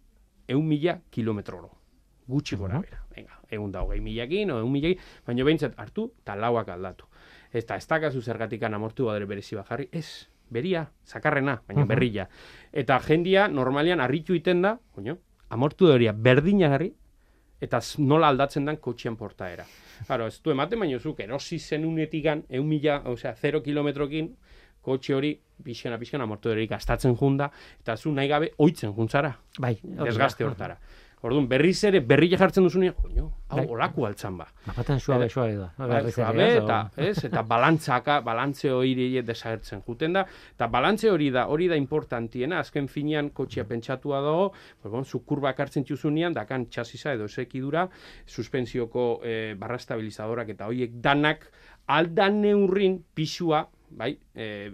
eun 0.49 0.67
mila 0.67 0.99
kilometroro. 1.11 1.71
Gutxi 2.31 2.57
gora 2.57 2.81
bera. 2.81 3.00
Venga, 3.21 3.41
egun 3.53 3.73
da 3.73 3.83
hogei 3.85 4.01
milakin, 4.01 4.51
o 4.55 4.59
eun 4.63 4.71
milakin, 4.73 5.01
baina 5.27 5.45
behintzat 5.45 5.77
hartu, 5.81 6.07
eta 6.23 6.37
lauak 6.41 6.71
aldatu. 6.73 7.09
Eta 7.53 7.77
ez 7.77 7.87
dakazu 7.89 8.23
zergatikan 8.23 8.75
amortiguadore 8.75 9.27
berezi 9.29 9.59
bat 9.59 9.69
jarri, 9.69 9.89
ez, 9.93 10.29
beria, 10.51 10.87
zakarrena, 11.07 11.59
baina 11.67 11.85
berrila. 11.87 12.27
Eta 12.73 12.99
jendia 13.05 13.49
normalian 13.49 14.01
harritu 14.01 14.35
iten 14.35 14.63
da, 14.65 14.79
oino, 14.97 15.19
amortiguadoria 15.51 16.15
berdina 16.17 16.71
jarri, 16.73 16.93
eta 17.61 17.83
nola 17.99 18.31
aldatzen 18.33 18.65
dan 18.65 18.81
kotxean 18.81 19.19
portaera. 19.21 19.67
Claro, 20.07 20.31
ez 20.31 20.41
du 20.41 20.55
ematen, 20.55 20.81
baina 20.81 20.99
zuk 20.99 21.21
erosi 21.21 21.59
zenunetikan, 21.59 22.47
eun 22.49 22.69
mila, 22.71 23.03
osea, 23.13 23.35
zero 23.37 23.61
kilometrokin, 23.63 24.33
kotxe 24.81 25.15
hori, 25.15 25.35
pixkana, 25.65 25.99
pixkana, 26.01 26.25
amortiguadorik 26.25 26.71
gastatzen 26.71 27.19
junda, 27.21 27.51
eta 27.83 27.99
zu 27.99 28.15
nahi 28.17 28.33
gabe 28.33 28.55
oitzen 28.57 28.97
juntzara, 28.97 29.35
Bai, 29.61 29.77
desgaste 29.83 30.47
hortara. 30.47 30.79
Orduan, 31.21 31.47
berriz 31.51 31.83
ere, 31.85 32.01
berrila 32.01 32.39
jartzen 32.41 32.65
duzunean, 32.65 32.95
oino, 33.05 33.27
hau, 33.51 33.59
Bai. 33.59 33.65
olaku 33.75 34.07
altzan 34.09 34.39
ba. 34.39 34.47
Bapaten 34.65 35.01
suabe, 35.03 35.29
suabe 35.29 35.59
da. 35.59 35.69
Bai, 35.77 35.99
suabe, 36.15 36.47
eta, 36.63 36.79
ez, 36.97 37.27
eta 37.29 37.43
balantzaka, 37.45 38.21
balantze 38.25 38.73
hori 38.73 38.95
desagertzen 39.29 39.83
juten 39.85 40.17
da, 40.17 40.25
eta 40.57 40.71
balantze 40.73 41.11
hori 41.13 41.29
da, 41.35 41.45
hori 41.53 41.69
da 41.69 41.77
importantiena, 41.77 42.63
azken 42.65 42.89
finean 42.89 43.29
kotxea 43.37 43.67
pentsatua 43.69 44.23
dago, 44.25 44.49
pues, 44.81 44.93
bon, 44.95 45.05
zu 45.05 45.21
kurbak 45.29 45.61
hartzen 45.61 45.85
txuzunean, 45.85 46.33
dakan 46.37 46.71
txasisa 46.73 47.13
edo 47.19 47.29
esekidura, 47.29 47.85
suspensioko 48.25 49.11
e, 49.21 49.55
barra 49.61 49.77
estabilizadorak 49.77 50.57
eta 50.57 50.73
horiek 50.73 50.97
danak 51.05 51.51
aldan 51.91 52.41
neurrin 52.47 53.03
pisua, 53.13 53.67
bai, 53.91 54.15
e, 54.33 54.71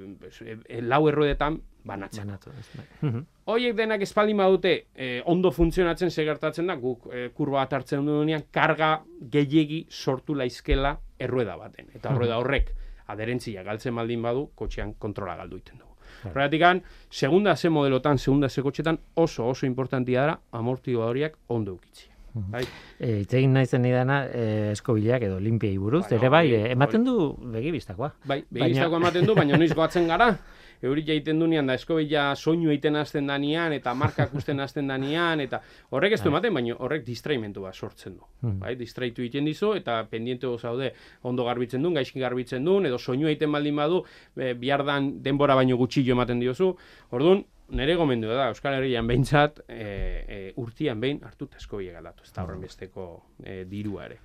e, 0.47 0.83
lau 0.85 1.09
errodetan 1.11 1.59
banatzen. 1.87 2.27
Banatu, 2.27 2.51
bai. 2.51 2.85
Mhm. 3.11 3.25
Hoiek 3.47 3.77
denak 3.79 4.03
espaldin 4.03 4.37
badute 4.43 4.73
eh, 4.95 5.23
ondo 5.25 5.51
funtzionatzen 5.55 6.11
segertatzen 6.11 6.67
da, 6.67 6.75
guk 6.77 7.07
eh, 7.13 7.29
kurba 7.35 7.61
bat 7.63 7.73
hartzen 7.79 8.05
duenean 8.07 8.43
karga 8.51 9.03
gehiegi 9.31 9.85
sortu 9.91 10.35
laizkela 10.35 10.97
errueda 11.19 11.57
baten. 11.57 11.87
Eta 11.95 12.11
errueda 12.13 12.39
horrek 12.43 12.73
aderentzia 13.09 13.63
galtzen 13.63 13.95
baldin 13.95 14.23
badu, 14.23 14.49
kotxean 14.59 14.95
kontrola 14.99 15.37
galdu 15.37 15.57
iten 15.63 15.79
dugu. 15.79 15.93
Horregatik 16.27 16.83
segunda 17.11 17.55
ze 17.57 17.69
modelotan, 17.71 18.19
segunda 18.19 18.49
ze 18.49 18.63
kotxetan 18.63 18.99
oso 19.15 19.47
oso 19.47 19.67
importantia 19.67 20.21
dara 20.21 20.41
amortiguadoriak 20.53 21.37
ondo 21.49 21.73
eukitzia. 21.73 22.13
Bai, 22.37 22.65
E, 23.01 23.21
itzegin 23.23 23.53
naizen 23.55 23.81
nidana 23.81 24.27
e, 24.29 24.71
eskobilak 24.73 25.23
edo 25.23 25.39
limpiei 25.41 25.79
buruz, 25.79 26.03
Bueno, 26.09 26.19
ere 26.21 26.29
bai, 26.29 26.43
hori- 26.51 26.57
e, 26.69 26.73
ematen 26.73 27.05
du 27.05 27.15
begibistakoa. 27.53 28.11
bai, 28.25 28.43
Baina- 28.51 28.65
begiztako 28.67 28.97
ematen 28.97 29.27
du, 29.27 29.35
baina 29.35 29.57
noiz 29.57 29.73
goatzen 29.79 30.07
gara, 30.09 30.37
euri 30.83 31.05
jaiten 31.07 31.41
dunean 31.41 31.67
da 31.67 31.77
eskobila 31.79 32.29
soinu 32.37 32.71
egiten 32.71 32.97
hasten 32.97 33.27
danean, 33.27 33.73
eta 33.77 33.95
markak 33.95 34.35
usten 34.37 34.61
hasten 34.61 34.89
danean, 34.91 35.41
eta 35.41 35.61
horrek 35.91 36.17
ez 36.17 36.21
du 36.23 36.31
ematen, 36.31 36.55
baina 36.55 36.77
horrek 36.79 37.05
distraimentu 37.07 37.65
bat 37.67 37.75
sortzen 37.75 38.17
du. 38.17 38.29
Hmm. 38.43 38.59
Bai, 38.61 38.75
distraitu 38.77 39.25
egiten 39.25 39.49
dizu, 39.49 39.75
eta 39.79 40.03
pendiente 40.11 40.47
zaude 40.59 40.93
ondo 41.23 41.45
garbitzen 41.45 41.83
duen, 41.83 41.95
gaizki 41.95 42.21
garbitzen 42.21 42.65
duen, 42.65 42.87
edo 42.87 42.99
soinu 42.99 43.29
egiten 43.31 43.53
baldin 43.53 43.77
badu, 43.77 44.03
e, 44.37 44.55
bihardan 44.55 45.17
denbora 45.23 45.55
baino 45.55 45.77
gutxillo 45.77 46.17
ematen 46.17 46.41
diozu. 46.41 46.75
Orduan, 47.11 47.45
nire 47.69 47.95
gomendua 47.99 48.35
da, 48.35 48.49
Euskal 48.53 48.77
Herrian 48.79 49.07
behintzat, 49.09 49.61
e, 49.69 49.87
e, 50.29 50.39
urtian 50.63 51.01
behin 51.03 51.23
hartut 51.27 51.57
eskobila 51.59 51.99
galdatu, 51.99 52.27
ez 52.27 52.33
da 52.35 52.45
horren 52.45 52.63
besteko 52.63 53.07
e, 53.43 53.65
dirua 53.71 54.07
ere. 54.07 54.21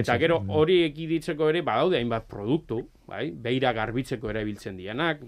Eta 0.00 0.16
gero 0.22 0.40
hori 0.56 0.82
ekiditzeko 0.86 1.50
ere 1.52 1.62
badaude 1.66 2.00
hainbat 2.00 2.28
produktu, 2.30 2.80
bai? 3.06 3.28
Beira 3.30 3.72
garbitzeko 3.76 4.30
erabiltzen 4.32 4.78
dianak, 4.80 5.20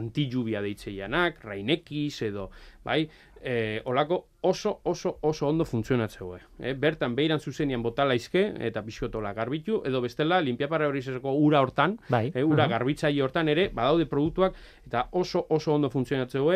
antijubia 0.00 0.62
deitzeianak, 0.64 1.42
rainekiz 1.44 2.22
edo, 2.28 2.48
bai? 2.84 3.04
E, 3.42 3.80
olako 3.90 4.20
oso 4.46 4.76
oso 4.86 5.16
oso 5.26 5.48
ondo 5.48 5.64
funtzionatzeu. 5.64 6.28
Eh? 6.36 6.74
Bertan 6.78 7.16
beiran 7.18 7.40
zuzenian 7.40 7.82
bota 7.82 8.04
laizke 8.06 8.44
eta 8.68 8.82
pixkotola 8.86 9.32
garbitu 9.34 9.80
edo 9.86 10.00
bestela 10.00 10.40
limpiaparra 10.40 10.86
hori 10.88 11.02
ura 11.24 11.60
hortan, 11.60 11.98
Bai, 12.08 12.30
e, 12.34 12.42
ura 12.42 12.64
aha. 12.64 12.70
garbitzaile 12.78 13.22
hortan 13.22 13.48
ere 13.48 13.68
badaude 13.68 14.06
produktuak 14.06 14.54
eta 14.86 15.08
oso 15.12 15.46
oso 15.50 15.74
ondo 15.74 15.90
funtzionatzeu 15.90 16.50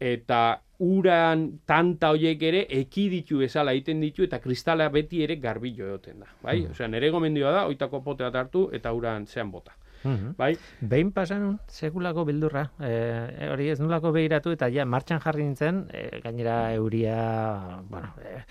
eta 0.00 0.60
uran 0.84 1.60
tanta 1.66 2.10
hoiek 2.10 2.42
ere 2.42 2.66
ekiditu 2.80 3.38
bezala 3.38 3.72
egiten 3.72 4.00
ditu 4.02 4.24
eta 4.26 4.40
kristala 4.42 4.88
beti 4.88 5.22
ere 5.22 5.36
garbillo 5.36 5.86
egoten 5.86 6.20
da, 6.20 6.26
bai? 6.42 6.62
Mm. 6.64 6.70
Osea, 6.74 6.88
nere 6.88 7.10
gomendioa 7.14 7.52
da 7.52 7.64
oitako 7.70 8.02
potea 8.02 8.32
hartu 8.34 8.68
eta 8.72 8.92
uran 8.92 9.26
zean 9.26 9.50
bota, 9.50 9.72
Mhm. 10.04 10.34
bai? 10.36 10.56
Behin 10.80 11.12
pasan 11.12 11.58
sekulako 11.66 12.26
bildurra, 12.28 12.70
e, 12.78 13.48
hori 13.52 13.70
ez 13.70 13.80
nulako 13.80 14.12
behiratu 14.12 14.50
eta 14.52 14.68
ja 14.68 14.84
martxan 14.84 15.20
jarri 15.20 15.44
nintzen, 15.44 15.86
e, 15.92 16.20
gainera 16.20 16.74
euria, 16.74 17.80
bueno, 17.88 18.12
e, 18.20 18.42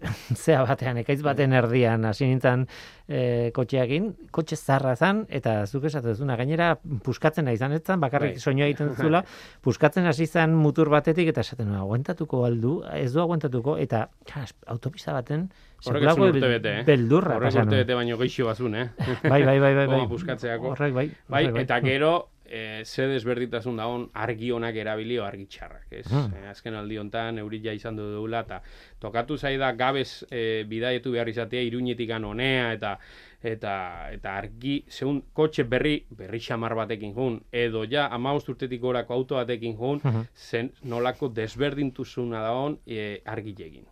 zea 0.44 0.62
batean, 0.66 1.00
ekaitz 1.02 1.20
baten 1.24 1.54
erdian 1.56 2.04
hasi 2.08 2.26
nintzen 2.28 2.66
e, 3.08 3.50
kotxeakin, 3.56 4.10
kotxe 4.34 4.58
zarra 4.58 4.94
zan, 4.96 5.24
eta 5.28 5.58
zuk 5.66 5.86
esatu 5.88 6.12
duzuna, 6.12 6.36
gainera 6.36 6.74
puskatzen 7.06 7.48
izan 7.52 7.76
ez 7.76 7.82
zan, 7.84 8.00
bakarrik 8.02 8.36
Bai. 8.36 8.42
soinua 8.42 8.68
egiten 8.68 8.92
duzula, 8.92 9.22
puskatzen 9.66 10.06
hasi 10.06 10.26
zan 10.26 10.56
mutur 10.56 10.90
batetik, 10.92 11.32
eta 11.32 11.44
esaten 11.46 11.72
aguantatuko 11.74 12.44
aldu, 12.48 12.80
ez 12.92 13.12
du 13.14 13.22
aguantatuko, 13.24 13.78
eta 13.82 14.06
ja, 14.28 14.44
autopista 14.74 15.16
baten, 15.16 15.48
Horrek 15.86 16.06
ez 16.08 16.14
urte 16.16 16.48
bete, 16.48 16.70
eh? 16.80 16.84
beldurra 16.86 17.36
Horrek 17.36 17.58
urte 17.60 17.82
bete 17.82 17.96
baino 17.98 18.16
geixo 18.18 18.46
bazun, 18.48 18.74
eh? 18.80 18.86
Bai, 19.22 19.42
bai, 19.44 19.58
bai, 19.60 19.74
bai, 19.76 19.84
bai. 19.92 20.00
Puskatzeako. 20.08 20.72
Horrek 20.72 20.94
bai. 20.96 21.04
Bai, 21.30 21.42
eta 21.62 21.78
gero, 21.84 22.12
e, 22.48 22.84
ze 22.84 23.06
desberdintasun 23.08 23.76
dagoen 23.76 24.08
argi 24.14 24.50
onak 24.52 24.76
erabilio 24.76 25.24
argi 25.24 25.46
txarrak, 25.46 25.86
ez? 25.90 26.06
Hmm. 26.10 26.32
Eh, 26.34 26.48
azken 26.50 26.74
aldi 26.74 26.98
hontan 26.98 27.38
eurila 27.38 27.72
izan 27.72 27.96
du 27.96 28.02
dugula, 28.14 28.40
eta 28.40 28.62
tokatu 29.00 29.36
zaida 29.36 29.72
gabez 29.72 30.24
e, 30.30 30.64
bidaietu 30.68 31.12
behar 31.12 31.28
izatea 31.28 31.62
iruñetik 31.62 32.10
onea, 32.16 32.72
eta 32.72 32.98
eta 33.42 34.10
eta 34.12 34.36
argi, 34.36 34.84
zeun 34.88 35.22
kotxe 35.32 35.62
berri, 35.64 36.04
berri 36.10 36.38
xamar 36.40 36.74
batekin 36.74 37.12
jun, 37.14 37.40
edo 37.52 37.84
ja 37.84 38.08
amabost 38.08 38.48
urtetik 38.48 38.80
gorako 38.80 39.14
auto 39.14 39.34
batekin 39.36 39.76
jun, 39.76 40.00
Mhm. 40.02 40.24
zen 40.34 40.72
nolako 40.82 41.28
desberdintusuna 41.28 42.40
dagoen 42.42 42.78
e, 42.86 43.20
argilekin. 43.24 43.84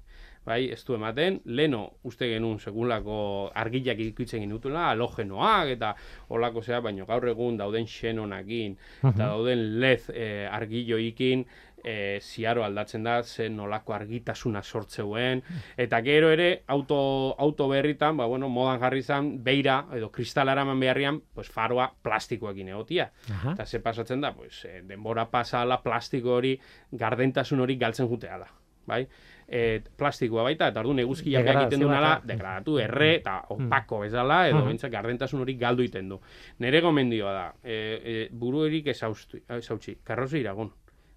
Bai, 0.44 0.66
ez 0.74 0.82
du 0.84 0.92
ematen, 0.92 1.38
leno 1.56 1.82
uste 2.04 2.28
genuen 2.28 2.58
segulako 2.60 3.16
argilak 3.56 4.00
ikutzen 4.04 4.42
ginutela, 4.44 4.90
halogenoak 4.90 5.70
eta 5.72 5.94
olako 6.36 6.62
zea, 6.62 6.82
baino 6.84 7.06
gaur 7.08 7.24
egun 7.30 7.56
dauden 7.56 7.88
xenonakin, 7.88 8.76
eta 9.00 9.30
dauden 9.30 9.62
lez 9.80 10.10
e, 10.12 10.44
argiloikin, 10.52 11.46
e, 11.84 12.18
ziaro 12.20 12.64
aldatzen 12.64 13.04
da, 13.04 13.18
zen 13.22 13.56
nolako 13.56 13.94
argitasuna 13.96 14.62
sortzeuen, 14.62 15.42
eta 15.80 16.00
gero 16.04 16.30
ere 16.32 16.48
auto, 16.72 16.98
auto 17.38 17.68
berritan, 17.68 18.16
ba, 18.16 18.26
bueno, 18.30 18.48
modan 18.48 18.80
jarri 18.82 19.02
zan, 19.02 19.30
beira, 19.44 19.78
edo 19.96 20.10
kristalara 20.12 20.64
eman 20.64 20.80
beharrian, 20.80 21.20
pues, 21.34 21.50
faroa 21.52 21.90
plastikoekin 22.02 22.72
egotia. 22.72 23.10
Aha. 23.30 23.54
Eta 23.54 23.66
ze 23.66 23.80
pasatzen 23.80 24.24
da, 24.24 24.34
pues, 24.34 24.64
eh, 24.64 24.82
denbora 24.88 25.28
pasala 25.30 25.82
plastiko 25.82 26.36
hori, 26.36 26.58
gardentasun 26.92 27.60
hori 27.60 27.76
galtzen 27.80 28.08
juteala. 28.08 28.48
Bai? 28.84 29.06
E, 29.48 29.82
plastikoa 29.98 30.44
baita, 30.46 30.68
eta 30.72 30.80
orduan 30.80 31.02
eguzkiak 31.02 31.48
egiten 31.54 31.84
duenala, 31.84 32.14
claro. 32.16 32.28
degradatu, 32.32 32.78
erre, 32.84 33.10
eta 33.20 33.38
opako 33.54 34.00
bezala, 34.04 34.44
edo 34.48 34.64
bentsat 34.66 34.92
gardentasun 34.92 35.44
hori 35.44 35.58
galdu 35.60 35.84
egiten 35.84 36.08
du. 36.08 36.20
Nere 36.64 36.80
gomendioa 36.84 37.34
da, 37.36 37.44
e, 37.62 37.76
e, 37.76 38.16
buru 38.32 38.64
erik 38.68 38.88
ezautzi, 38.94 39.98
karrozi 40.04 40.40
iragun. 40.40 40.72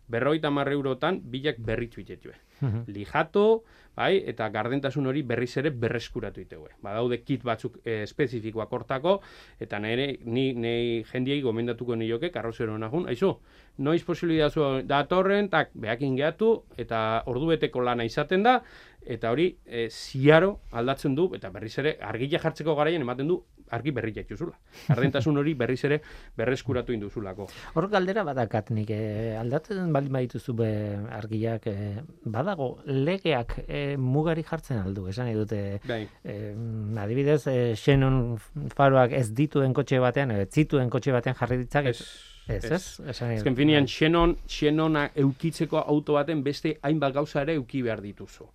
Berroita 0.08 0.49
marre 0.49 0.74
eurotan, 0.74 1.20
bilak 1.24 1.58
berritu 1.60 2.01
itetue. 2.01 2.34
Mhm. 2.62 2.86
Lijatu, 2.88 3.64
bai, 3.97 4.22
eta 4.30 4.47
gardentasun 4.53 5.08
hori 5.10 5.22
berriz 5.26 5.51
ere 5.58 5.70
berreskuratu 5.70 6.41
itegue. 6.41 6.72
Badaude 6.82 7.20
kit 7.26 7.43
batzuk 7.45 7.80
e, 7.84 8.03
espezifikoak 8.05 8.74
hortako, 8.74 9.18
eta 9.60 9.80
nire, 9.80 10.08
ni, 10.26 10.51
ni 10.53 11.03
jendiei 11.12 11.41
gomendatuko 11.41 11.95
nioke, 11.95 12.32
karrozero 12.34 12.78
nagun, 12.78 13.08
aizu, 13.10 13.34
noiz 13.78 14.03
posibilidazu 14.05 14.84
datorren, 14.89 15.49
tak, 15.49 15.74
behakin 15.74 16.16
gehatu, 16.18 16.51
eta 16.78 17.24
ordu 17.26 17.53
beteko 17.53 17.82
lana 17.82 18.05
izaten 18.05 18.45
da, 18.45 18.62
eta 19.08 19.32
hori 19.32 19.49
e, 19.66 19.88
ziaro 19.89 20.60
aldatzen 20.72 21.16
du, 21.16 21.30
eta 21.36 21.49
berriz 21.53 21.78
ere, 21.80 21.97
argila 22.01 22.41
jartzeko 22.43 22.76
garaien 22.76 23.01
ematen 23.01 23.28
du, 23.32 23.41
argi 23.72 23.91
berri 23.91 24.14
jaituzula. 24.16 24.55
Gardentasun 24.88 25.38
hori 25.41 25.53
berriz 25.60 25.80
ere 25.88 25.99
berreskuratu 26.38 26.95
induzulako. 26.95 27.47
Hor 27.76 27.89
galdera 27.91 28.24
badakat 28.28 28.72
nik, 28.76 28.91
eh, 28.95 29.36
aldatzen 29.39 29.91
baldin 29.93 30.14
badituzu 30.14 30.55
be 30.55 30.70
argiak, 31.18 31.68
eh, 31.68 32.03
badago 32.24 32.70
legeak 32.86 33.58
eh, 33.68 33.97
mugari 33.97 34.43
jartzen 34.47 34.80
aldu, 34.84 35.08
esan 35.12 35.34
dute, 35.36 35.80
eh, 36.24 36.55
adibidez, 37.03 37.41
eh, 37.47 37.76
Xenon 37.76 38.38
faroak 38.76 39.12
ez 39.12 39.30
dituen 39.36 39.74
kotxe 39.74 39.99
batean, 39.99 40.32
ez 40.32 40.49
zituen 40.49 40.89
kotxe 40.89 41.12
batean 41.12 41.36
jarri 41.36 41.58
ditzak, 41.66 41.91
ez, 41.91 42.01
ez, 42.48 42.72
ez, 42.72 42.84
esan 43.10 43.30
nahi 43.30 43.38
Azken 43.38 43.54
dut. 43.54 43.60
finean, 43.62 43.88
xenon, 43.91 44.36
xenona 44.48 45.08
eukitzeko 45.16 45.82
auto 45.82 46.18
baten 46.18 46.43
beste 46.43 46.78
hainbat 46.82 47.14
gauza 47.14 47.41
ere 47.43 47.58
euki 47.60 47.82
behar 47.86 48.02
dituzu. 48.02 48.48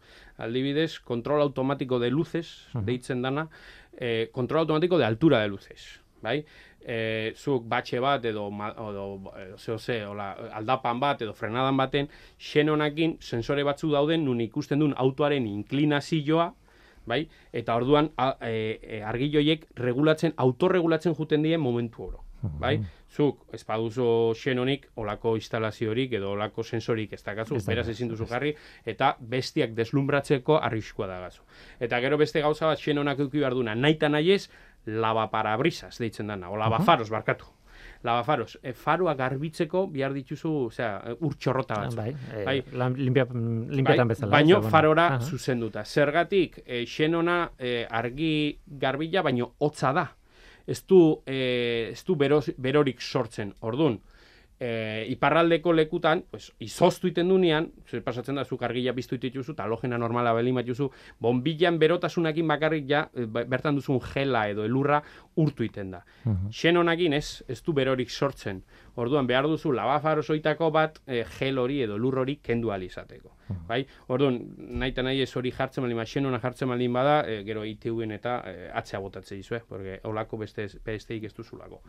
Aldibidez, 0.43 0.99
kontrol 1.01 1.43
automático 1.43 1.99
de 2.01 2.11
luces, 2.11 2.68
deitzen 2.86 3.22
dana, 3.22 3.49
eh, 3.97 4.30
kontrol 4.32 4.61
automático 4.61 4.99
de 4.99 5.05
altura 5.05 5.40
de 5.40 5.49
luces, 5.49 6.01
bai? 6.22 6.45
Eh, 6.84 7.32
zuk 7.36 7.68
batxe 7.70 8.01
bat 8.03 8.24
edo, 8.26 8.49
ma, 8.51 8.72
edo, 8.72 9.05
edo 9.38 9.59
zeo 9.59 9.78
ze, 9.78 10.01
hola, 10.05 10.32
aldapan 10.53 10.99
bat 10.99 11.22
edo 11.22 11.34
frenadan 11.34 11.76
baten, 11.76 12.09
xenonakin 12.38 13.18
sensore 13.20 13.62
batzu 13.62 13.93
dauden 13.93 14.24
nun 14.24 14.40
ikusten 14.40 14.82
duen 14.82 14.95
autoaren 14.97 15.47
inklinazioa, 15.47 16.49
bai? 17.07 17.28
Eta 17.53 17.76
orduan 17.76 18.11
a, 18.16 18.32
e, 18.40 18.80
e, 18.82 19.03
argiloiek 19.07 19.68
regulatzen, 19.78 20.34
autorregulatzen 20.36 21.14
juten 21.14 21.43
dien 21.43 21.61
momentu 21.61 22.09
oro. 22.09 22.24
Bai? 22.59 22.80
Zuk, 23.12 23.42
ez 23.52 23.60
baduzu 23.68 24.06
xenonik, 24.40 24.86
olako 24.96 25.34
instalaziorik 25.36 26.14
edo 26.16 26.30
olako 26.32 26.64
sensorik 26.64 27.12
ez 27.12 27.20
dakazu, 27.22 27.58
beraz 27.66 27.88
ezin 27.92 28.08
duzu 28.08 28.24
jarri, 28.30 28.54
eta 28.88 29.12
bestiak 29.20 29.74
deslumbratzeko 29.76 30.56
arriskua 30.56 31.10
dagazu. 31.10 31.42
Eta 31.80 32.00
gero 32.00 32.16
beste 32.16 32.40
gauza 32.40 32.70
bat 32.70 32.80
xenonak 32.80 33.20
eduki 33.20 33.42
behar 33.42 33.58
duna, 33.58 33.74
nahi 33.76 33.98
eta 33.98 34.08
nahi 34.08 34.32
ez, 34.32 34.46
lavaparabrisas 34.86 35.98
deitzen 35.98 36.32
dana, 36.32 36.48
o 36.50 36.56
lavafaros, 36.56 37.10
barkatu. 37.12 37.52
Lavafaros, 38.02 38.56
e, 38.62 38.72
faroa 38.72 39.12
garbitzeko 39.14 39.84
behar 39.92 40.14
dituzu, 40.16 40.50
osea, 40.70 41.14
ur 41.20 41.36
txorrota 41.38 41.76
batzu. 41.84 42.00
Bai, 42.00 42.08
eh, 42.32 42.42
Bai. 42.48 42.56
limpia, 42.96 43.26
limpiatan 43.30 44.08
bezala. 44.08 44.32
Baino 44.32 44.62
farora 44.62 45.06
Aha. 45.18 45.20
zuzenduta. 45.20 45.84
Zergatik, 45.84 46.62
e, 46.66 46.82
xenona 46.86 47.52
e, 47.58 47.86
argi 47.88 48.58
garbila, 48.66 49.22
baino 49.22 49.52
hotza 49.58 49.92
da. 49.92 50.08
Ez 50.66 50.84
du, 50.86 51.20
e, 51.26 51.90
ez 51.92 52.04
du 52.04 52.16
beroz, 52.16 52.50
berorik 52.58 53.00
sortzen. 53.00 53.54
Ordun, 53.60 54.00
e, 54.62 55.06
iparraldeko 55.10 55.72
lekutan, 55.74 56.22
pues, 56.30 56.52
izoztu 56.62 57.08
iten 57.10 57.28
dunean, 57.28 57.70
pasatzen 58.04 58.38
da, 58.38 58.44
zuk 58.44 58.62
argila 58.62 58.92
biztu 58.94 59.18
dituzu, 59.18 59.56
eta 59.56 59.64
halogena 59.66 59.98
normala 59.98 60.32
beli 60.36 60.52
matuzu, 60.54 60.90
bombilan 61.18 61.80
berotasunakin 61.82 62.46
bakarrik 62.48 62.86
ja, 62.88 63.08
e, 63.14 63.26
ba- 63.26 63.42
bertan 63.44 63.74
duzun 63.74 63.98
gela 64.12 64.44
edo 64.52 64.64
elurra 64.64 65.02
urtu 65.37 65.64
iten 65.64 65.91
da. 65.91 66.03
Mhm. 66.24 66.51
Xenonakin 66.51 67.12
ez, 67.12 67.43
ez 67.49 67.62
du 67.62 67.72
berorik 67.72 68.11
sortzen. 68.11 68.62
Orduan 68.97 69.26
behar 69.26 69.49
duzu 69.49 69.72
labafarosoitako 69.72 70.70
bat 70.70 71.01
e, 71.07 71.24
gel 71.39 71.59
hori 71.59 71.80
edo 71.83 71.97
lur 71.99 72.18
hori 72.18 72.37
kendu 72.43 72.70
ahal 72.70 72.83
izateko. 72.83 73.33
Bai? 73.68 73.83
Orduan, 74.12 74.39
nahi 74.80 74.93
eta 74.93 75.03
nahi 75.05 75.22
ez 75.24 75.30
hori 75.37 75.53
jartzen 75.55 75.85
baldin, 75.85 76.01
xenona 76.09 76.39
jartzen 76.43 76.70
baldin 76.72 76.93
bada, 76.95 77.18
e, 77.28 77.43
gero 77.47 77.64
ITV-en 77.68 78.14
eta 78.16 78.37
e, 78.49 78.68
atzea 78.80 79.01
botatzen 79.03 79.41
dizue, 79.41 79.61
porque 79.68 79.99
holako 80.09 80.39
beste 80.43 80.66
besteik 80.85 81.26
ez 81.28 81.33
duzulako. 81.37 81.80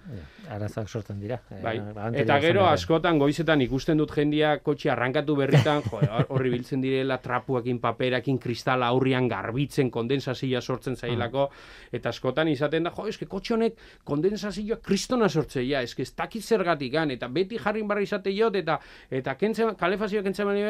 Arazak 0.52 0.90
sortzen 0.90 1.20
dira. 1.22 1.40
Eh, 1.50 1.62
Bai. 1.64 1.78
anterior 1.80 2.22
Eta 2.24 2.40
gero 2.44 2.66
askotan 2.68 3.20
goizetan 3.22 3.62
ikusten 3.66 4.00
dut 4.00 4.12
jendia 4.16 4.58
kotxe 4.64 4.92
arrankatu 4.94 5.36
berritan, 5.40 5.84
jo, 5.92 6.02
horri 6.36 6.54
biltzen 6.54 6.84
direla 6.84 7.20
trapuekin, 7.24 7.80
paperakin, 7.84 8.40
kristala 8.44 8.90
aurrian 8.92 9.30
garbitzen, 9.32 9.92
kondensazioa 9.92 10.62
sortzen 10.62 10.98
zailako, 10.98 11.50
eta 11.92 12.12
askotan 12.14 12.52
izaten 12.52 12.90
da, 12.90 12.94
jo, 12.96 13.08
eske 13.12 13.30
kotxe 13.34 13.56
honek 13.58 13.82
kondensazioa 14.08 14.78
kristona 14.86 15.28
sortzeia, 15.30 15.82
eske 15.84 16.06
ez 16.06 16.12
dakit 16.16 16.44
zergatikan, 16.46 17.12
eta 17.12 17.28
beti 17.34 17.58
jarrin 17.60 17.88
barra 17.90 18.02
izate 18.06 18.32
jot, 18.36 18.56
eta 18.62 18.78
eta 19.12 19.36
kentzen, 19.42 19.76
kalefazioa 19.80 20.24
kentzen 20.24 20.48
bali 20.50 20.64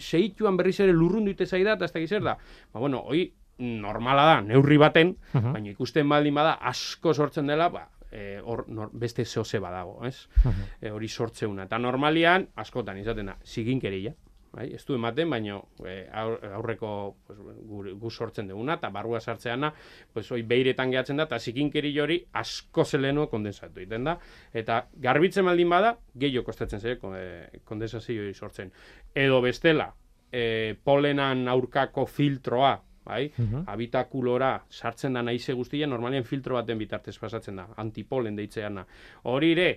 seituan 0.00 0.56
berriz 0.60 0.76
ere 0.84 0.92
lurrundu 0.96 1.32
ite 1.34 1.46
zaida, 1.46 1.74
eta 1.78 1.88
ez 1.88 1.92
dakit 1.96 2.08
zer 2.18 2.22
da. 2.28 2.36
Ba, 2.72 2.80
bueno, 2.80 3.02
hoi 3.08 3.26
normala 3.60 4.22
da, 4.24 4.36
neurri 4.40 4.78
baten, 4.80 5.16
Mhm. 5.34 5.52
baina 5.52 5.70
ikusten 5.74 6.08
baldin 6.08 6.34
bada 6.34 6.54
asko 6.70 7.12
sortzen 7.14 7.46
dela, 7.46 7.68
ba, 7.68 7.88
e, 8.10 8.40
hor 8.42 8.64
nor, 8.68 8.88
beste 8.92 9.24
zehose 9.24 9.58
badago, 9.60 10.00
ez? 10.06 10.26
Mhm. 10.44 10.62
e, 10.80 10.90
hori 10.90 11.08
sortzeuna. 11.08 11.64
Eta 11.68 11.78
normalian, 11.78 12.48
askotan 12.56 12.98
izaten 12.98 13.26
da, 13.26 13.36
ziginkeria, 13.44 14.14
bai? 14.52 14.72
ez 14.74 14.84
du 14.86 14.94
ematen, 14.94 15.30
baino 15.30 15.68
e, 15.86 16.08
aur- 16.12 16.42
aurreko 16.56 17.16
pues, 17.26 17.38
gu, 17.38 17.84
gu 18.00 18.10
sortzen 18.10 18.48
duguna, 18.48 18.74
eta 18.80 18.90
barrua 18.90 19.20
sartzeana, 19.20 19.72
pues, 20.12 20.30
hoi 20.32 20.42
beiretan 20.42 20.90
gehatzen 20.90 21.16
da, 21.16 21.24
eta 21.28 21.38
zikinkeri 21.38 21.92
hori 22.00 22.20
asko 22.32 22.84
zeleno 22.84 23.28
kondensatu 23.30 23.80
egiten 23.80 24.04
da, 24.04 24.18
eta 24.52 24.86
garbitzen 24.96 25.44
baldin 25.44 25.68
bada, 25.70 25.96
gehiago 26.14 26.44
kostatzen 26.50 26.80
zaio 26.80 26.98
kon- 26.98 27.16
e, 27.16 27.60
kondensazio 27.64 28.22
hori 28.22 28.34
sortzen. 28.34 28.72
Edo 29.14 29.40
bestela, 29.40 29.92
e, 30.32 30.74
polenan 30.84 31.46
aurkako 31.48 32.06
filtroa, 32.06 32.76
bai? 33.04 33.30
Mhm. 33.38 33.62
habitakulora 33.66 34.64
sartzen 34.68 35.14
da 35.16 35.22
naize 35.22 35.52
guztia, 35.56 35.86
normalean 35.86 36.22
filtro 36.24 36.54
baten 36.54 36.78
bitartez 36.78 37.16
pasatzen 37.18 37.56
da, 37.56 37.64
antipolen 37.80 38.36
deitzeana. 38.36 38.84
Hori 39.24 39.52
ere, 39.52 39.68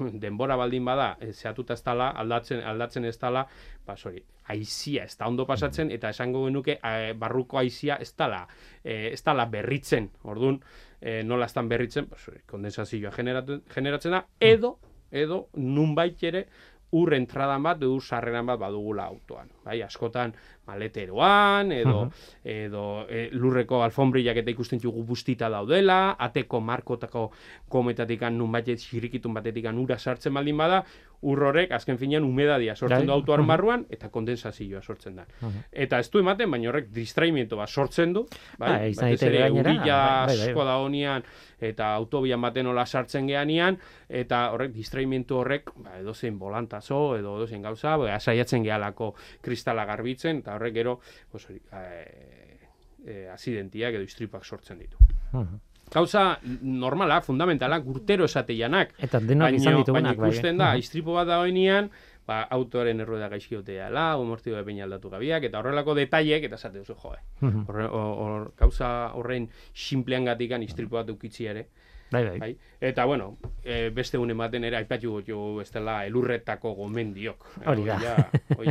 denbora 0.24 0.56
baldin 0.56 0.84
bada, 0.84 1.16
e, 1.20 1.32
zehatuta 1.32 1.74
ez 1.74 1.82
dala, 1.84 2.10
aldatzen, 2.22 2.62
aldatzen 2.66 3.04
ez 3.08 3.16
dala, 3.18 3.44
ba, 3.86 3.96
sorry, 3.96 4.22
aizia 4.52 5.04
ez 5.04 5.16
da 5.18 5.28
ondo 5.30 5.46
pasatzen, 5.46 5.90
eta 5.94 6.10
esango 6.12 6.46
genuke 6.46 6.78
e, 6.78 7.12
barruko 7.18 7.60
aizia 7.60 7.98
ez 8.00 8.12
dala, 8.18 8.46
e, 8.82 9.12
ez 9.12 9.20
dala 9.24 9.46
berritzen, 9.50 10.10
orduan, 10.24 10.60
e, 11.00 11.20
nola 11.26 11.50
estan 11.50 11.68
berritzen, 11.68 12.08
ba, 12.10 12.18
sorry, 12.18 12.42
kondensazioa 12.46 13.12
generatzen, 13.14 13.62
generatzen 13.74 14.18
da, 14.18 14.24
edo, 14.40 14.76
edo, 15.12 15.46
nunbait 15.60 16.22
ere, 16.24 16.46
ur 16.92 17.14
entradan 17.16 17.62
bat, 17.64 17.82
ur 17.88 18.02
sarreran 18.04 18.46
bat 18.50 18.60
badugula 18.60 19.06
autoan. 19.08 19.48
Bai, 19.64 19.78
askotan 19.82 20.34
maleteroan, 20.68 21.72
edo, 21.72 22.02
edo 22.44 22.84
e, 23.08 23.28
lurreko 23.32 23.80
alfombriak 23.82 24.42
eta 24.42 24.52
ikusten 24.52 24.80
dugu 24.82 25.04
bustita 25.08 25.48
daudela, 25.52 26.16
ateko 26.20 26.60
markotako 26.60 27.30
kometatikan 27.72 28.36
nun 28.38 28.52
batet 28.52 28.84
xirikitun 28.84 29.34
batetikan 29.34 29.78
ura 29.80 29.98
sartzen 29.98 30.34
baldin 30.36 30.60
bada, 30.60 30.82
ur 31.22 31.38
horrek 31.46 31.70
azken 31.72 31.98
finean 31.98 32.24
umedadia 32.24 32.74
sortzen 32.76 32.98
Bai. 32.98 33.06
du 33.06 33.12
autoaren 33.12 33.44
Mhm. 33.44 33.48
barruan 33.48 33.86
eta 33.90 34.08
kondensazioa 34.10 34.82
sortzen 34.82 35.16
da. 35.16 35.26
Mhm. 35.40 35.64
Eta 35.72 35.98
ez 36.00 36.10
du 36.10 36.18
ematen, 36.18 36.50
baina 36.50 36.68
horrek 36.68 36.88
distraimiento 36.90 37.56
bat 37.56 37.68
sortzen 37.68 38.12
du, 38.12 38.26
bai? 38.58 38.68
Bai, 38.78 38.90
izan 38.90 39.10
Batez 39.10 39.22
ere 39.28 39.46
eurila 39.46 39.78
bai, 39.78 40.26
bai, 40.26 40.36
bai. 40.36 40.48
asko 40.48 40.64
da 40.64 40.76
honian, 40.78 41.22
eta 41.60 41.94
autobian 41.94 42.40
baten 42.40 42.66
hola 42.66 42.84
sartzen 42.86 43.26
geanian, 43.26 43.78
eta 44.08 44.50
horrek 44.52 44.72
distraimiento 44.72 45.38
horrek, 45.38 45.70
ba, 45.76 45.98
edozein 46.00 46.38
bolantazo, 46.38 47.16
edo 47.16 47.36
edozein 47.38 47.62
gauza, 47.62 47.96
ba, 47.96 48.18
saiatzen 48.18 48.62
gehalako 48.64 49.14
kristala 49.40 49.84
garbitzen, 49.84 50.38
eta 50.38 50.54
horrek 50.56 50.74
gero, 50.74 51.00
pues, 51.30 51.46
hori, 51.48 51.60
eh, 51.72 53.28
asidentiak 53.32 53.94
edo 53.94 54.02
istripak 54.02 54.44
sortzen 54.44 54.78
ditu. 54.78 54.96
Mhm. 55.32 55.60
Gauza 55.92 56.38
normala, 56.62 57.20
fundamentala, 57.20 57.78
urtero 57.84 58.24
esateianak. 58.24 58.94
Eta 58.98 59.20
denok 59.20 59.46
Baina, 59.48 59.58
izan 59.58 59.72
baina 59.72 59.82
ditugunak, 59.84 60.16
bai. 60.16 60.30
ikusten 60.30 60.58
da, 60.62 60.72
istripo 60.80 61.18
bat 61.18 61.28
da 61.28 61.38
hoinean, 61.42 61.90
ba, 62.26 62.42
autoaren 62.56 63.02
errueda 63.04 63.28
gaizkiotea 63.28 63.90
la, 63.92 64.06
umortio 64.16 64.56
de 64.56 64.64
peina 64.64 64.86
aldatu 64.86 65.10
gabiak, 65.12 65.44
eta 65.48 65.60
horrelako 65.60 65.94
detaiek, 65.98 66.46
eta 66.48 66.56
esate 66.60 66.78
duzu, 66.80 66.96
joe. 67.02 67.18
Mhm. 67.40 67.64
Horre, 67.68 67.86
hor, 67.88 68.12
hor, 68.24 68.50
gauza 68.58 68.90
horren 69.18 69.50
simplean 69.74 70.24
gatikan 70.24 70.62
istripo 70.62 70.96
bat 70.96 71.10
ere. 71.40 71.66
Bai, 72.12 72.24
bai. 72.28 72.38
Bai? 72.38 72.50
Eta, 72.80 73.04
bueno, 73.08 73.38
e, 73.64 73.90
beste 73.90 74.18
une 74.18 74.34
baten 74.36 74.64
ere, 74.68 74.76
aipatu 74.82 75.22
jo 75.26 75.56
bestela 75.56 76.02
elurretako 76.06 76.74
gomendiok. 76.78 77.46
Hori 77.66 77.86
da. 77.88 77.98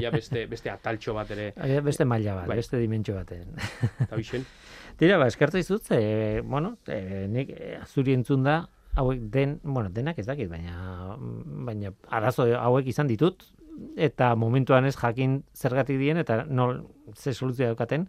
Ja 0.01 0.11
beste, 0.13 0.45
beste 0.51 0.69
ataltxo 0.69 1.15
bat 1.17 1.31
ere, 1.33 1.51
Hori 1.57 1.79
Beste 1.85 2.05
maila 2.05 2.35
bat, 2.41 2.47
Bai. 2.47 2.59
beste 2.61 2.77
dimentsio 2.77 3.15
baten. 3.15 3.55
eta 4.05 4.15
bixen. 4.15 4.45
Tira, 5.01 5.17
ba, 5.17 5.27
eskertu 5.31 5.57
izut, 5.57 5.89
e, 5.95 6.41
bueno, 6.45 6.75
e, 6.85 7.25
nik 7.31 7.49
e, 7.55 7.79
zuri 7.87 8.13
entzun 8.13 8.43
da, 8.45 8.59
hauek 8.99 9.23
den, 9.33 9.59
bueno, 9.63 9.89
denak 9.89 10.19
ez 10.19 10.27
dakit, 10.27 10.49
baina, 10.51 11.15
baina 11.65 11.93
arazo 12.09 12.45
hauek 12.59 12.91
izan 12.91 13.09
ditut, 13.09 13.47
eta 13.97 14.35
momentuan 14.35 14.85
ez 14.85 14.95
jakin 14.99 15.39
zergatik 15.55 15.97
dien, 15.97 16.19
eta 16.21 16.43
nol, 16.45 16.83
ze 17.15 17.33
soluzioa 17.33 17.71
daukaten, 17.71 18.07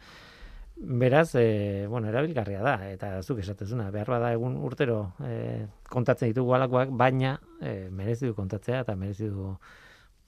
beraz, 0.83 1.35
e, 1.35 1.87
bueno, 1.89 2.09
erabilgarria 2.11 2.63
da, 2.63 2.75
eta 2.91 3.15
zuk 3.23 3.39
esatezuna, 3.43 3.91
behar 3.95 4.11
bada 4.11 4.33
egun 4.35 4.57
urtero 4.67 5.13
e, 5.23 5.67
kontatzen 5.91 6.33
ditugu 6.33 6.57
alakoak, 6.57 6.91
baina 6.99 7.37
e, 7.61 7.89
merezi 7.91 8.27
du 8.27 8.35
kontatzea, 8.35 8.83
eta 8.83 8.97
merezi 8.99 9.31
du, 9.31 9.55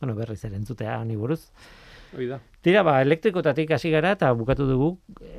bueno, 0.01 0.15
berriz 0.15 0.41
ere 0.47 0.57
entzutea 0.61 0.97
ni 1.05 1.19
buruz. 1.19 1.43
Hoi 2.15 2.29
da. 2.31 2.39
Tira, 2.63 2.85
ba, 2.87 3.01
elektrikotatik 3.03 3.75
hasi 3.75 3.91
gara 3.91 4.15
eta 4.15 4.31
bukatu 4.39 4.69
dugu 4.69 4.93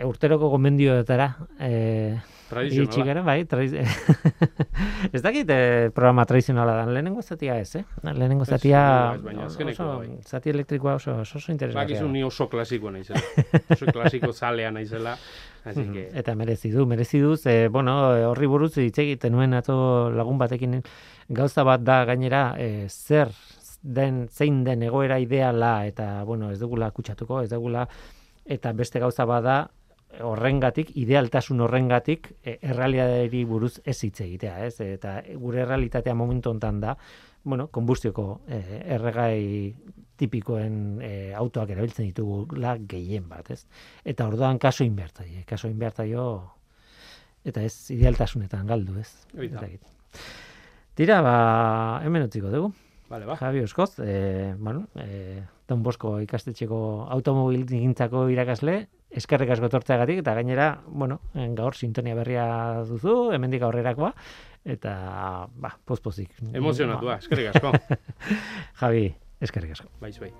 urteroko 0.03 0.49
gomendioetara 0.51 1.29
e, 1.63 1.71
iritsi 2.65 3.01
gara, 3.03 3.21
bai, 3.25 3.45
tradiz... 3.49 3.73
ez 5.15 5.21
dakit 5.21 5.49
e, 5.49 5.89
programa 5.95 6.25
tradizionala 6.25 6.75
da, 6.79 6.85
lehenengo 6.91 7.21
zatia 7.21 7.57
ez, 7.59 7.75
eh? 7.79 7.83
Lehenengo 8.03 8.45
zatia 8.45 8.81
baina 9.23 9.45
oso, 9.47 9.87
bai. 9.97 10.09
zati 10.25 10.49
elektrikoa 10.53 10.95
oso, 10.99 11.15
oso, 11.21 11.37
oso 11.39 11.51
interesgarria. 11.51 11.95
Bakizu 11.95 12.11
ni 12.11 12.23
oso 12.23 12.47
klasiko 12.49 12.91
naizela. 12.91 13.21
Oso 13.75 13.85
klasiko 13.91 14.31
zalea 14.33 14.71
naizela. 14.71 15.17
Así 15.65 15.79
Mhm. 15.81 15.93
que, 15.93 16.09
Eta 16.13 16.35
merezi 16.35 16.69
du, 16.71 16.85
merezi 16.85 17.19
du, 17.19 17.35
ze, 17.37 17.67
bueno, 17.69 17.95
horri 18.29 18.45
buruz 18.47 18.77
hitz 18.77 18.97
egiten 18.99 19.33
nuen 19.33 19.53
ato 19.57 20.11
lagun 20.13 20.37
batekin 20.37 20.81
gauza 21.29 21.63
bat 21.63 21.81
da 21.81 22.03
gainera 22.05 22.53
e, 22.59 22.85
zer 22.89 23.31
den, 23.81 24.27
zein 24.29 24.63
den 24.63 24.83
egoera 24.83 25.17
ideala 25.19 25.85
eta, 25.87 26.23
bueno, 26.23 26.51
ez 26.51 26.59
dugula 26.59 26.91
kutsatuko, 26.91 27.41
ez 27.41 27.49
dugula, 27.49 27.87
eta 28.45 28.71
beste 28.73 28.99
gauza 28.99 29.25
bada 29.25 29.71
horrengatik, 30.23 30.91
idealtasun 30.95 31.61
horrengatik, 31.65 32.31
e, 32.43 32.57
errealitateari 32.61 33.43
buruz 33.45 33.79
ez 33.83 33.97
hitz 34.03 34.19
egitea, 34.25 34.57
ez? 34.65 34.79
Eta 34.81 35.17
gure 35.41 35.63
errealitatea 35.65 36.15
momentu 36.15 36.51
hontan 36.53 36.79
da, 36.83 36.95
bueno, 37.43 37.67
konbustioko 37.67 38.41
e, 38.47 38.61
erregai 38.95 39.75
tipikoen 40.15 41.01
e, 41.03 41.11
autoak 41.35 41.73
erabiltzen 41.75 42.07
ditugula 42.07 42.77
gehien 42.79 43.27
bat, 43.29 43.51
ez? 43.51 43.65
Eta 44.05 44.27
orduan 44.31 44.59
kaso 44.59 44.87
inbertaile, 44.87 45.43
kaso 45.47 45.69
inbertaio 45.69 46.25
eta 47.45 47.61
ez 47.61 47.91
idealtasunetan 47.93 48.65
galdu, 48.67 48.97
ez? 49.01 49.11
Tira, 50.95 51.19
ba, 51.21 51.35
hemen 52.07 52.25
utziko 52.25 52.49
dugu. 52.53 52.71
Vale, 53.15 53.25
ba. 53.25 53.37
Javi 53.37 53.61
Oskoz, 53.63 53.99
e, 53.99 54.55
bueno, 54.59 54.87
e, 54.95 55.43
Don 55.67 55.81
Bosko 55.83 56.19
ikastetxeko 56.25 57.07
automobil 57.15 57.65
gintzako 57.69 58.27
irakasle, 58.33 58.75
eskerrik 59.15 59.53
asko 59.55 59.69
tortzeagatik, 59.71 60.19
eta 60.23 60.35
gainera, 60.35 60.67
bueno, 60.87 61.21
en 61.33 61.55
gaur 61.55 61.77
sintonia 61.79 62.17
berria 62.17 62.47
duzu, 62.89 63.31
hemendik 63.35 63.63
aurrerakoa, 63.63 64.11
eta, 64.65 64.95
ba, 65.55 65.75
pozpozik. 65.87 66.35
Emozionatua, 66.51 67.19
eskerrik 67.23 67.55
asko. 67.55 67.71
Javi, 68.83 69.07
eskerrik 69.47 69.77
asko. 69.77 69.89
Baiz, 70.03 70.19
bai. 70.19 70.33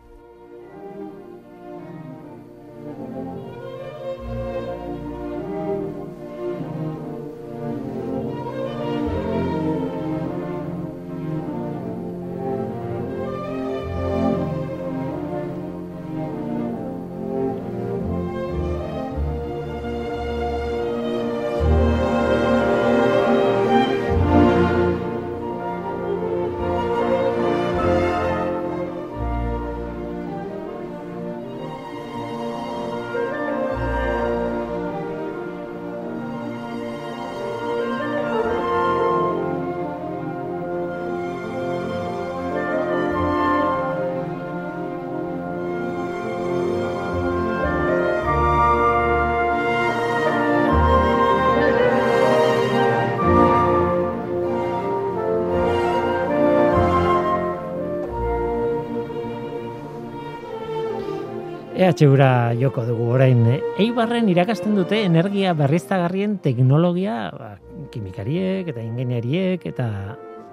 EHUra 61.86 62.56
joko 62.58 62.82
dugu 62.88 63.12
orain. 63.14 63.44
Eibarren 63.78 64.30
irakasten 64.32 64.74
dute 64.74 65.04
energia 65.06 65.54
berriztagarrien 65.54 66.40
teknologia, 66.42 67.30
ba, 67.36 67.50
kimikariek 67.94 68.72
eta 68.72 68.82
ingenieriek 68.82 69.66
eta 69.70 69.88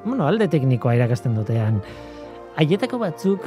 bueno, 0.04 0.26
alde 0.26 0.50
teknikoa 0.52 0.96
irakasten 0.98 1.36
dutean. 1.38 1.80
Aietako 2.60 3.00
batzuk 3.00 3.46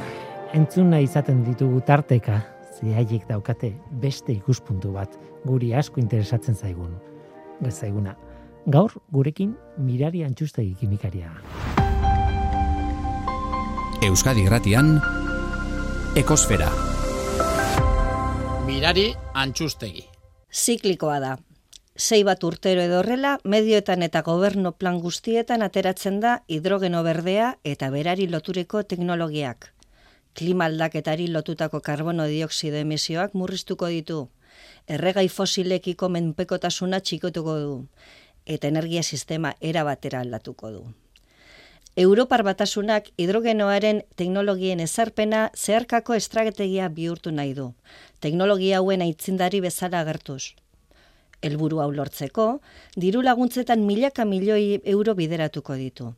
entzuna 0.56 0.98
izaten 1.04 1.44
ditugu 1.46 1.80
tarteka, 1.86 2.42
ze 2.74 3.06
daukate 3.28 3.72
beste 3.90 4.32
ikuspuntu 4.32 4.92
bat, 4.92 5.10
guri 5.44 5.72
asko 5.74 6.00
interesatzen 6.00 6.54
zaigun. 6.54 6.98
Gazaiguna. 7.60 8.16
Gaur 8.66 8.90
gurekin 9.12 9.54
mirari 9.78 10.24
antxustegi 10.24 10.74
kimikaria. 10.74 11.30
Euskadi 14.02 14.44
Gratian 14.44 15.00
Ekosfera. 16.16 16.95
Mirari 18.66 19.12
antxustegi. 19.38 20.00
Ziklikoa 20.50 21.20
da. 21.22 21.36
Sei 21.94 22.24
bat 22.26 22.42
urtero 22.48 22.82
edo 22.82 22.96
horrela, 22.98 23.36
medioetan 23.44 24.02
eta 24.02 24.24
goberno 24.26 24.72
plan 24.80 24.98
guztietan 25.04 25.62
ateratzen 25.62 26.18
da 26.24 26.32
hidrogeno 26.50 27.04
berdea 27.06 27.52
eta 27.62 27.92
berari 27.94 28.26
lotureko 28.32 28.82
teknologiak. 28.82 29.70
Klima 30.34 30.66
aldaketari 30.66 31.30
lotutako 31.30 31.80
karbono 31.80 32.26
dioksido 32.26 32.82
emisioak 32.82 33.38
murriztuko 33.38 33.86
ditu. 33.94 34.20
Erregai 34.98 35.28
fosilekiko 35.28 36.10
menpekotasuna 36.18 37.00
txikotuko 37.00 37.58
du. 37.62 37.80
Eta 38.46 38.66
energia 38.74 39.06
sistema 39.06 39.54
erabatera 39.60 40.26
aldatuko 40.26 40.74
du. 40.74 40.86
Europar 41.96 42.42
batasunak 42.44 43.06
hidrogenoaren 43.16 44.02
teknologien 44.20 44.82
ezarpena 44.84 45.46
zeharkako 45.56 46.12
estrategia 46.18 46.90
bihurtu 46.92 47.32
nahi 47.32 47.54
du. 47.56 47.70
Teknologia 48.20 48.82
hauen 48.82 49.00
aitzindari 49.00 49.62
bezala 49.64 50.02
agertuz. 50.04 50.52
Helburu 51.40 51.80
hau 51.80 51.88
lortzeko, 51.96 52.46
diru 53.00 53.24
laguntzetan 53.24 53.88
milaka 53.88 54.28
milioi 54.28 54.82
euro 54.84 55.16
bideratuko 55.16 55.80
ditu. 55.80 56.12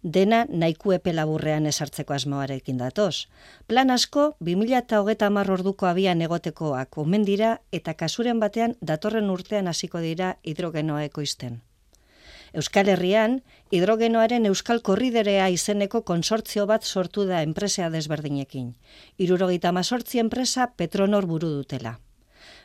Dena 0.00 0.46
naiku 0.48 0.96
epe 0.96 1.12
laburrean 1.12 1.68
esartzeko 1.68 2.16
asmoarekin 2.16 2.80
datoz. 2.80 3.26
Plan 3.68 3.90
asko, 3.90 4.30
2008 4.40 5.52
orduko 5.52 5.86
abian 5.86 6.22
egotekoak 6.22 6.96
omen 6.96 7.28
dira 7.28 7.58
eta 7.72 7.92
kasuren 7.92 8.40
batean 8.40 8.78
datorren 8.80 9.28
urtean 9.28 9.68
hasiko 9.68 10.00
dira 10.00 10.38
hidrogenoa 10.44 11.04
ekoizten. 11.04 11.60
Euskal 12.52 12.88
Herrian, 12.88 13.42
hidrogenoaren 13.70 14.46
Euskal 14.48 14.80
Korriderea 14.82 15.46
izeneko 15.54 16.02
konsortzio 16.02 16.64
bat 16.66 16.82
sortu 16.82 17.26
da 17.28 17.44
enpresea 17.46 17.90
desberdinekin. 17.94 18.72
Irurogeita 19.18 19.70
mazortzi 19.72 20.18
enpresa 20.18 20.66
Petronor 20.74 21.28
buru 21.30 21.52
dutela. 21.60 22.00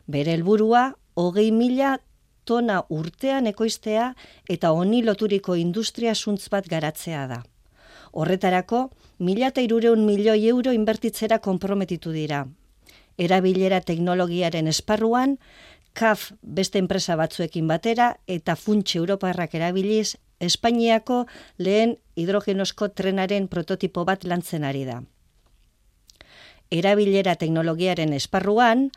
Bere 0.08 0.34
helburua 0.34 0.96
hogei 1.14 1.52
mila 1.52 2.00
tona 2.46 2.82
urtean 2.90 3.46
ekoiztea 3.48 4.14
eta 4.50 4.72
honi 4.72 5.04
loturiko 5.06 5.56
industria 5.56 6.16
suntz 6.16 6.50
bat 6.50 6.68
garatzea 6.70 7.28
da. 7.28 7.44
Horretarako, 8.12 8.90
mila 9.20 9.52
eta 9.54 9.62
irureun 9.62 10.06
milioi 10.06 10.48
euro 10.50 10.74
inbertitzera 10.74 11.40
komprometitu 11.40 12.14
dira. 12.16 12.46
Erabilera 13.18 13.82
teknologiaren 13.82 14.68
esparruan, 14.68 15.38
KAF 15.96 16.32
beste 16.42 16.80
enpresa 16.84 17.16
batzuekin 17.16 17.70
batera 17.72 18.08
eta 18.28 18.58
funtxe 18.60 18.98
Europarrak 19.00 19.54
erabiliz 19.56 20.18
Espainiako 20.44 21.22
lehen 21.58 21.96
hidrogenosko 22.20 22.90
trenaren 22.92 23.48
prototipo 23.48 24.04
bat 24.10 24.26
lantzen 24.28 24.66
ari 24.68 24.84
da. 24.84 24.98
Erabilera 26.76 27.38
teknologiaren 27.40 28.12
esparruan, 28.18 28.90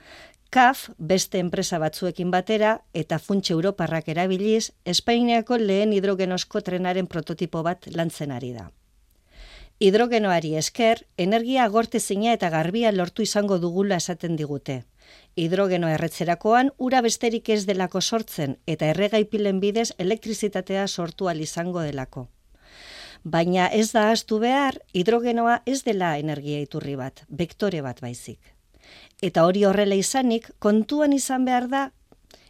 KAF 0.50 0.88
beste 0.98 1.38
enpresa 1.38 1.78
batzuekin 1.78 2.32
batera 2.34 2.74
eta 3.04 3.20
funtxe 3.22 3.54
Europarrak 3.54 4.08
erabiliz 4.08 4.72
Espainiako 4.84 5.60
lehen 5.62 5.94
hidrogenosko 5.94 6.64
trenaren 6.66 7.06
prototipo 7.06 7.62
bat 7.62 7.86
lantzen 7.94 8.34
ari 8.34 8.52
da. 8.58 8.72
Hidrogenoari 9.78 10.56
esker, 10.58 11.04
energia 11.16 11.62
agorte 11.62 12.00
zina 12.00 12.32
eta 12.34 12.50
garbia 12.50 12.90
lortu 12.90 13.22
izango 13.22 13.62
dugula 13.62 14.02
esaten 14.02 14.34
digute 14.34 14.82
hidrogeno 15.38 15.88
erretzerakoan 15.94 16.72
ura 16.86 17.00
besterik 17.04 17.48
ez 17.54 17.62
delako 17.66 18.00
sortzen 18.00 18.56
eta 18.66 18.88
erregaipilen 18.92 19.60
bidez 19.60 19.92
elektrizitatea 19.98 20.86
sortu 20.88 21.30
izango 21.30 21.80
delako. 21.80 22.28
Baina 23.24 23.66
ez 23.66 23.92
da 23.92 24.10
astu 24.10 24.38
behar, 24.38 24.78
hidrogenoa 24.92 25.62
ez 25.66 25.82
dela 25.82 26.16
energia 26.18 26.60
iturri 26.60 26.96
bat, 26.96 27.24
vektore 27.28 27.82
bat 27.82 28.00
baizik. 28.00 28.38
Eta 29.22 29.44
hori 29.44 29.64
horrela 29.64 29.94
izanik, 29.94 30.50
kontuan 30.58 31.12
izan 31.12 31.44
behar 31.44 31.68
da, 31.68 31.90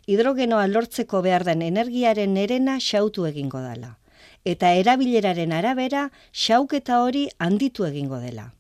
hidrogenoa 0.07 0.67
lortzeko 0.67 1.23
behar 1.23 1.45
den 1.45 1.63
energiaren 1.63 2.37
erena 2.37 2.79
xautu 2.81 3.27
egingo 3.27 3.61
dela. 3.61 3.99
Eta 4.45 4.73
erabileraren 4.73 5.53
arabera, 5.53 6.11
xauketa 6.33 7.03
hori 7.03 7.29
handitu 7.39 7.85
egingo 7.85 8.21
dela. 8.21 8.53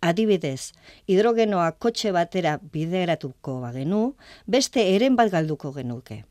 Adibidez, 0.00 0.72
hidrogenoa 1.08 1.70
kotxe 1.80 2.12
batera 2.12 2.58
bideratuko 2.72 3.60
bagenu, 3.62 4.00
beste 4.46 4.84
eren 4.94 5.16
bat 5.16 5.30
galduko 5.32 5.72
genuke. 5.72 6.24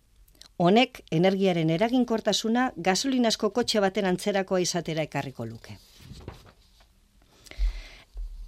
Honek 0.58 1.02
energiaren 1.12 1.70
eraginkortasuna 1.76 2.70
gasolinasko 2.78 3.50
kotxe 3.58 3.82
baten 3.84 4.06
antzerakoa 4.06 4.62
izatera 4.64 5.04
ekarriko 5.04 5.46
luke. 5.46 5.78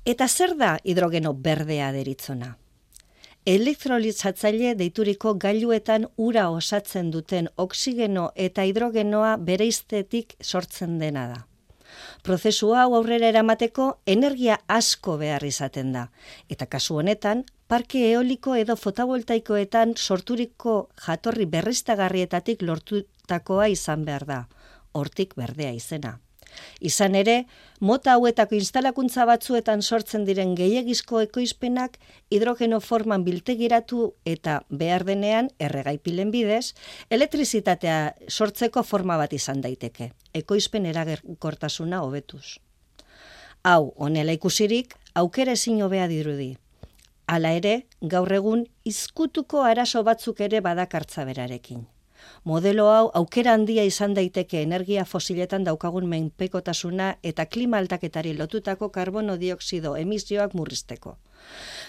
Eta 0.05 0.27
zer 0.27 0.55
da 0.55 0.77
hidrogeno 0.83 1.33
berdea 1.33 1.91
deritzona? 1.91 2.53
Elektrolizatzaile 3.47 4.73
deituriko 4.75 5.33
gailuetan 5.33 6.07
ura 6.17 6.49
osatzen 6.51 7.11
duten 7.11 7.49
oksigeno 7.57 8.31
eta 8.35 8.63
hidrogenoa 8.63 9.35
bereiztetik 9.37 10.35
sortzen 10.43 10.97
dena 10.99 11.27
da 11.33 11.45
prozesu 12.23 12.73
hau 12.75 12.95
aurrera 12.95 13.29
eramateko 13.31 13.87
energia 14.05 14.59
asko 14.67 15.17
behar 15.17 15.43
izaten 15.43 15.91
da. 15.95 16.07
Eta 16.49 16.65
kasu 16.65 16.99
honetan, 17.01 17.43
parke 17.67 18.03
eoliko 18.11 18.55
edo 18.55 18.75
fotovoltaikoetan 18.75 19.95
sorturiko 19.97 20.77
jatorri 21.07 21.45
berriztagarrietatik 21.45 22.61
lortutakoa 22.61 23.67
izan 23.67 24.05
behar 24.05 24.25
da. 24.25 24.39
Hortik 24.93 25.35
berdea 25.35 25.73
izena. 25.73 26.17
Izan 26.79 27.15
ere, 27.15 27.45
mota 27.79 28.13
hauetako 28.13 28.55
instalakuntza 28.57 29.25
batzuetan 29.29 29.81
sortzen 29.81 30.25
diren 30.27 30.53
gehiagizko 30.57 31.21
ekoizpenak 31.25 31.97
hidrogeno 32.29 32.79
forman 32.79 33.25
biltegiratu 33.25 34.13
eta 34.25 34.59
behar 34.69 35.05
denean 35.07 35.49
erregaipilen 35.59 36.31
bidez, 36.31 36.73
elektrizitatea 37.09 37.97
sortzeko 38.29 38.83
forma 38.83 39.17
bat 39.17 39.33
izan 39.33 39.61
daiteke, 39.61 40.11
ekoizpen 40.33 40.85
eragerkortasuna 40.85 42.03
hobetuz. 42.05 42.57
Hau, 43.63 43.91
honela 43.97 44.31
ikusirik, 44.37 44.95
aukera 45.15 45.57
ezin 45.57 45.81
hobea 45.81 46.07
dirudi. 46.07 46.55
Hala 47.27 47.51
ere, 47.57 47.75
gaur 48.01 48.31
egun 48.31 48.63
izkutuko 48.85 49.65
arazo 49.67 50.03
batzuk 50.07 50.39
ere 50.47 50.61
badakartza 50.63 51.25
berarekin 51.27 51.85
modelo 52.43 52.87
hau 52.91 53.11
aukera 53.13 53.53
handia 53.53 53.83
izan 53.83 54.13
daiteke 54.13 54.61
energia 54.61 55.05
fosiletan 55.05 55.63
daukagun 55.63 56.07
menpekotasuna 56.09 57.15
eta 57.23 57.45
klima 57.45 57.77
aldaketari 57.77 58.33
lotutako 58.37 58.89
karbono 58.91 59.37
dioksido 59.37 59.95
emisioak 59.95 60.53
murrizteko. 60.53 61.17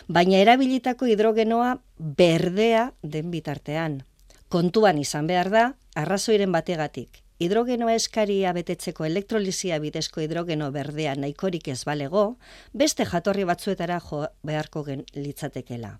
Baina 0.09 0.39
erabilitako 0.39 1.07
hidrogenoa 1.07 1.77
berdea 1.99 2.93
den 3.03 3.31
bitartean. 3.31 4.03
Kontuan 4.49 4.99
izan 4.99 5.27
behar 5.27 5.51
da, 5.53 5.65
arrazoiren 5.95 6.53
bategatik. 6.53 7.23
Hidrogenoa 7.39 7.95
eskaria 7.95 8.53
betetzeko 8.57 9.05
elektrolizia 9.07 9.79
bidezko 9.79 10.25
hidrogeno 10.25 10.73
berdea 10.75 11.15
nahikorik 11.15 11.69
ez 11.69 11.85
balego, 11.87 12.25
beste 12.73 13.07
jatorri 13.07 13.47
batzuetara 13.47 14.01
jo 14.11 14.25
beharko 14.43 14.83
gen 14.89 15.05
litzatekela. 15.15 15.99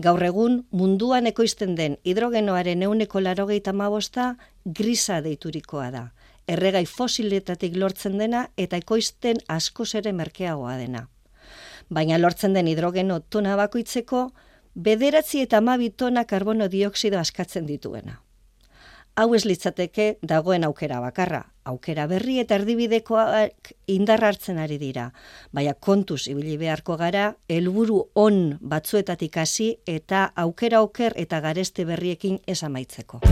Gaur 0.00 0.22
egun 0.24 0.62
munduan 0.72 1.26
ekoizten 1.28 1.74
den 1.76 1.98
hidrogenoaren 2.08 2.82
euneko 2.82 3.20
larogeita 3.20 3.74
mabosta 3.76 4.36
grisa 4.64 5.20
deiturikoa 5.20 5.90
da. 5.90 6.04
Erregai 6.48 6.86
fosiletatik 6.86 7.76
lortzen 7.76 8.16
dena 8.18 8.46
eta 8.56 8.80
ekoizten 8.80 9.44
asko 9.48 9.84
ere 9.94 10.12
merkeagoa 10.12 10.76
dena. 10.78 11.08
Baina 11.90 12.18
lortzen 12.18 12.54
den 12.54 12.68
hidrogeno 12.68 13.20
tona 13.20 13.54
bakoitzeko, 13.56 14.32
bederatzi 14.74 15.42
eta 15.42 15.60
mabi 15.60 15.90
tona 15.90 16.24
karbono 16.24 16.68
dioksido 16.68 17.18
askatzen 17.18 17.66
dituena 17.66 18.21
hau 19.16 19.34
ez 19.34 19.44
litzateke 19.44 20.16
dagoen 20.22 20.64
aukera 20.64 21.00
bakarra. 21.00 21.42
Aukera 21.68 22.08
berri 22.10 22.40
eta 22.42 22.56
erdibidekoak 22.58 23.72
indar 23.94 24.24
hartzen 24.26 24.58
ari 24.58 24.80
dira. 24.80 25.10
Baina 25.54 25.74
kontuz 25.74 26.26
ibili 26.32 26.56
beharko 26.58 26.96
gara, 26.98 27.28
helburu 27.48 28.00
on 28.18 28.58
batzuetatik 28.60 29.38
hasi 29.38 29.76
eta 29.86 30.24
aukera 30.34 30.82
oker 30.82 31.14
eta 31.16 31.40
gareste 31.40 31.86
berriekin 31.86 32.40
esamaitzeko. 32.46 33.22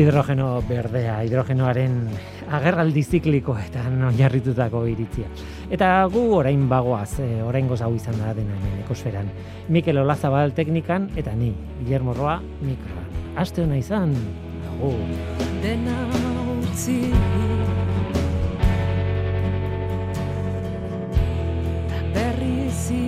Hidrogeno 0.00 0.48
berdea, 0.68 1.18
hidrogenoaren 1.26 1.96
agerraldi 2.56 3.02
ziklikoetan 3.04 3.98
oinarritutako 4.08 4.84
iritzia. 4.90 5.28
Eta 5.70 5.90
gu 6.12 6.24
orain 6.38 6.66
bagoaz, 6.70 7.20
e, 7.20 7.28
orain 7.46 7.68
hau 7.70 7.92
izan 7.94 8.18
da 8.18 8.32
dena 8.34 8.56
hemen 8.56 8.80
ekosferan. 8.84 9.30
Mikel 9.68 9.98
Olazabal 9.98 10.52
teknikan 10.56 11.10
eta 11.16 11.34
ni, 11.34 11.52
Guillermo 11.82 12.14
Roa, 12.14 12.40
mikroan. 12.62 13.06
Aste 13.36 13.62
hona 13.62 13.76
izan, 13.76 14.16
agur. 14.72 14.98
Dena 15.62 15.98
utzi 16.56 17.00
berri 22.14 22.70
zi 22.70 23.04